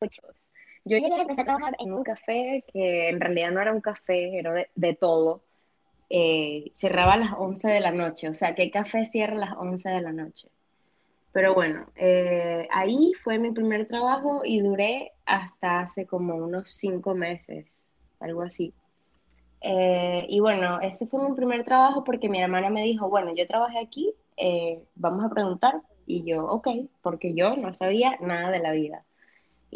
Muchos. 0.00 0.43
Yo 0.84 0.98
llegué 0.98 1.14
a 1.14 1.22
empezar 1.22 1.44
a 1.44 1.56
trabajar 1.56 1.76
en 1.78 1.92
un 1.92 2.02
café 2.02 2.64
que 2.72 3.08
en 3.08 3.20
realidad 3.20 3.50
no 3.50 3.60
era 3.60 3.72
un 3.72 3.80
café, 3.80 4.38
era 4.38 4.66
de, 4.74 4.94
todo. 4.94 5.42
Eh, 6.10 6.70
cerraba 6.72 7.14
a 7.14 7.16
las 7.16 7.32
11 7.36 7.68
de 7.68 7.80
la 7.80 7.90
noche, 7.90 8.28
o 8.28 8.34
sea, 8.34 8.54
¿qué 8.54 8.70
café 8.70 9.06
cierra 9.06 9.34
a 9.34 9.38
las 9.38 9.56
11 9.56 9.88
de 9.88 10.00
la 10.02 10.12
noche? 10.12 10.48
Pero 11.32 11.54
bueno, 11.54 11.86
eh, 11.96 12.68
ahí 12.70 13.12
fue 13.24 13.38
mi 13.38 13.50
primer 13.50 13.88
trabajo 13.88 14.42
y 14.44 14.60
duré 14.60 15.12
hasta 15.26 15.80
hace 15.80 16.06
como 16.06 16.36
unos 16.36 16.70
cinco 16.70 17.14
meses, 17.14 17.66
algo 18.20 18.42
así. 18.42 18.72
Eh, 19.60 20.26
y 20.28 20.40
bueno, 20.40 20.78
ese 20.80 21.06
fue 21.06 21.26
mi 21.28 21.34
primer 21.34 21.64
trabajo 21.64 22.04
porque 22.04 22.28
mi 22.28 22.40
hermana 22.40 22.68
me 22.70 22.82
dijo, 22.82 23.08
bueno, 23.08 23.34
yo 23.34 23.46
trabajé 23.46 23.78
aquí, 23.78 24.14
eh, 24.36 24.82
vamos 24.94 25.24
a 25.24 25.30
preguntar. 25.30 25.80
Y 26.06 26.22
yo, 26.24 26.44
ok, 26.44 26.68
porque 27.02 27.34
yo 27.34 27.56
no 27.56 27.72
sabía 27.72 28.16
nada 28.20 28.50
de 28.50 28.58
la 28.58 28.72
vida. 28.72 29.04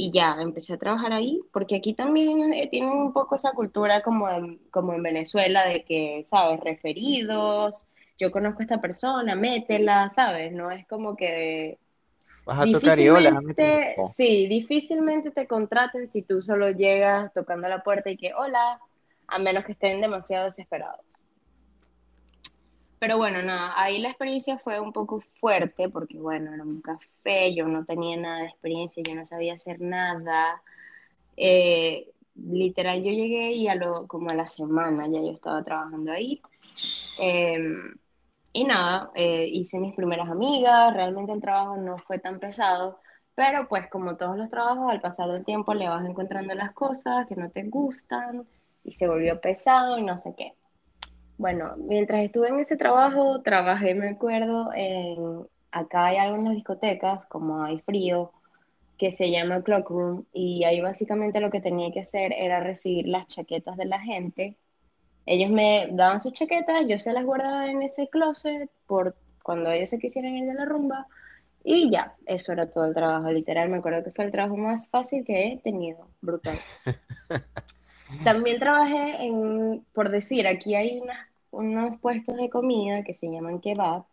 Y 0.00 0.12
ya, 0.12 0.36
empecé 0.38 0.74
a 0.74 0.78
trabajar 0.78 1.12
ahí, 1.12 1.42
porque 1.52 1.74
aquí 1.74 1.92
también 1.92 2.52
eh, 2.52 2.68
tienen 2.68 2.90
un 2.90 3.12
poco 3.12 3.34
esa 3.34 3.50
cultura 3.50 4.00
como 4.00 4.30
en, 4.30 4.58
como 4.70 4.92
en 4.92 5.02
Venezuela 5.02 5.66
de 5.66 5.82
que, 5.82 6.24
¿sabes? 6.30 6.60
Referidos, 6.60 7.88
yo 8.16 8.30
conozco 8.30 8.60
a 8.60 8.62
esta 8.62 8.80
persona, 8.80 9.34
métela, 9.34 10.08
¿sabes? 10.08 10.52
No 10.52 10.70
es 10.70 10.86
como 10.86 11.16
que... 11.16 11.78
Vas 12.44 12.60
a 12.60 12.70
tocar 12.70 12.96
y 13.00 13.08
hola. 13.08 13.40
Sí, 14.14 14.46
difícilmente 14.46 15.32
te 15.32 15.48
contraten 15.48 16.06
si 16.06 16.22
tú 16.22 16.42
solo 16.42 16.70
llegas 16.70 17.34
tocando 17.34 17.68
la 17.68 17.82
puerta 17.82 18.08
y 18.08 18.16
que, 18.16 18.32
hola, 18.34 18.78
a 19.26 19.38
menos 19.40 19.64
que 19.64 19.72
estén 19.72 20.00
demasiado 20.00 20.44
desesperados. 20.44 21.07
Pero 22.98 23.16
bueno, 23.16 23.42
nada, 23.42 23.72
ahí 23.76 24.00
la 24.00 24.08
experiencia 24.08 24.58
fue 24.58 24.80
un 24.80 24.92
poco 24.92 25.22
fuerte 25.40 25.88
porque 25.88 26.18
bueno, 26.18 26.52
era 26.52 26.64
un 26.64 26.80
café, 26.80 27.54
yo 27.54 27.66
no 27.68 27.84
tenía 27.84 28.16
nada 28.16 28.38
de 28.40 28.46
experiencia, 28.46 29.02
yo 29.06 29.14
no 29.14 29.24
sabía 29.26 29.54
hacer 29.54 29.80
nada. 29.80 30.62
Eh, 31.36 32.10
literal, 32.34 33.02
yo 33.02 33.12
llegué 33.12 33.52
y 33.52 33.68
a 33.68 33.74
lo, 33.76 34.06
como 34.08 34.30
a 34.30 34.34
la 34.34 34.46
semana 34.46 35.06
ya 35.08 35.20
yo 35.20 35.30
estaba 35.32 35.62
trabajando 35.64 36.12
ahí. 36.12 36.42
Em, 37.18 37.96
y 38.52 38.64
nada, 38.64 39.10
eh, 39.14 39.46
hice 39.52 39.78
mis 39.78 39.94
primeras 39.94 40.28
amigas, 40.28 40.94
realmente 40.94 41.32
el 41.32 41.40
trabajo 41.40 41.76
no 41.76 41.98
fue 41.98 42.18
tan 42.18 42.40
pesado, 42.40 43.00
pero 43.34 43.68
pues 43.68 43.88
como 43.90 44.16
todos 44.16 44.36
los 44.36 44.50
trabajos, 44.50 44.90
al 44.90 45.00
pasar 45.00 45.30
del 45.30 45.44
tiempo 45.44 45.74
le 45.74 45.88
vas 45.88 46.04
encontrando 46.06 46.54
las 46.54 46.72
cosas 46.72 47.26
que 47.28 47.36
no 47.36 47.50
te 47.50 47.64
gustan 47.64 48.48
y 48.84 48.92
se 48.92 49.08
volvió 49.08 49.40
pesado 49.40 49.98
y 49.98 50.02
no 50.02 50.18
sé 50.18 50.34
qué. 50.36 50.57
Bueno, 51.38 51.76
mientras 51.78 52.24
estuve 52.24 52.48
en 52.48 52.58
ese 52.58 52.76
trabajo, 52.76 53.40
trabajé, 53.42 53.94
me 53.94 54.10
acuerdo, 54.10 54.72
en, 54.74 55.46
acá 55.70 56.06
hay 56.06 56.16
algunas 56.16 56.54
discotecas, 56.54 57.24
como 57.26 57.62
hay 57.62 57.78
frío, 57.80 58.32
que 58.98 59.12
se 59.12 59.30
llama 59.30 59.62
Clock 59.62 59.88
Room, 59.88 60.24
y 60.32 60.64
ahí 60.64 60.80
básicamente 60.80 61.40
lo 61.40 61.50
que 61.50 61.60
tenía 61.60 61.92
que 61.92 62.00
hacer 62.00 62.32
era 62.36 62.58
recibir 62.58 63.06
las 63.06 63.28
chaquetas 63.28 63.76
de 63.76 63.84
la 63.84 64.00
gente. 64.00 64.56
Ellos 65.26 65.50
me 65.50 65.88
daban 65.92 66.18
sus 66.18 66.32
chaquetas, 66.32 66.86
yo 66.88 66.98
se 66.98 67.12
las 67.12 67.24
guardaba 67.24 67.70
en 67.70 67.82
ese 67.82 68.08
closet 68.08 68.68
por 68.88 69.14
cuando 69.44 69.70
ellos 69.70 69.90
se 69.90 70.00
quisieran 70.00 70.34
ir 70.36 70.46
de 70.46 70.54
la 70.54 70.64
rumba, 70.64 71.06
y 71.62 71.90
ya, 71.90 72.16
eso 72.26 72.52
era 72.52 72.64
todo 72.64 72.86
el 72.86 72.94
trabajo, 72.94 73.30
literal, 73.30 73.68
me 73.68 73.76
acuerdo 73.76 74.02
que 74.02 74.10
fue 74.10 74.24
el 74.24 74.32
trabajo 74.32 74.56
más 74.56 74.88
fácil 74.88 75.24
que 75.24 75.46
he 75.46 75.58
tenido, 75.58 76.08
brutal. 76.20 76.56
También 78.24 78.58
trabajé 78.58 79.22
en, 79.24 79.84
por 79.92 80.10
decir, 80.10 80.46
aquí 80.46 80.74
hay 80.74 81.00
unos 81.50 81.98
puestos 82.00 82.36
de 82.36 82.50
comida 82.50 83.02
que 83.04 83.14
se 83.14 83.28
llaman 83.28 83.60
kebab, 83.60 84.04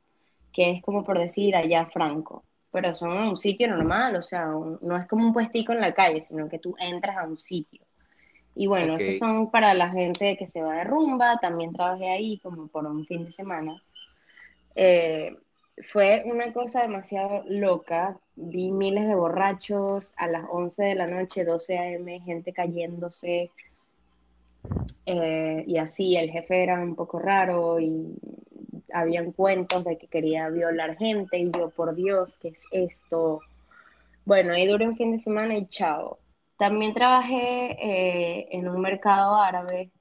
que 0.52 0.72
es 0.72 0.82
como 0.82 1.04
por 1.04 1.20
decir 1.20 1.56
allá 1.56 1.86
franco, 1.86 2.44
pero 2.72 2.94
son 2.94 3.18
un 3.18 3.38
sitio 3.38 3.68
normal, 3.68 4.16
o 4.16 4.22
sea, 4.22 4.46
no 4.46 4.98
es 4.98 5.06
como 5.08 5.26
un 5.26 5.34
puestico 5.34 5.74
en 5.74 5.82
la 5.82 5.94
calle, 5.94 6.22
sino 6.22 6.50
que 6.50 6.60
tú 6.60 6.76
entras 6.80 7.18
a 7.18 7.24
un 7.24 7.38
sitio. 7.38 7.82
Y 8.56 8.68
bueno, 8.68 8.96
esos 8.96 9.18
son 9.18 9.52
para 9.52 9.74
la 9.74 9.90
gente 9.90 10.38
que 10.38 10.48
se 10.48 10.62
va 10.62 10.76
de 10.76 10.86
rumba, 10.86 11.38
también 11.40 11.74
trabajé 11.74 12.10
ahí 12.10 12.38
como 12.40 12.68
por 12.68 12.86
un 12.86 13.06
fin 13.06 13.26
de 13.26 13.32
semana. 13.32 13.82
Eh, 14.76 15.36
fue 15.92 16.24
una 16.26 16.54
cosa 16.54 16.82
demasiado 16.82 17.44
loca, 17.48 18.18
vi 18.36 18.72
miles 18.72 19.08
de 19.08 19.16
borrachos 19.16 20.14
a 20.16 20.28
las 20.28 20.46
11 20.50 20.84
de 20.84 20.96
la 20.96 21.08
noche, 21.08 21.44
12 21.44 21.78
a.m., 21.78 22.22
gente 22.22 22.54
cayéndose, 22.54 23.52
eh, 25.06 25.64
y 25.68 25.78
así 25.78 26.18
el 26.18 26.32
jefe 26.32 26.64
era 26.64 26.82
un 26.82 26.96
poco 26.96 27.20
raro 27.20 27.80
y 27.80 28.18
habían 28.94 29.32
cuentos 29.32 29.84
de 29.84 29.98
que 29.98 30.08
quería 30.08 30.50
violar 30.50 30.98
gente 30.98 31.38
y 31.38 31.52
yo, 31.52 31.70
por 31.70 31.96
Dios, 31.96 32.38
¿qué 32.40 32.50
es 32.50 32.64
esto? 32.72 33.42
Bueno, 34.26 34.54
ahí 34.54 34.68
duré 34.68 34.88
un 34.88 34.98
fin 34.98 35.12
de 35.12 35.20
semana 35.20 35.56
y 35.56 35.68
chao. 35.68 36.20
También 36.58 36.94
trabajé 36.94 37.72
eh, 37.74 38.48
en 38.52 38.68
un 38.68 38.82
mercado 38.82 39.36
árabe 39.36 39.92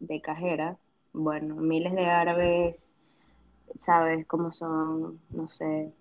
de 0.00 0.20
cajera. 0.20 0.76
Bueno, 1.12 1.56
miles 1.56 1.94
de 1.94 2.06
árabes, 2.06 2.88
¿sabes 3.78 4.26
cómo 4.26 4.50
son? 4.50 5.20
No 5.30 5.48
sé, 5.48 5.92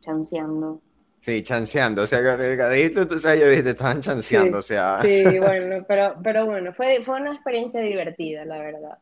chanceando. 0.00 0.80
Sí, 1.24 1.40
chanceando, 1.42 2.02
o 2.02 2.06
sea, 2.06 2.20
delgadito, 2.20 3.08
tú 3.08 3.16
sabes, 3.16 3.64
te 3.64 3.70
estaban 3.70 3.98
chanceando, 4.02 4.58
o 4.58 4.62
sea. 4.62 5.00
Sí, 5.00 5.38
bueno, 5.38 5.82
pero, 5.88 6.16
pero 6.22 6.44
bueno, 6.44 6.74
fue, 6.74 7.02
fue 7.02 7.18
una 7.18 7.32
experiencia 7.32 7.80
divertida, 7.80 8.44
la 8.44 8.58
verdad. 8.58 8.98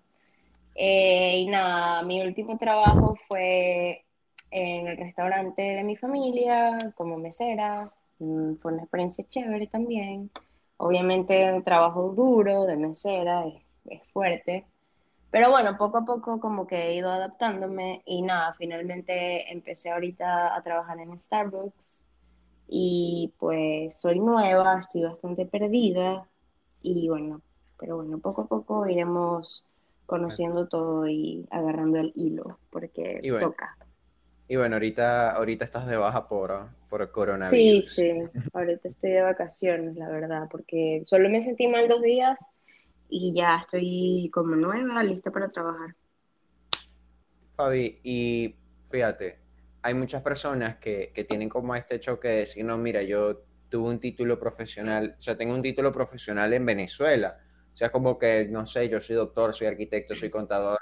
Eh, 0.77 1.39
y 1.39 1.49
nada, 1.49 2.05
mi 2.05 2.23
último 2.23 2.57
trabajo 2.59 3.19
fue 3.27 4.05
en 4.53 4.87
el 4.87 4.97
restaurante 4.99 5.63
de 5.63 5.83
mi 5.83 5.97
familia, 5.97 6.79
como 6.95 7.19
mesera, 7.19 7.91
mm, 8.21 8.55
fue 8.59 8.73
una 8.73 8.83
experiencia 8.83 9.25
chévere 9.29 9.67
también. 9.67 10.31
Obviamente 10.77 11.53
un 11.53 11.65
trabajo 11.65 12.11
duro 12.11 12.67
de 12.67 12.77
mesera, 12.77 13.49
es, 13.49 13.55
es 13.87 14.01
fuerte, 14.13 14.65
pero 15.33 15.51
bueno, 15.51 15.77
poco 15.77 15.99
a 15.99 16.05
poco 16.05 16.39
como 16.39 16.69
que 16.69 16.77
he 16.87 16.95
ido 16.95 17.11
adaptándome 17.11 18.03
y 18.07 18.23
nada, 18.23 18.55
finalmente 18.55 19.53
empecé 19.53 19.91
ahorita 19.91 20.55
a 20.55 20.63
trabajar 20.63 21.01
en 21.01 21.19
Starbucks 21.19 22.05
y 22.69 23.33
pues 23.39 24.01
soy 24.01 24.19
nueva, 24.21 24.79
estoy 24.79 25.03
bastante 25.03 25.47
perdida 25.47 26.27
y 26.83 27.09
bueno, 27.09 27.43
pero 27.79 27.97
bueno, 27.97 28.19
poco 28.19 28.43
a 28.43 28.47
poco 28.47 28.87
iremos 28.87 29.65
conociendo 30.07 30.69
todo 30.69 31.09
y 31.09 31.47
agarrando 31.51 31.99
el 31.99 32.13
hilo, 32.17 32.59
porque 32.71 33.21
toca. 33.41 33.77
Y 34.49 34.57
bueno, 34.57 34.77
ahorita, 34.77 35.31
ahorita 35.31 35.65
estás 35.65 35.87
de 35.87 35.97
baja 35.97 36.29
por, 36.29 36.69
por 36.91 37.11
coronavirus. 37.11 37.95
Sí, 37.95 38.03
sí, 38.03 38.13
ahorita 38.53 38.89
estoy 38.89 39.11
de 39.11 39.23
vacaciones, 39.23 39.97
la 39.97 40.09
verdad, 40.09 40.49
porque 40.51 41.03
solo 41.07 41.31
me 41.31 41.43
sentí 41.43 41.69
mal 41.69 41.89
dos 41.89 42.03
días 42.03 42.39
y 43.09 43.33
ya 43.35 43.59
estoy 43.61 44.31
como 44.33 44.57
nueva, 44.57 45.03
lista 45.03 45.31
para 45.31 45.51
trabajar. 45.51 45.95
Fabi, 47.57 48.01
y 48.03 48.55
fíjate, 48.91 49.42
hay 49.83 49.95
muchas 49.95 50.23
personas 50.23 50.77
que, 50.77 51.13
que, 51.15 51.25
tienen 51.25 51.49
como 51.49 51.75
este 51.75 51.99
choque 51.99 52.29
de 52.29 52.37
decir, 52.39 52.65
no, 52.65 52.79
mira, 52.79 53.03
yo 53.03 53.43
tuve 53.69 53.89
un 53.89 53.99
título 54.01 54.39
profesional, 54.39 55.17
o 55.19 55.21
sea, 55.21 55.37
tengo 55.37 55.55
un 55.55 55.63
título 55.63 55.91
profesional 55.93 56.53
en 56.53 56.65
Venezuela. 56.65 57.39
O 57.73 57.77
sea, 57.77 57.91
como 57.91 58.19
que, 58.19 58.47
no 58.49 58.67
sé, 58.67 58.89
yo 58.89 59.01
soy 59.01 59.17
doctor, 59.17 59.55
soy 59.55 59.67
arquitecto, 59.67 60.15
soy 60.15 60.31
contador, 60.31 60.79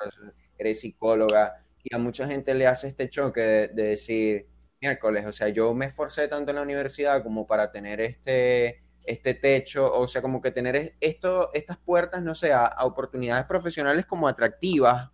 eres 0.58 0.80
psicóloga, 0.80 1.64
y 1.82 1.94
a 1.94 1.98
mucha 1.98 2.26
gente 2.26 2.54
le 2.54 2.66
hace 2.66 2.88
este 2.88 3.08
choque 3.08 3.40
de, 3.40 3.68
de 3.68 3.82
decir, 3.84 4.48
miércoles, 4.80 5.24
o 5.26 5.32
sea, 5.32 5.48
yo 5.48 5.72
me 5.72 5.86
esforcé 5.86 6.28
tanto 6.28 6.50
en 6.50 6.56
la 6.56 6.62
universidad 6.62 7.22
como 7.22 7.46
para 7.46 7.70
tener 7.70 8.00
este, 8.00 8.82
este 9.04 9.34
techo, 9.34 9.90
o 9.92 10.06
sea, 10.08 10.20
como 10.20 10.40
que 10.40 10.50
tener 10.50 10.96
esto, 11.00 11.50
estas 11.54 11.78
puertas, 11.78 12.22
no 12.22 12.34
sé, 12.34 12.52
a 12.52 12.74
oportunidades 12.80 13.46
profesionales 13.46 14.04
como 14.04 14.28
atractivas, 14.28 15.10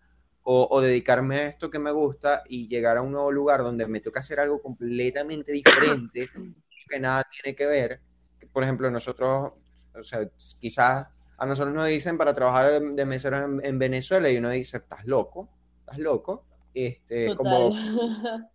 o, 0.49 0.81
dedicarme 0.81 1.39
a 1.39 1.47
esto 1.49 1.69
que 1.69 1.81
me 1.81 1.91
gusta 1.91 2.45
y 2.49 2.69
llegar 2.69 2.99
a 2.99 3.03
un 3.03 3.11
nuevo 3.11 3.33
lugar 3.33 3.65
donde 3.65 3.89
me 3.89 4.01
toca 4.01 4.21
hacer 4.21 4.39
algo 4.39 4.63
completamente 4.63 5.51
diferente, 5.51 6.31
que 6.89 7.01
nada 7.01 7.25
tiene 7.29 7.57
que 7.57 7.67
ver. 7.67 8.01
Por 8.53 8.63
ejemplo, 8.63 8.89
nosotros, 8.89 9.55
o 9.93 10.03
sea, 10.05 10.21
quizás 10.61 11.09
a 11.37 11.47
nosotros 11.47 11.75
nos 11.75 11.89
dicen 11.89 12.17
para 12.17 12.33
trabajar 12.33 12.81
de 12.81 13.05
mesero 13.05 13.61
en, 13.61 13.79
Venezuela 13.81 14.31
y 14.31 14.37
uno 14.37 14.51
dice, 14.51 14.77
estás 14.77 15.05
loco, 15.05 15.51
estás 15.81 15.99
loco. 15.99 16.45
Este, 16.73 17.35
como, 17.35 17.73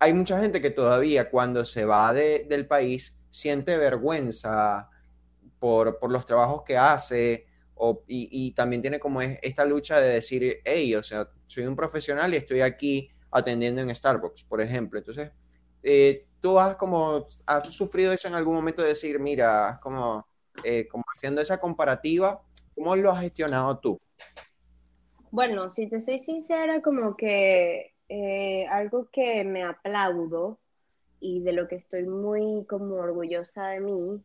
hay 0.00 0.12
mucha 0.12 0.40
gente 0.40 0.60
que 0.60 0.70
todavía 0.70 1.30
cuando 1.30 1.64
se 1.64 1.84
va 1.84 2.12
del 2.12 2.66
país 2.66 3.16
siente 3.30 3.76
vergüenza 3.76 4.90
por, 5.60 6.00
por 6.00 6.10
los 6.10 6.26
trabajos 6.26 6.64
que 6.64 6.76
hace, 6.76 7.46
y, 8.06 8.52
también 8.52 8.82
tiene 8.82 9.00
como 9.00 9.20
esta 9.20 9.64
lucha 9.64 10.00
de 10.00 10.14
decir, 10.14 10.60
hey, 10.64 10.94
o 10.94 11.02
sea, 11.02 11.28
soy 11.46 11.64
un 11.64 11.76
profesional 11.76 12.32
y 12.32 12.36
estoy 12.36 12.60
aquí 12.60 13.10
atendiendo 13.30 13.80
en 13.80 13.94
Starbucks, 13.94 14.44
por 14.44 14.60
ejemplo. 14.60 14.98
Entonces, 14.98 15.32
eh, 15.82 16.26
tú 16.40 16.58
has 16.58 16.76
como, 16.76 17.26
has 17.46 17.72
sufrido 17.72 18.12
eso 18.12 18.28
en 18.28 18.34
algún 18.34 18.54
momento 18.54 18.82
de 18.82 18.88
decir, 18.88 19.18
mira, 19.18 19.78
como, 19.82 20.26
eh, 20.64 20.86
como 20.88 21.04
haciendo 21.14 21.40
esa 21.40 21.58
comparativa, 21.58 22.42
¿cómo 22.74 22.94
lo 22.96 23.10
has 23.10 23.22
gestionado 23.22 23.78
tú? 23.78 24.00
Bueno, 25.30 25.70
si 25.70 25.88
te 25.88 26.00
soy 26.02 26.20
sincera, 26.20 26.82
como 26.82 27.16
que 27.16 27.94
eh, 28.08 28.66
algo 28.66 29.08
que 29.10 29.44
me 29.44 29.64
aplaudo 29.64 30.60
y 31.20 31.40
de 31.40 31.52
lo 31.52 31.68
que 31.68 31.76
estoy 31.76 32.04
muy 32.04 32.66
como 32.66 32.96
orgullosa 32.96 33.68
de 33.68 33.80
mí 33.80 34.22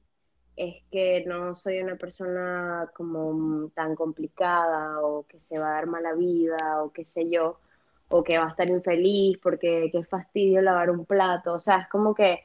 es 0.57 0.83
que 0.91 1.23
no 1.25 1.55
soy 1.55 1.79
una 1.79 1.95
persona 1.95 2.89
como 2.95 3.69
tan 3.75 3.95
complicada 3.95 5.01
o 5.01 5.25
que 5.27 5.39
se 5.39 5.59
va 5.59 5.69
a 5.69 5.73
dar 5.75 5.87
mala 5.87 6.13
vida 6.13 6.83
o 6.83 6.91
qué 6.91 7.05
sé 7.05 7.29
yo, 7.29 7.59
o 8.09 8.23
que 8.23 8.37
va 8.37 8.45
a 8.45 8.49
estar 8.49 8.69
infeliz 8.69 9.37
porque 9.41 9.89
qué 9.91 10.03
fastidio 10.03 10.61
lavar 10.61 10.89
un 10.89 11.05
plato, 11.05 11.53
o 11.53 11.59
sea, 11.59 11.77
es 11.79 11.89
como 11.89 12.15
que 12.15 12.43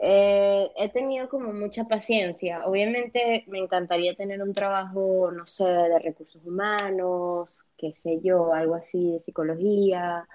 eh, 0.00 0.70
he 0.76 0.88
tenido 0.90 1.28
como 1.28 1.52
mucha 1.52 1.84
paciencia. 1.84 2.64
Obviamente 2.66 3.44
me 3.48 3.58
encantaría 3.58 4.14
tener 4.14 4.42
un 4.42 4.54
trabajo, 4.54 5.30
no 5.32 5.46
sé, 5.46 5.64
de 5.64 5.98
recursos 5.98 6.44
humanos, 6.46 7.66
qué 7.76 7.92
sé 7.94 8.20
yo, 8.22 8.54
algo 8.54 8.74
así 8.76 9.12
de 9.12 9.20
psicología, 9.20 10.26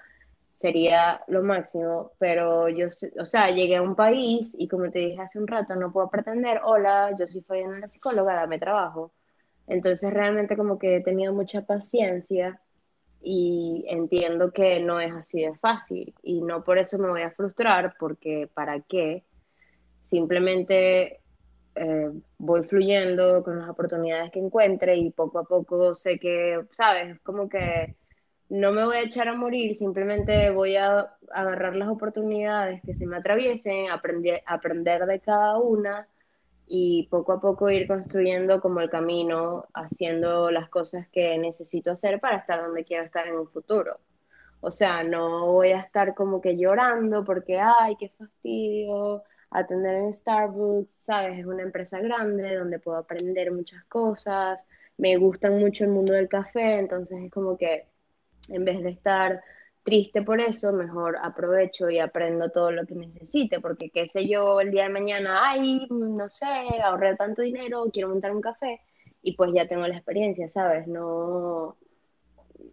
sería 0.54 1.22
lo 1.26 1.42
máximo, 1.42 2.12
pero 2.18 2.68
yo, 2.68 2.86
o 3.20 3.26
sea, 3.26 3.50
llegué 3.50 3.76
a 3.76 3.82
un 3.82 3.96
país 3.96 4.54
y 4.56 4.68
como 4.68 4.90
te 4.90 5.00
dije 5.00 5.20
hace 5.20 5.38
un 5.38 5.48
rato, 5.48 5.74
no 5.74 5.92
puedo 5.92 6.08
pretender, 6.08 6.60
hola, 6.64 7.10
yo 7.18 7.26
soy 7.26 7.42
una 7.62 7.88
psicóloga, 7.88 8.34
dame 8.34 8.58
trabajo. 8.58 9.12
Entonces 9.66 10.12
realmente 10.12 10.56
como 10.56 10.78
que 10.78 10.96
he 10.96 11.02
tenido 11.02 11.32
mucha 11.32 11.62
paciencia 11.62 12.60
y 13.22 13.84
entiendo 13.88 14.52
que 14.52 14.80
no 14.80 15.00
es 15.00 15.12
así 15.12 15.42
de 15.42 15.54
fácil 15.56 16.14
y 16.22 16.42
no 16.42 16.62
por 16.62 16.78
eso 16.78 16.98
me 16.98 17.08
voy 17.08 17.22
a 17.22 17.30
frustrar 17.30 17.96
porque 17.98 18.48
¿para 18.52 18.80
qué? 18.80 19.24
Simplemente 20.02 21.20
eh, 21.74 22.10
voy 22.38 22.64
fluyendo 22.64 23.42
con 23.42 23.58
las 23.58 23.68
oportunidades 23.68 24.30
que 24.30 24.40
encuentre 24.40 24.96
y 24.96 25.10
poco 25.10 25.38
a 25.40 25.44
poco 25.44 25.94
sé 25.94 26.18
que, 26.18 26.60
¿sabes? 26.72 27.18
Como 27.22 27.48
que 27.48 27.96
no 28.48 28.72
me 28.72 28.84
voy 28.84 28.96
a 28.96 29.02
echar 29.02 29.28
a 29.28 29.34
morir, 29.34 29.74
simplemente 29.74 30.50
voy 30.50 30.76
a 30.76 31.14
agarrar 31.32 31.76
las 31.76 31.88
oportunidades 31.88 32.82
que 32.82 32.94
se 32.94 33.06
me 33.06 33.16
atraviesen, 33.16 33.90
aprender, 33.90 34.42
aprender 34.46 35.06
de 35.06 35.20
cada 35.20 35.58
una 35.58 36.08
y 36.66 37.08
poco 37.10 37.32
a 37.32 37.40
poco 37.40 37.70
ir 37.70 37.86
construyendo 37.86 38.60
como 38.60 38.80
el 38.80 38.90
camino, 38.90 39.66
haciendo 39.74 40.50
las 40.50 40.68
cosas 40.68 41.08
que 41.08 41.36
necesito 41.38 41.90
hacer 41.92 42.20
para 42.20 42.38
estar 42.38 42.62
donde 42.62 42.84
quiero 42.84 43.04
estar 43.04 43.26
en 43.26 43.36
un 43.36 43.48
futuro. 43.48 43.98
O 44.60 44.70
sea, 44.70 45.02
no 45.04 45.52
voy 45.52 45.72
a 45.72 45.80
estar 45.80 46.14
como 46.14 46.40
que 46.40 46.56
llorando 46.56 47.24
porque, 47.24 47.60
ay, 47.60 47.96
qué 47.96 48.08
fastidio 48.10 49.22
atender 49.50 49.96
en 49.96 50.12
Starbucks, 50.12 50.94
¿sabes? 50.94 51.38
Es 51.40 51.46
una 51.46 51.62
empresa 51.62 52.00
grande 52.00 52.56
donde 52.56 52.78
puedo 52.78 52.96
aprender 52.98 53.52
muchas 53.52 53.84
cosas, 53.84 54.58
me 54.96 55.16
gusta 55.16 55.50
mucho 55.50 55.84
el 55.84 55.90
mundo 55.90 56.12
del 56.14 56.28
café, 56.28 56.78
entonces 56.78 57.18
es 57.24 57.30
como 57.30 57.56
que 57.58 57.86
en 58.48 58.64
vez 58.64 58.82
de 58.82 58.90
estar 58.90 59.42
triste 59.82 60.22
por 60.22 60.40
eso, 60.40 60.72
mejor 60.72 61.18
aprovecho 61.22 61.90
y 61.90 61.98
aprendo 61.98 62.50
todo 62.50 62.70
lo 62.72 62.86
que 62.86 62.94
necesite, 62.94 63.60
porque 63.60 63.90
qué 63.90 64.08
sé 64.08 64.26
yo, 64.26 64.60
el 64.60 64.70
día 64.70 64.84
de 64.84 64.88
mañana, 64.88 65.50
ay, 65.50 65.86
no 65.90 66.28
sé, 66.30 66.46
ahorré 66.82 67.16
tanto 67.16 67.42
dinero, 67.42 67.84
quiero 67.92 68.08
montar 68.08 68.32
un 68.32 68.40
café, 68.40 68.80
y 69.22 69.36
pues 69.36 69.50
ya 69.54 69.68
tengo 69.68 69.86
la 69.86 69.96
experiencia, 69.96 70.48
¿sabes? 70.48 70.86
No, 70.86 71.76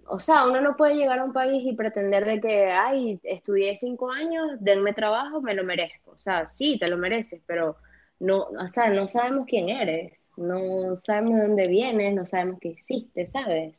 o 0.08 0.20
sea, 0.20 0.46
uno 0.46 0.62
no 0.62 0.76
puede 0.76 0.96
llegar 0.96 1.20
a 1.20 1.24
un 1.24 1.34
país 1.34 1.64
y 1.66 1.74
pretender 1.76 2.26
de 2.26 2.42
que, 2.42 2.66
ay, 2.66 3.20
estudié 3.24 3.76
cinco 3.76 4.12
años, 4.12 4.58
denme 4.60 4.94
trabajo, 4.94 5.42
me 5.42 5.54
lo 5.54 5.64
merezco. 5.64 6.12
O 6.12 6.20
sea, 6.20 6.48
sí, 6.48 6.78
te 6.78 6.90
lo 6.90 6.98
mereces, 6.98 7.42
pero 7.46 7.78
no, 8.20 8.44
o 8.44 8.70
sea, 8.70 8.90
no 8.90 9.08
sabemos 9.08 9.46
quién 9.48 9.70
eres, 9.70 10.14
no 10.38 10.98
sabemos 10.98 11.36
de 11.36 11.48
dónde 11.48 11.68
vienes, 11.68 12.14
no 12.14 12.26
sabemos 12.26 12.60
qué 12.60 12.70
hiciste, 12.70 13.26
¿sabes? 13.28 13.76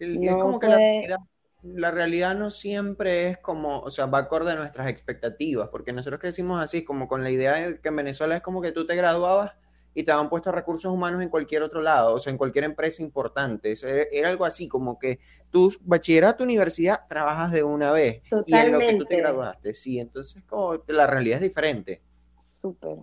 Es 0.00 0.32
como 0.32 0.58
que 0.58 0.68
la 0.68 0.76
realidad, 0.76 1.18
la 1.62 1.90
realidad, 1.90 2.34
no 2.34 2.50
siempre 2.50 3.28
es 3.28 3.38
como, 3.38 3.80
o 3.80 3.90
sea, 3.90 4.06
va 4.06 4.18
acorde 4.18 4.52
a 4.52 4.56
nuestras 4.56 4.88
expectativas, 4.88 5.68
porque 5.68 5.92
nosotros 5.92 6.20
crecimos 6.20 6.62
así, 6.62 6.84
como 6.84 7.06
con 7.06 7.22
la 7.22 7.30
idea 7.30 7.54
de 7.54 7.80
que 7.80 7.88
en 7.90 7.96
Venezuela 7.96 8.36
es 8.36 8.42
como 8.42 8.62
que 8.62 8.72
tú 8.72 8.86
te 8.86 8.96
graduabas 8.96 9.52
y 9.92 10.04
te 10.04 10.12
han 10.12 10.30
puesto 10.30 10.52
recursos 10.52 10.90
humanos 10.92 11.20
en 11.22 11.28
cualquier 11.28 11.62
otro 11.62 11.82
lado, 11.82 12.14
o 12.14 12.18
sea, 12.18 12.30
en 12.30 12.38
cualquier 12.38 12.64
empresa 12.64 13.02
importante. 13.02 13.74
Era 14.12 14.30
algo 14.30 14.46
así, 14.46 14.68
como 14.68 14.98
que 14.98 15.18
tú, 15.50 15.70
bachillerato, 15.82 16.44
universidad, 16.44 17.06
trabajas 17.08 17.50
de 17.52 17.62
una 17.62 17.92
vez. 17.92 18.22
Y 18.46 18.54
en 18.54 18.72
lo 18.72 18.78
que 18.78 18.94
tú 18.94 19.04
te 19.04 19.16
graduaste, 19.16 19.74
sí. 19.74 19.98
Entonces, 19.98 20.42
como 20.44 20.82
la 20.86 21.06
realidad 21.06 21.38
es 21.38 21.48
diferente. 21.48 22.02
Súper, 22.40 22.98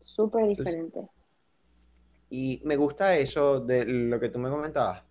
súper 0.00 0.46
diferente. 0.48 1.08
y 2.30 2.60
me 2.64 2.76
gusta 2.76 3.16
eso 3.16 3.60
de 3.60 3.84
lo 3.84 4.18
que 4.18 4.28
tú 4.30 4.38
me 4.38 4.50
comentabas. 4.50 5.02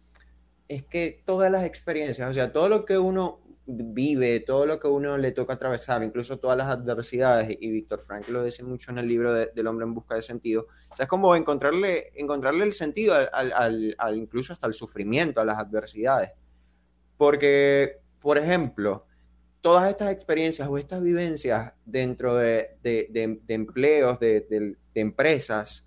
Es 0.68 0.84
que 0.84 1.22
todas 1.26 1.52
las 1.52 1.64
experiencias, 1.64 2.30
o 2.30 2.34
sea, 2.34 2.52
todo 2.52 2.70
lo 2.70 2.86
que 2.86 2.98
uno 2.98 3.42
vive, 3.68 4.40
todo 4.40 4.66
lo 4.66 4.80
que 4.80 4.88
uno 4.88 5.18
le 5.18 5.32
toca 5.32 5.54
atravesar, 5.54 6.02
incluso 6.02 6.40
todas 6.40 6.58
las 6.58 6.68
adversidades, 6.68 7.58
y 7.60 7.70
Víctor 7.70 8.00
Frank 8.00 8.30
lo 8.30 8.44
dice 8.44 8.64
mucho 8.64 8.92
en 8.92 8.98
el 8.98 9.08
libro 9.08 9.34
del 9.34 9.68
hombre 9.68 9.86
en 9.86 9.94
busca 9.94 10.16
de 10.16 10.22
sentido, 10.22 10.68
o 10.90 10.96
sea, 10.96 11.04
es 11.04 11.10
como 11.10 11.36
encontrarle, 11.36 12.12
encontrarle 12.16 12.64
el 12.64 12.72
sentido 12.72 13.14
al, 13.34 13.96
incluso 14.16 14.54
hasta 14.54 14.68
el 14.68 14.74
sufrimiento, 14.74 15.42
a 15.42 15.46
las 15.46 15.60
adversidades. 15.60 16.32
Porque, 17.18 18.00
por 18.22 18.38
ejemplo, 18.38 19.06
todas 19.62 19.90
estas 19.90 20.12
experiencias 20.12 20.68
o 20.70 20.78
estas 20.78 21.02
vivencias 21.02 21.74
dentro 21.86 22.36
de, 22.36 22.78
de, 22.82 23.10
de, 23.46 23.54
empleos, 23.54 24.20
de, 24.20 24.78
empresas, 24.94 25.86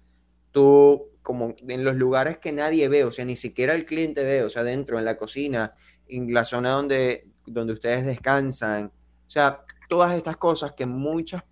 tú 0.51 1.10
como 1.23 1.55
en 1.67 1.85
los 1.85 1.97
lugares 1.97 2.39
que 2.39 2.53
nadie 2.53 2.89
ve, 2.89 3.05
o 3.05 3.13
sea, 3.13 3.25
ni 3.25 3.37
siquiera 3.37 3.75
el 3.75 3.87
cliente 3.87 4.23
ve, 4.23 4.43
o 4.43 4.49
sea, 4.49 4.63
dentro, 4.63 4.99
en 4.99 5.05
la 5.05 5.17
cocina, 5.17 5.75
en 6.09 6.33
la 6.33 6.45
zona 6.45 6.71
donde, 6.71 7.27
donde 7.47 7.73
ustedes 7.73 8.07
descansan. 8.07 8.87
O 8.87 9.31
sea, 9.31 9.63
todas 9.89 10.17
estas 10.17 10.37
cosas 10.37 10.73
que 10.73 10.87
muchas, 10.87 11.43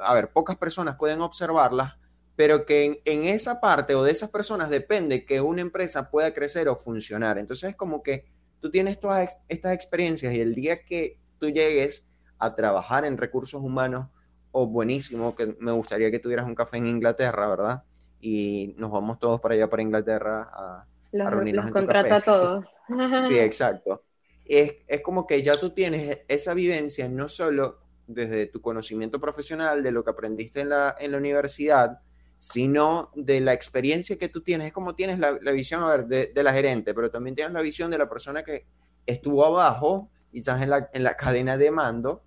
a 0.00 0.14
ver, 0.14 0.30
pocas 0.32 0.56
personas 0.56 0.96
pueden 0.96 1.20
observarlas, 1.20 1.94
pero 2.36 2.66
que 2.66 3.02
en, 3.04 3.24
esa 3.24 3.60
parte 3.60 3.94
o 3.94 4.02
de 4.02 4.12
esas 4.12 4.30
personas 4.30 4.70
depende 4.70 5.24
que 5.24 5.40
una 5.40 5.60
empresa 5.60 6.10
pueda 6.10 6.32
crecer 6.32 6.68
o 6.68 6.76
funcionar. 6.76 7.38
Entonces 7.38 7.70
es 7.70 7.76
como 7.76 8.02
que 8.02 8.24
tú 8.60 8.70
tienes 8.70 8.98
todas 8.98 9.38
estas 9.48 9.74
experiencias 9.74 10.34
y 10.34 10.40
el 10.40 10.54
día 10.54 10.84
que 10.84 11.18
tú 11.38 11.50
llegues 11.50 12.04
a 12.38 12.54
trabajar 12.54 13.04
en 13.04 13.18
recursos 13.18 13.62
humanos, 13.62 14.08
o 14.56 14.66
buenísimo, 14.66 15.34
que 15.34 15.56
me 15.58 15.72
gustaría 15.72 16.10
que 16.12 16.20
tuvieras 16.20 16.46
un 16.46 16.54
café 16.54 16.76
en 16.76 16.86
Inglaterra, 16.86 17.48
¿verdad? 17.48 17.82
Y 18.26 18.74
nos 18.78 18.90
vamos 18.90 19.18
todos 19.18 19.40
para 19.40 19.54
allá, 19.54 19.68
para 19.68 19.82
Inglaterra, 19.82 20.48
a, 20.50 20.86
los, 21.12 21.30
reunirnos. 21.30 21.66
Los 21.66 21.72
contrato 21.72 22.14
a 22.14 22.20
todos. 22.22 22.66
sí, 23.28 23.38
exacto 23.38 24.02
es, 24.44 24.74
como 25.02 25.26
que 25.26 25.42
ya 25.42 25.54
tú 25.54 25.70
tienes 25.70 26.20
esa 26.28 26.54
vivencia 26.54 27.08
no 27.08 27.28
solo 27.28 27.80
desde 28.06 28.46
tu 28.46 28.60
conocimiento 28.60 29.20
profesional, 29.20 29.82
de 29.82 29.90
lo 29.90 30.04
que 30.04 30.10
aprendiste 30.10 30.60
en 30.60 30.68
la, 30.68 30.94
en 30.98 31.12
la 31.12 31.18
universidad, 31.18 32.00
sino 32.38 33.10
de 33.14 33.40
la 33.40 33.54
experiencia 33.54 34.18
que 34.18 34.28
tú 34.28 34.42
tienes. 34.42 34.68
Es 34.68 34.72
como 34.74 34.94
tienes 34.94 35.18
la, 35.18 35.32
visión, 35.52 35.82
a 35.82 35.96
ver, 35.96 36.06
de, 36.06 36.42
la 36.42 36.52
gerente, 36.52 36.92
pero 36.92 37.10
también 37.10 37.34
tienes 37.34 37.54
la 37.54 37.62
visión 37.62 37.90
de 37.90 37.96
la 37.96 38.08
persona 38.08 38.42
que 38.42 38.66
estuvo 39.06 39.44
abajo, 39.46 40.10
quizás 40.30 40.62
en 40.62 40.70
la, 40.70 40.90
en 40.92 41.02
la 41.02 41.16
cadena 41.16 41.56
de 41.56 41.70
mando, 41.70 42.22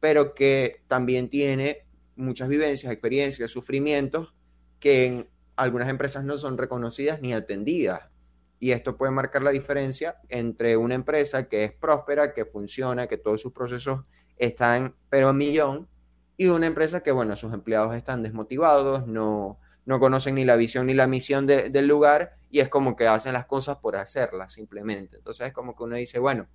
pero 0.00 0.34
que 0.34 0.80
también 0.88 1.28
tiene 1.28 1.84
muchas 2.16 2.48
vivencias, 2.48 2.90
experiencias, 2.90 3.50
sufrimientos 3.50 4.32
que 4.82 5.06
en 5.06 5.30
algunas 5.54 5.88
empresas 5.88 6.24
no 6.24 6.36
son 6.38 6.58
reconocidas 6.58 7.20
ni 7.20 7.32
atendidas. 7.32 8.00
Y 8.58 8.72
esto 8.72 8.96
puede 8.96 9.12
marcar 9.12 9.42
la 9.42 9.52
diferencia 9.52 10.16
entre 10.28 10.76
una 10.76 10.96
empresa 10.96 11.48
que 11.48 11.62
es 11.62 11.72
próspera, 11.72 12.34
que 12.34 12.44
funciona, 12.44 13.06
que 13.06 13.16
todos 13.16 13.40
sus 13.40 13.52
procesos 13.52 14.00
están 14.38 14.96
pero 15.08 15.28
a 15.28 15.32
millón, 15.32 15.88
y 16.36 16.48
una 16.48 16.66
empresa 16.66 17.00
que, 17.00 17.12
bueno, 17.12 17.36
sus 17.36 17.54
empleados 17.54 17.94
están 17.94 18.22
desmotivados, 18.22 19.06
no, 19.06 19.60
no 19.86 20.00
conocen 20.00 20.34
ni 20.34 20.44
la 20.44 20.56
visión 20.56 20.86
ni 20.86 20.94
la 20.94 21.06
misión 21.06 21.46
del 21.46 21.86
lugar 21.86 22.32
y 22.50 22.58
es 22.58 22.68
como 22.68 22.96
que 22.96 23.06
hacen 23.06 23.34
las 23.34 23.46
cosas 23.46 23.76
por 23.76 23.94
hacerlas 23.94 24.52
simplemente. 24.52 25.18
Entonces 25.18 25.46
es 25.46 25.52
como 25.52 25.76
que 25.76 25.84
uno 25.84 25.94
dice, 25.94 26.18
bueno, 26.18 26.48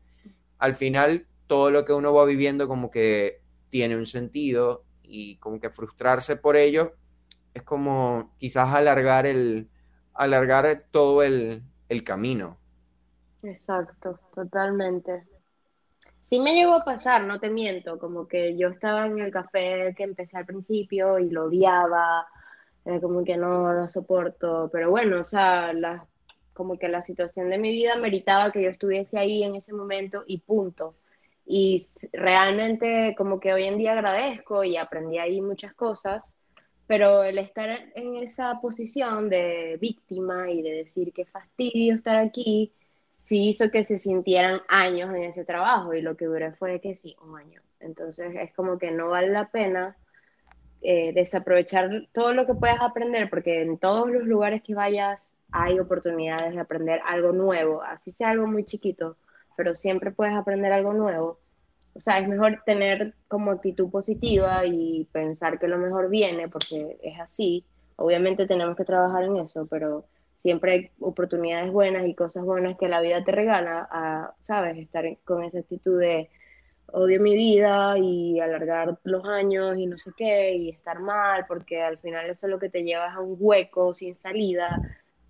al 0.58 0.74
final 0.74 1.28
todo 1.46 1.72
lo 1.72 1.86
que 1.86 1.94
uno 1.94 2.14
va 2.14 2.26
viviendo 2.26 2.68
como 2.68 2.92
que 2.92 3.42
tiene 3.70 3.96
un 3.96 4.06
sentido 4.06 4.84
y 5.02 5.38
como 5.38 5.62
que 5.62 5.70
frustrarse 5.70 6.36
por 6.36 6.58
ello 6.58 6.94
es 7.58 7.64
como 7.64 8.34
quizás 8.38 8.74
alargar 8.74 9.26
el 9.26 9.70
alargar 10.14 10.86
todo 10.92 11.22
el, 11.24 11.64
el 11.90 12.04
camino. 12.04 12.58
Exacto, 13.44 14.20
totalmente. 14.34 15.28
Sí 16.22 16.40
me 16.40 16.54
llegó 16.56 16.74
a 16.74 16.84
pasar, 16.86 17.24
no 17.24 17.40
te 17.40 17.50
miento, 17.50 18.00
como 18.00 18.28
que 18.28 18.58
yo 18.58 18.70
estaba 18.70 19.06
en 19.06 19.20
el 19.20 19.32
café 19.32 19.94
que 19.96 20.04
empecé 20.04 20.38
al 20.38 20.46
principio 20.46 21.20
y 21.20 21.30
lo 21.30 21.46
odiaba, 21.46 22.28
como 23.02 23.24
que 23.24 23.38
no 23.38 23.74
lo 23.74 23.88
soporto, 23.88 24.70
pero 24.72 24.90
bueno, 24.90 25.22
o 25.22 25.24
sea, 25.24 25.74
la, 25.74 26.06
como 26.54 26.78
que 26.78 26.90
la 26.90 27.04
situación 27.04 27.50
de 27.50 27.58
mi 27.58 27.72
vida 27.72 27.96
meritaba 27.98 28.52
que 28.52 28.64
yo 28.64 28.70
estuviese 28.70 29.20
ahí 29.20 29.44
en 29.44 29.56
ese 29.56 29.74
momento 29.74 30.24
y 30.28 30.40
punto. 30.40 30.96
Y 31.46 31.86
realmente 32.12 33.16
como 33.18 33.40
que 33.40 33.54
hoy 33.54 33.64
en 33.64 33.78
día 33.78 33.94
agradezco 33.94 34.64
y 34.64 34.76
aprendí 34.78 35.18
ahí 35.20 35.42
muchas 35.42 35.74
cosas, 35.74 36.36
pero 36.88 37.24
el 37.24 37.38
estar 37.38 37.70
en 37.96 38.16
esa 38.16 38.60
posición 38.62 39.30
de 39.30 39.78
víctima 39.80 40.50
y 40.50 40.62
de 40.62 40.72
decir 40.72 41.12
qué 41.14 41.26
fastidio 41.26 41.94
estar 41.94 42.16
aquí, 42.16 42.74
sí 43.20 43.50
hizo 43.50 43.70
que 43.70 43.84
se 43.84 43.98
sintieran 43.98 44.62
años 44.70 45.14
en 45.14 45.24
ese 45.24 45.44
trabajo 45.44 45.94
y 45.94 46.02
lo 46.02 46.16
que 46.16 46.26
duré 46.26 46.54
fue 46.54 46.80
que 46.80 46.96
sí, 46.96 47.16
un 47.22 47.38
año. 47.38 47.62
Entonces 47.82 48.34
es 48.36 48.54
como 48.54 48.78
que 48.80 48.92
no 48.92 49.10
vale 49.10 49.30
la 49.30 49.50
pena 49.52 49.98
eh, 50.82 51.12
desaprovechar 51.14 52.08
todo 52.14 52.34
lo 52.34 52.46
que 52.48 52.56
puedas 52.56 52.80
aprender 52.82 53.30
porque 53.30 53.62
en 53.62 53.78
todos 53.78 54.10
los 54.10 54.24
lugares 54.24 54.64
que 54.64 54.74
vayas 54.74 55.20
hay 55.52 55.80
oportunidades 55.80 56.54
de 56.54 56.62
aprender 56.62 57.02
algo 57.06 57.32
nuevo, 57.34 57.82
así 57.84 58.12
sea 58.12 58.30
algo 58.30 58.48
muy 58.48 58.66
chiquito, 58.66 59.18
pero 59.56 59.76
siempre 59.76 60.12
puedes 60.12 60.36
aprender 60.36 60.72
algo 60.72 60.94
nuevo 60.94 61.40
o 61.98 62.00
sea, 62.00 62.20
es 62.20 62.28
mejor 62.28 62.62
tener 62.64 63.16
como 63.28 63.52
actitud 63.52 63.90
positiva 63.90 64.66
y 64.66 65.08
pensar 65.12 65.60
que 65.60 65.68
lo 65.68 65.80
mejor 65.80 66.10
viene, 66.10 66.48
porque 66.48 67.00
es 67.02 67.20
así. 67.20 67.66
Obviamente 67.96 68.46
tenemos 68.46 68.78
que 68.78 68.86
trabajar 68.86 69.24
en 69.24 69.38
eso, 69.38 69.66
pero 69.66 70.06
siempre 70.36 70.72
hay 70.72 70.92
oportunidades 71.00 71.72
buenas 71.72 72.08
y 72.08 72.14
cosas 72.14 72.46
buenas 72.46 72.78
que 72.78 72.88
la 72.88 73.02
vida 73.02 73.24
te 73.24 73.32
regala, 73.32 73.88
a, 73.92 74.34
¿sabes? 74.46 74.78
Estar 74.78 75.06
con 75.26 75.44
esa 75.44 75.60
actitud 75.60 76.00
de 76.00 76.30
odio 76.94 77.20
mi 77.20 77.36
vida 77.36 77.98
y 77.98 78.40
alargar 78.40 79.00
los 79.04 79.26
años 79.26 79.78
y 79.78 79.88
no 79.88 79.98
sé 79.98 80.12
qué, 80.16 80.54
y 80.56 80.70
estar 80.70 81.00
mal, 81.00 81.46
porque 81.48 81.82
al 81.82 81.98
final 81.98 82.30
eso 82.30 82.46
es 82.46 82.52
lo 82.52 82.60
que 82.60 82.70
te 82.70 82.84
llevas 82.84 83.16
a 83.16 83.22
un 83.22 83.36
hueco 83.40 83.94
sin 83.96 84.16
salida 84.18 84.80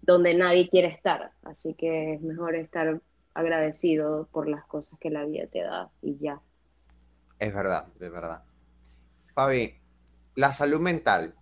donde 0.02 0.34
nadie 0.34 0.70
quiere 0.70 0.90
estar. 0.90 1.32
Así 1.44 1.74
que 1.76 2.16
es 2.16 2.22
mejor 2.22 2.56
estar 2.56 3.00
agradecido 3.34 4.28
por 4.34 4.50
las 4.50 4.66
cosas 4.66 5.00
que 5.00 5.10
la 5.10 5.26
vida 5.26 5.48
te 5.48 5.62
da 5.62 5.90
y 6.02 6.18
ya. 6.18 6.42
Es 7.40 7.54
verdad, 7.54 7.88
es 8.00 8.12
verdad. 8.12 8.44
Fabi, 9.34 9.76
la 10.36 10.52
salud 10.52 10.80
mental, 10.80 11.36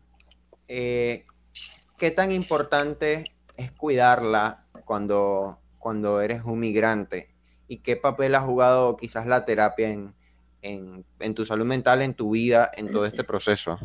eh, 0.67 1.25
¿qué 1.97 2.11
tan 2.11 2.31
importante 2.31 3.25
es 3.55 3.71
cuidarla 3.71 4.65
cuando, 4.83 5.59
cuando 5.79 6.21
eres 6.21 6.43
un 6.43 6.59
migrante? 6.59 7.29
¿Y 7.67 7.77
qué 7.77 7.95
papel 7.95 8.35
ha 8.35 8.41
jugado 8.41 8.97
quizás 8.97 9.25
la 9.25 9.45
terapia 9.45 9.91
en, 9.91 10.13
en, 10.61 11.35
tu 11.35 11.45
salud 11.45 11.65
mental, 11.65 12.01
en 12.01 12.13
tu 12.13 12.31
vida, 12.31 12.69
en 12.75 12.91
todo 12.91 13.05
este 13.05 13.23
proceso? 13.23 13.79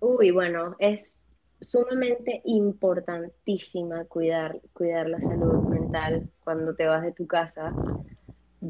Uy, 0.00 0.30
bueno, 0.30 0.76
es 0.78 1.22
sumamente 1.60 2.42
importantísima 2.44 4.04
cuidar, 4.04 4.60
cuidar 4.72 5.08
la 5.08 5.20
salud 5.20 5.64
mental 5.64 6.30
cuando 6.42 6.74
te 6.74 6.86
vas 6.86 7.02
de 7.02 7.12
tu 7.12 7.26
casa 7.26 7.72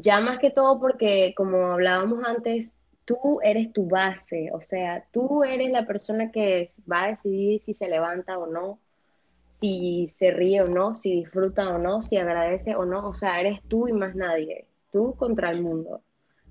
ya 0.01 0.19
más 0.19 0.39
que 0.39 0.51
todo 0.51 0.79
porque, 0.79 1.33
como 1.35 1.71
hablábamos 1.71 2.23
antes, 2.25 2.77
tú 3.05 3.39
eres 3.43 3.71
tu 3.71 3.87
base, 3.87 4.49
o 4.51 4.61
sea, 4.61 5.05
tú 5.11 5.43
eres 5.43 5.71
la 5.71 5.85
persona 5.85 6.31
que 6.31 6.67
va 6.91 7.03
a 7.03 7.07
decidir 7.09 7.61
si 7.61 7.73
se 7.73 7.87
levanta 7.87 8.37
o 8.37 8.47
no, 8.47 8.79
si 9.51 10.07
se 10.07 10.31
ríe 10.31 10.61
o 10.61 10.65
no, 10.65 10.95
si 10.95 11.15
disfruta 11.15 11.69
o 11.69 11.77
no, 11.77 12.01
si 12.01 12.17
agradece 12.17 12.75
o 12.75 12.85
no, 12.85 13.07
o 13.07 13.13
sea, 13.13 13.39
eres 13.39 13.61
tú 13.63 13.87
y 13.87 13.93
más 13.93 14.15
nadie, 14.15 14.67
tú 14.91 15.15
contra 15.15 15.51
el 15.51 15.61
mundo. 15.61 16.01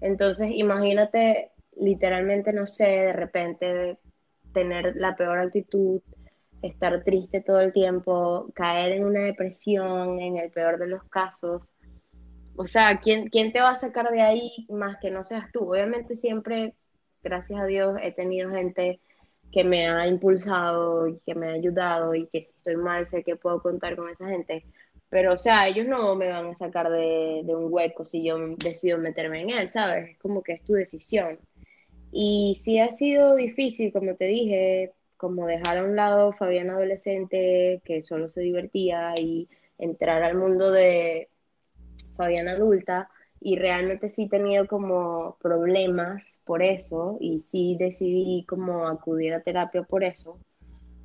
Entonces, 0.01 0.51
imagínate 0.53 1.51
literalmente, 1.77 2.53
no 2.53 2.67
sé, 2.67 2.85
de 2.85 3.13
repente 3.13 3.99
tener 4.53 4.97
la 4.97 5.17
peor 5.17 5.39
actitud, 5.39 6.01
estar 6.63 7.03
triste 7.05 7.41
todo 7.43 7.61
el 7.61 7.73
tiempo, 7.73 8.51
caer 8.55 8.93
en 8.93 9.05
una 9.05 9.21
depresión, 9.21 10.21
en 10.21 10.39
el 10.39 10.51
peor 10.51 10.79
de 10.79 10.87
los 10.87 11.05
casos. 11.05 11.69
O 12.57 12.67
sea, 12.67 12.99
¿quién, 13.01 13.29
¿quién 13.29 13.53
te 13.53 13.61
va 13.61 13.71
a 13.71 13.77
sacar 13.77 14.11
de 14.11 14.23
ahí 14.23 14.67
más 14.69 14.97
que 15.01 15.11
no 15.11 15.25
seas 15.25 15.51
tú? 15.53 15.71
Obviamente 15.71 16.17
siempre, 16.17 16.75
gracias 17.23 17.61
a 17.61 17.67
Dios, 17.67 17.97
he 18.03 18.13
tenido 18.13 18.51
gente 18.51 19.01
que 19.53 19.65
me 19.65 19.89
ha 19.89 20.07
impulsado 20.07 21.09
y 21.09 21.19
que 21.27 21.35
me 21.35 21.49
ha 21.49 21.53
ayudado 21.53 22.15
y 22.15 22.27
que 22.27 22.43
si 22.45 22.53
estoy 22.57 22.77
mal 22.77 23.07
sé 23.07 23.23
que 23.25 23.37
puedo 23.37 23.61
contar 23.63 23.97
con 23.97 24.09
esa 24.09 24.29
gente. 24.29 24.65
Pero, 25.09 25.35
o 25.35 25.39
sea, 25.39 25.69
ellos 25.69 25.87
no 25.87 26.15
me 26.17 26.29
van 26.29 26.47
a 26.47 26.57
sacar 26.57 26.91
de, 26.91 27.43
de 27.45 27.55
un 27.55 27.73
hueco 27.73 28.05
si 28.05 28.25
yo 28.25 28.37
decido 28.59 28.99
meterme 28.99 29.43
en 29.43 29.51
él, 29.51 29.69
¿sabes? 29.69 30.11
Es 30.11 30.19
como 30.19 30.43
que 30.43 30.55
es 30.55 30.65
tu 30.65 30.73
decisión. 30.75 31.39
Y 32.13 32.57
sí 32.61 32.79
ha 32.79 32.91
sido 32.91 33.37
difícil, 33.37 33.93
como 33.93 34.15
te 34.17 34.27
dije, 34.27 34.93
como 35.17 35.47
dejar 35.47 35.79
a 35.79 35.85
un 35.85 35.97
lado 35.97 36.33
Fabián 36.33 36.71
adolescente 36.71 37.81
que 37.85 38.03
solo 38.03 38.29
se 38.29 38.41
divertía 38.41 39.15
y 39.19 39.49
entrar 39.79 40.23
al 40.23 40.37
mundo 40.37 40.71
de 40.71 41.29
Fabián 42.17 42.49
adulta 42.49 43.09
y 43.41 43.57
realmente 43.57 44.09
sí 44.09 44.25
he 44.25 44.29
tenido 44.29 44.67
como 44.67 45.37
problemas 45.41 46.41
por 46.45 46.63
eso 46.63 47.19
y 47.21 47.41
sí 47.41 47.77
decidí 47.79 48.45
como 48.49 48.87
acudir 48.87 49.35
a 49.35 49.43
terapia 49.43 49.83
por 49.83 50.05
eso 50.05 50.39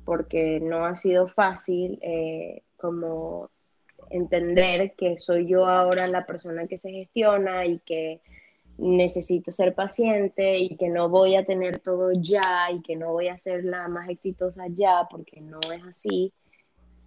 porque 0.04 0.58
no 0.60 0.86
ha 0.86 0.96
sido 0.96 1.28
fácil 1.28 1.98
eh, 2.02 2.62
como 2.76 3.50
entender 4.10 4.94
que 4.96 5.16
soy 5.16 5.46
yo 5.46 5.66
ahora 5.66 6.06
la 6.08 6.26
persona 6.26 6.66
que 6.66 6.78
se 6.78 6.90
gestiona 6.90 7.66
y 7.66 7.78
que 7.80 8.20
necesito 8.78 9.52
ser 9.52 9.74
paciente 9.74 10.58
y 10.58 10.76
que 10.76 10.88
no 10.88 11.08
voy 11.08 11.36
a 11.36 11.44
tener 11.44 11.78
todo 11.78 12.10
ya 12.12 12.70
y 12.72 12.80
que 12.82 12.96
no 12.96 13.12
voy 13.12 13.28
a 13.28 13.38
ser 13.38 13.64
la 13.64 13.86
más 13.88 14.08
exitosa 14.08 14.64
ya 14.68 15.06
porque 15.10 15.40
no 15.40 15.60
es 15.72 15.84
así. 15.84 16.32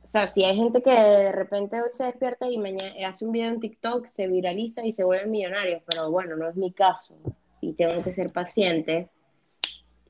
O 0.03 0.07
sea, 0.07 0.27
si 0.27 0.43
hay 0.43 0.55
gente 0.55 0.81
que 0.81 0.91
de 0.91 1.31
repente 1.31 1.81
hoy 1.81 1.89
se 1.93 2.03
despierta 2.03 2.49
y 2.49 2.57
mañana 2.57 3.07
hace 3.07 3.25
un 3.25 3.31
video 3.31 3.49
en 3.49 3.59
TikTok, 3.59 4.05
se 4.05 4.27
viraliza 4.27 4.85
y 4.85 4.91
se 4.91 5.03
vuelve 5.03 5.27
millonario, 5.27 5.81
pero 5.89 6.11
bueno, 6.11 6.35
no 6.35 6.49
es 6.49 6.55
mi 6.55 6.71
caso 6.71 7.15
y 7.61 7.73
tengo 7.73 8.03
que 8.03 8.11
ser 8.11 8.31
paciente. 8.31 9.09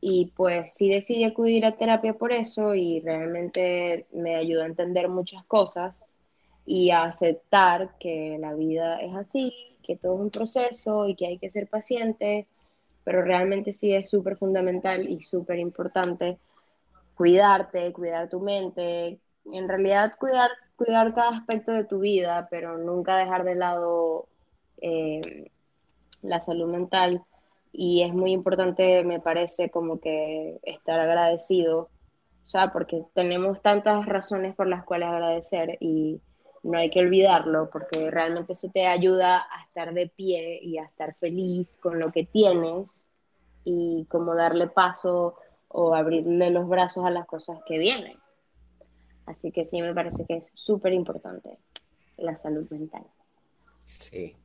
Y 0.01 0.31
pues 0.35 0.73
sí 0.73 0.89
decidí 0.89 1.23
acudir 1.23 1.65
a 1.65 1.77
terapia 1.77 2.13
por 2.13 2.33
eso 2.33 2.75
y 2.75 2.99
realmente 3.01 4.07
me 4.11 4.35
ayudó 4.35 4.63
a 4.63 4.65
entender 4.65 5.07
muchas 5.07 5.45
cosas 5.45 6.09
y 6.65 6.89
a 6.89 7.03
aceptar 7.03 7.97
que 7.99 8.37
la 8.39 8.53
vida 8.53 8.99
es 8.99 9.15
así 9.15 9.53
que 9.83 9.97
todo 9.97 10.15
es 10.15 10.21
un 10.21 10.31
proceso 10.31 11.07
y 11.07 11.15
que 11.15 11.27
hay 11.27 11.37
que 11.37 11.51
ser 11.51 11.67
paciente, 11.67 12.47
pero 13.03 13.21
realmente 13.21 13.73
sí 13.73 13.93
es 13.93 14.09
súper 14.09 14.37
fundamental 14.37 15.07
y 15.07 15.21
súper 15.21 15.59
importante 15.59 16.39
cuidarte, 17.15 17.93
cuidar 17.93 18.29
tu 18.29 18.39
mente, 18.39 19.19
en 19.51 19.67
realidad 19.67 20.13
cuidar, 20.19 20.51
cuidar 20.75 21.13
cada 21.13 21.37
aspecto 21.37 21.71
de 21.71 21.83
tu 21.83 21.99
vida, 21.99 22.47
pero 22.49 22.77
nunca 22.77 23.17
dejar 23.17 23.43
de 23.43 23.55
lado 23.55 24.27
eh, 24.81 25.49
la 26.21 26.41
salud 26.41 26.67
mental. 26.67 27.23
Y 27.71 28.03
es 28.03 28.13
muy 28.13 28.31
importante, 28.31 29.03
me 29.03 29.19
parece, 29.19 29.69
como 29.69 29.99
que 29.99 30.59
estar 30.63 30.99
agradecido, 30.99 31.89
o 32.43 32.45
sea, 32.45 32.71
porque 32.71 33.03
tenemos 33.13 33.61
tantas 33.61 34.05
razones 34.05 34.55
por 34.55 34.67
las 34.67 34.83
cuales 34.83 35.09
agradecer 35.09 35.77
y 35.79 36.21
no 36.61 36.77
hay 36.77 36.89
que 36.89 37.01
olvidarlo 37.01 37.69
porque 37.69 38.09
realmente 38.09 38.53
eso 38.53 38.69
te 38.73 38.87
ayuda 38.87 39.37
a 39.37 39.63
estar 39.63 39.93
de 39.93 40.07
pie 40.07 40.59
y 40.61 40.77
a 40.77 40.85
estar 40.85 41.15
feliz 41.15 41.77
con 41.81 41.99
lo 41.99 42.11
que 42.11 42.25
tienes 42.25 43.07
y 43.65 44.05
como 44.09 44.35
darle 44.35 44.67
paso 44.67 45.35
o 45.67 45.95
abrirle 45.95 46.51
los 46.51 46.67
brazos 46.67 47.05
a 47.05 47.09
las 47.09 47.25
cosas 47.25 47.59
que 47.65 47.77
vienen. 47.77 48.17
Así 49.25 49.51
que 49.51 49.65
sí, 49.65 49.81
me 49.81 49.93
parece 49.93 50.25
que 50.25 50.37
es 50.37 50.51
súper 50.55 50.93
importante 50.93 51.57
la 52.17 52.35
salud 52.37 52.69
mental. 52.69 53.05
Sí. 53.85 54.35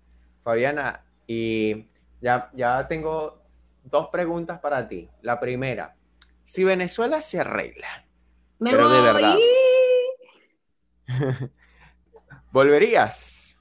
Fabiana, 0.43 1.05
y 1.27 1.87
ya, 2.21 2.51
ya 2.55 2.87
tengo 2.89 3.43
dos 3.85 4.09
preguntas 4.09 4.61
para 4.61 4.87
ti. 4.89 5.09
La 5.23 5.39
primera, 5.39 5.97
si 6.45 6.65
Venezuela 6.65 7.21
se 7.21 7.41
arregla, 7.41 8.07
pero 8.59 8.89
de 8.89 9.03
verdad. 9.03 9.37
¿Volverías? 12.53 13.59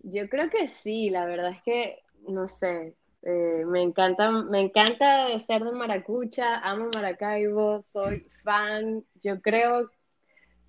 Yo 0.00 0.28
creo 0.28 0.50
que 0.50 0.66
sí, 0.66 1.10
la 1.10 1.26
verdad 1.26 1.52
es 1.52 1.62
que, 1.62 2.02
no 2.28 2.48
sé, 2.48 2.96
eh, 3.22 3.64
me 3.66 3.82
encanta, 3.82 4.30
me 4.30 4.60
encanta 4.60 5.38
ser 5.38 5.62
de 5.62 5.70
Maracucha, 5.70 6.58
amo 6.58 6.88
Maracaibo, 6.92 7.82
soy 7.84 8.26
fan, 8.42 9.04
yo 9.22 9.40
creo, 9.40 9.90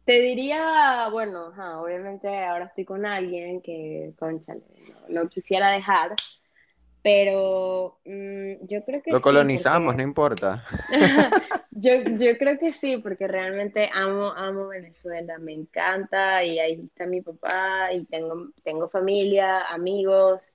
te 0.06 0.22
diría, 0.22 1.10
bueno, 1.12 1.48
obviamente 1.82 2.28
ahora 2.28 2.66
estoy 2.66 2.86
con 2.86 3.08
alguien 3.08 3.62
que, 3.62 4.14
concha, 4.20 4.54
lo 5.10 5.28
quisiera 5.30 5.72
dejar, 5.72 6.16
pero 7.02 7.98
mm, 8.06 8.68
yo 8.68 8.86
creo 8.86 9.02
que... 9.02 9.12
Lo 9.12 9.20
colonizamos, 9.20 9.96
no 9.96 10.04
importa. 10.04 10.64
yo, 11.72 12.04
yo 12.04 12.38
creo 12.38 12.60
que 12.60 12.72
sí, 12.72 12.98
porque 12.98 13.28
realmente 13.28 13.90
amo, 13.92 14.32
amo 14.32 14.68
Venezuela, 14.68 15.40
me 15.40 15.54
encanta 15.54 16.44
y 16.44 16.60
ahí 16.60 16.82
está 16.86 17.08
mi 17.08 17.22
papá 17.22 17.92
y 17.92 18.06
tengo, 18.06 18.50
tengo 18.64 18.90
familia, 18.90 19.62
amigos 19.70 20.53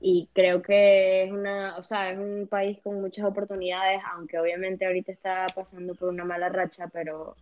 y 0.00 0.30
creo 0.32 0.62
que 0.62 1.24
es 1.24 1.32
una, 1.32 1.76
o 1.76 1.82
sea, 1.82 2.12
es 2.12 2.18
un 2.18 2.46
país 2.48 2.78
con 2.82 3.00
muchas 3.00 3.24
oportunidades, 3.24 4.00
aunque 4.12 4.38
obviamente 4.38 4.86
ahorita 4.86 5.10
está 5.10 5.46
pasando 5.54 5.94
por 5.94 6.08
una 6.08 6.24
mala 6.24 6.48
racha, 6.48 6.88
pero 6.88 7.36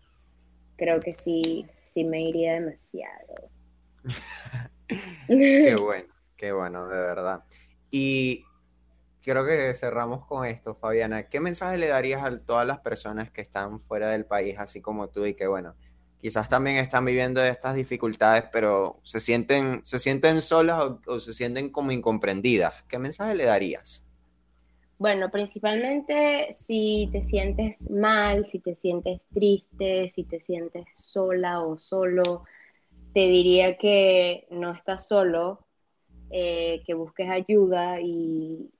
creo 0.76 1.00
que 1.00 1.12
sí, 1.12 1.66
sí 1.84 2.04
me 2.04 2.22
iría 2.22 2.54
demasiado. 2.54 3.50
qué 5.28 5.76
bueno, 5.80 6.14
qué 6.36 6.52
bueno, 6.52 6.88
de 6.88 6.98
verdad. 6.98 7.44
Y 7.90 8.44
creo 9.22 9.44
que 9.44 9.74
cerramos 9.74 10.24
con 10.24 10.46
esto, 10.46 10.74
Fabiana. 10.74 11.28
¿Qué 11.28 11.40
mensaje 11.40 11.76
le 11.76 11.88
darías 11.88 12.24
a 12.24 12.38
todas 12.38 12.66
las 12.66 12.80
personas 12.80 13.30
que 13.30 13.42
están 13.42 13.80
fuera 13.80 14.08
del 14.10 14.24
país, 14.24 14.58
así 14.58 14.80
como 14.80 15.08
tú, 15.08 15.26
y 15.26 15.34
que, 15.34 15.46
bueno, 15.46 15.74
quizás 16.18 16.48
también 16.48 16.76
están 16.76 17.04
viviendo 17.04 17.42
estas 17.42 17.74
dificultades, 17.74 18.44
pero 18.52 18.98
se 19.02 19.20
sienten, 19.20 19.80
se 19.84 19.98
sienten 19.98 20.40
solas 20.40 20.84
o, 21.06 21.18
se 21.18 21.32
sienten 21.32 21.70
como 21.70 21.92
incomprendidas? 21.92 22.74
¿Qué 22.88 22.98
mensaje 22.98 23.34
le 23.34 23.44
darías? 23.44 24.04
Bueno, 24.98 25.30
principalmente 25.30 26.48
si 26.52 27.10
te 27.12 27.22
sientes 27.22 27.90
mal, 27.90 28.46
si 28.46 28.60
te 28.60 28.76
sientes 28.76 29.20
triste, 29.32 30.08
si 30.08 30.24
te 30.24 30.40
sientes 30.40 30.86
sola 30.90 31.60
o 31.60 31.78
solo, 31.78 32.44
te 33.12 33.28
diría 33.28 33.76
que 33.76 34.46
no 34.50 34.72
estás 34.72 35.06
solo, 35.06 35.66
eh, 36.30 36.82
que 36.86 36.94
busques 36.94 37.28
ayuda 37.28 38.00
y, 38.00 38.70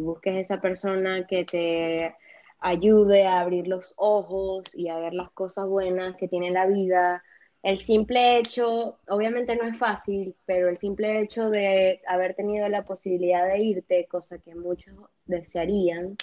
busques 0.00 0.36
esa 0.36 0.60
persona 0.60 1.26
que 1.26 1.44
te 1.44 2.14
ayude 2.60 3.26
a 3.26 3.40
abrir 3.40 3.68
los 3.68 3.94
ojos 3.96 4.74
y 4.74 4.88
a 4.88 4.98
ver 4.98 5.14
las 5.14 5.30
cosas 5.32 5.66
buenas 5.66 6.16
que 6.16 6.28
tiene 6.28 6.50
la 6.50 6.66
vida. 6.66 7.22
El 7.62 7.80
simple 7.80 8.38
hecho, 8.38 8.98
obviamente 9.08 9.56
no 9.56 9.64
es 9.64 9.78
fácil, 9.78 10.36
pero 10.46 10.68
el 10.68 10.78
simple 10.78 11.20
hecho 11.20 11.50
de 11.50 12.00
haber 12.06 12.34
tenido 12.34 12.68
la 12.68 12.84
posibilidad 12.84 13.46
de 13.46 13.58
irte, 13.60 14.06
cosa 14.10 14.38
que 14.38 14.54
muchos 14.54 14.94
desearían, 15.26 16.16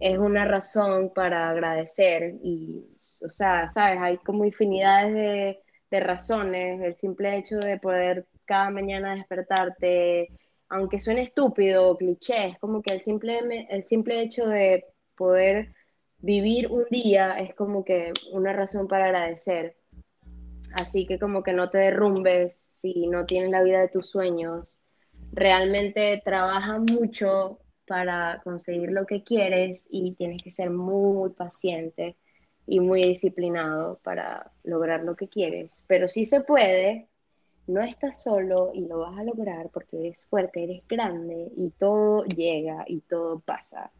es 0.00 0.18
una 0.18 0.46
razón 0.46 1.12
para 1.14 1.50
agradecer 1.50 2.34
y, 2.42 2.86
o 3.22 3.30
sea, 3.30 3.70
sabes, 3.70 3.98
hay 4.00 4.16
como 4.18 4.44
infinidades 4.46 5.14
de, 5.14 5.58
de 5.90 6.00
razones, 6.00 6.80
el 6.80 6.96
simple 6.96 7.36
hecho 7.36 7.58
de 7.58 7.78
poder 7.78 8.26
cada 8.46 8.70
mañana 8.70 9.14
despertarte, 9.14 10.30
aunque 10.68 11.00
suene 11.00 11.22
estúpido 11.22 11.88
o 11.88 11.96
cliché, 11.96 12.48
es 12.48 12.58
como 12.58 12.82
que 12.82 12.94
el 12.94 13.00
simple, 13.00 13.66
el 13.70 13.84
simple 13.84 14.22
hecho 14.22 14.46
de 14.46 14.86
poder 15.20 15.74
vivir 16.20 16.72
un 16.72 16.86
día 16.90 17.38
es 17.38 17.54
como 17.54 17.84
que 17.84 18.14
una 18.32 18.54
razón 18.54 18.88
para 18.88 19.04
agradecer. 19.04 19.76
Así 20.72 21.06
que 21.06 21.18
como 21.18 21.42
que 21.42 21.52
no 21.52 21.68
te 21.68 21.76
derrumbes 21.76 22.56
si 22.70 23.06
no 23.06 23.26
tienes 23.26 23.50
la 23.50 23.62
vida 23.62 23.80
de 23.80 23.88
tus 23.88 24.08
sueños. 24.08 24.78
Realmente 25.32 26.22
trabaja 26.24 26.78
mucho 26.78 27.58
para 27.86 28.40
conseguir 28.44 28.92
lo 28.92 29.04
que 29.04 29.22
quieres 29.22 29.86
y 29.90 30.14
tienes 30.14 30.42
que 30.42 30.50
ser 30.50 30.70
muy 30.70 31.28
paciente 31.30 32.16
y 32.66 32.80
muy 32.80 33.02
disciplinado 33.02 34.00
para 34.02 34.52
lograr 34.64 35.02
lo 35.04 35.16
que 35.16 35.28
quieres. 35.28 35.70
Pero 35.86 36.08
sí 36.08 36.24
se 36.24 36.40
puede, 36.40 37.08
no 37.66 37.82
estás 37.82 38.22
solo 38.22 38.70
y 38.72 38.86
lo 38.86 39.00
vas 39.00 39.18
a 39.18 39.24
lograr 39.24 39.68
porque 39.68 39.98
eres 39.98 40.24
fuerte, 40.30 40.64
eres 40.64 40.82
grande 40.88 41.52
y 41.54 41.68
todo 41.78 42.24
llega 42.24 42.84
y 42.86 43.00
todo 43.02 43.40
pasa. 43.40 43.92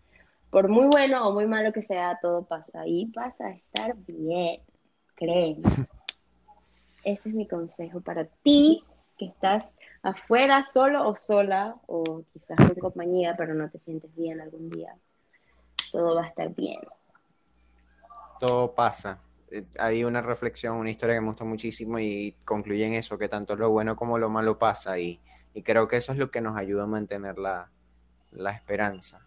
Por 0.51 0.69
muy 0.69 0.87
bueno 0.87 1.29
o 1.29 1.33
muy 1.33 1.47
malo 1.47 1.73
que 1.73 1.83
sea, 1.83 2.19
todo 2.21 2.45
pasa 2.45 2.87
y 2.87 3.07
pasa 3.07 3.47
a 3.47 3.51
estar 3.51 3.95
bien, 3.97 4.61
créeme. 5.15 5.63
Ese 7.05 7.29
es 7.31 7.35
mi 7.35 7.47
consejo 7.47 8.01
para 8.01 8.25
ti 8.27 8.85
que 9.17 9.27
estás 9.27 9.77
afuera 10.03 10.65
solo 10.65 11.09
o 11.09 11.15
sola 11.15 11.77
o 11.87 12.25
quizás 12.33 12.57
con 12.57 12.75
compañía 12.75 13.35
pero 13.37 13.55
no 13.55 13.71
te 13.71 13.79
sientes 13.79 14.15
bien 14.17 14.41
algún 14.41 14.71
día. 14.71 14.95
Todo 15.93 16.17
va 16.17 16.25
a 16.25 16.29
estar 16.29 16.55
bien. 16.55 16.81
Todo 18.39 18.75
pasa 18.75 19.21
eh, 19.51 19.67
hay 19.79 20.05
una 20.05 20.23
reflexión, 20.23 20.77
una 20.77 20.91
historia 20.91 21.17
que 21.17 21.21
me 21.21 21.27
gusta 21.27 21.45
muchísimo 21.45 21.99
y 21.99 22.37
concluye 22.45 22.87
en 22.87 22.95
eso, 22.95 23.19
que 23.19 23.29
tanto 23.29 23.57
lo 23.57 23.71
bueno 23.71 23.97
como 23.97 24.19
lo 24.19 24.31
malo 24.31 24.59
pasa 24.59 24.99
y, 24.99 25.21
creo 25.65 25.89
que 25.89 25.97
eso 25.97 26.13
es 26.13 26.19
lo 26.19 26.31
que 26.31 26.41
nos 26.41 26.57
ayuda 26.57 26.85
a 26.85 26.87
mantener 26.87 27.37
la, 27.37 27.71
esperanza. 28.53 29.21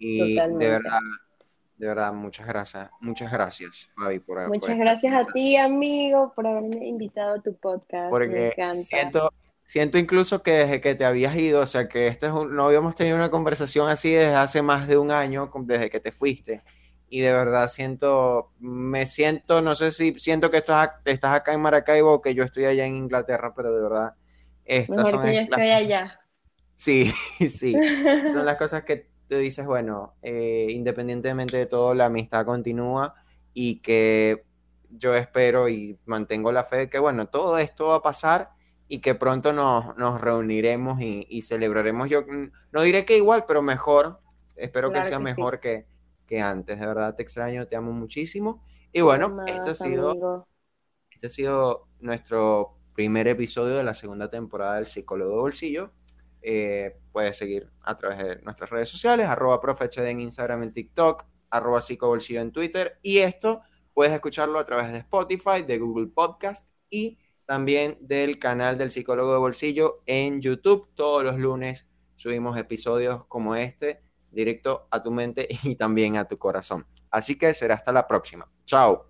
Y 0.00 0.34
de 0.34 0.56
verdad, 0.56 0.98
de 1.76 1.86
verdad, 1.86 2.12
muchas 2.12 2.46
gracias, 2.46 2.90
muchas 3.00 3.30
gracias, 3.30 3.88
Fabi, 3.96 4.18
por 4.18 4.48
Muchas 4.48 4.76
gracias 4.76 5.14
a 5.14 5.32
ti, 5.32 5.56
amigo, 5.56 6.32
por 6.34 6.46
haberme 6.46 6.88
invitado 6.88 7.36
a 7.36 7.40
tu 7.40 7.54
podcast. 7.54 8.10
Porque 8.10 8.52
siento, 8.72 9.32
siento 9.64 9.98
incluso 9.98 10.42
que 10.42 10.52
desde 10.52 10.80
que 10.80 10.96
te 10.96 11.04
habías 11.04 11.36
ido, 11.36 11.60
o 11.60 11.66
sea, 11.66 11.86
que 11.86 12.08
este 12.08 12.26
es 12.26 12.32
no 12.32 12.64
habíamos 12.64 12.96
tenido 12.96 13.16
una 13.16 13.30
conversación 13.30 13.88
así 13.88 14.10
desde 14.10 14.34
hace 14.34 14.62
más 14.62 14.88
de 14.88 14.98
un 14.98 15.12
año, 15.12 15.52
desde 15.66 15.90
que 15.90 16.00
te 16.00 16.10
fuiste 16.10 16.64
y 17.10 17.20
de 17.20 17.32
verdad 17.32 17.66
siento, 17.66 18.52
me 18.60 19.04
siento, 19.04 19.60
no 19.60 19.74
sé 19.74 19.90
si 19.90 20.14
siento 20.16 20.50
que 20.50 20.58
estás, 20.58 20.90
estás 21.04 21.34
acá 21.34 21.52
en 21.52 21.60
Maracaibo 21.60 22.12
o 22.12 22.22
que 22.22 22.34
yo 22.34 22.44
estoy 22.44 22.66
allá 22.66 22.86
en 22.86 22.94
Inglaterra, 22.94 23.52
pero 23.54 23.74
de 23.74 23.82
verdad, 23.82 24.14
estas 24.64 24.98
Mejor 24.98 25.10
son 25.10 25.22
que 25.24 25.34
yo 25.34 25.40
estoy 25.40 25.70
allá. 25.70 26.20
Sí, 26.76 27.12
sí, 27.48 27.74
son 28.28 28.46
las 28.46 28.56
cosas 28.56 28.84
que 28.84 29.09
te 29.30 29.38
dices, 29.38 29.64
bueno, 29.64 30.14
eh, 30.22 30.66
independientemente 30.70 31.56
de 31.56 31.66
todo, 31.66 31.94
la 31.94 32.06
amistad 32.06 32.44
continúa 32.44 33.14
y 33.54 33.76
que 33.76 34.44
yo 34.90 35.14
espero 35.14 35.68
y 35.68 36.00
mantengo 36.04 36.50
la 36.50 36.64
fe 36.64 36.76
de 36.78 36.90
que, 36.90 36.98
bueno, 36.98 37.28
todo 37.28 37.56
esto 37.58 37.86
va 37.86 37.96
a 37.96 38.02
pasar 38.02 38.50
y 38.88 38.98
que 38.98 39.14
pronto 39.14 39.52
nos, 39.52 39.96
nos 39.96 40.20
reuniremos 40.20 41.00
y, 41.00 41.42
celebraremos. 41.42 42.10
Yo 42.10 42.24
no 42.72 42.82
diré 42.82 43.04
que 43.04 43.16
igual, 43.16 43.44
pero 43.46 43.62
mejor. 43.62 44.18
Espero 44.56 44.90
que 44.90 45.04
sea 45.04 45.20
mejor 45.20 45.60
que, 45.60 45.86
que 46.26 46.40
antes. 46.40 46.80
De 46.80 46.86
verdad 46.86 47.14
te 47.14 47.22
extraño, 47.22 47.68
te 47.68 47.76
amo 47.76 47.92
muchísimo. 47.92 48.64
Y 48.92 49.00
bueno, 49.02 49.44
este, 49.46 49.70
ha 49.70 49.74
sido, 49.74 50.48
este 51.12 51.28
ha 51.28 51.30
sido 51.30 51.86
nuestro 52.00 52.74
primer 52.94 53.28
episodio 53.28 53.76
de 53.76 53.84
la 53.84 53.94
segunda 53.94 54.28
temporada 54.28 54.74
del 54.74 54.88
Psicólogo 54.88 55.30
de 55.30 55.40
Bolsillo. 55.40 55.92
Eh, 56.42 56.98
puedes 57.12 57.36
seguir 57.36 57.68
a 57.82 57.96
través 57.96 58.18
de 58.18 58.42
nuestras 58.42 58.70
redes 58.70 58.88
sociales, 58.88 59.26
arroba 59.26 59.60
profechd 59.60 60.00
en 60.06 60.20
Instagram, 60.20 60.62
en 60.62 60.72
TikTok, 60.72 61.24
arroba 61.50 61.80
psicobolsillo 61.80 62.40
en 62.40 62.52
Twitter. 62.52 62.98
Y 63.02 63.18
esto 63.18 63.62
puedes 63.94 64.12
escucharlo 64.12 64.58
a 64.58 64.64
través 64.64 64.92
de 64.92 64.98
Spotify, 64.98 65.62
de 65.66 65.78
Google 65.78 66.08
Podcast 66.08 66.70
y 66.88 67.18
también 67.44 67.98
del 68.00 68.38
canal 68.38 68.78
del 68.78 68.92
Psicólogo 68.92 69.32
de 69.32 69.38
Bolsillo 69.38 70.02
en 70.06 70.40
YouTube. 70.40 70.88
Todos 70.94 71.24
los 71.24 71.36
lunes 71.36 71.88
subimos 72.14 72.56
episodios 72.56 73.24
como 73.26 73.56
este 73.56 74.02
directo 74.30 74.86
a 74.90 75.02
tu 75.02 75.10
mente 75.10 75.48
y 75.64 75.74
también 75.76 76.16
a 76.16 76.28
tu 76.28 76.38
corazón. 76.38 76.86
Así 77.10 77.36
que 77.36 77.52
será 77.54 77.74
hasta 77.74 77.92
la 77.92 78.06
próxima. 78.06 78.48
Chao. 78.64 79.09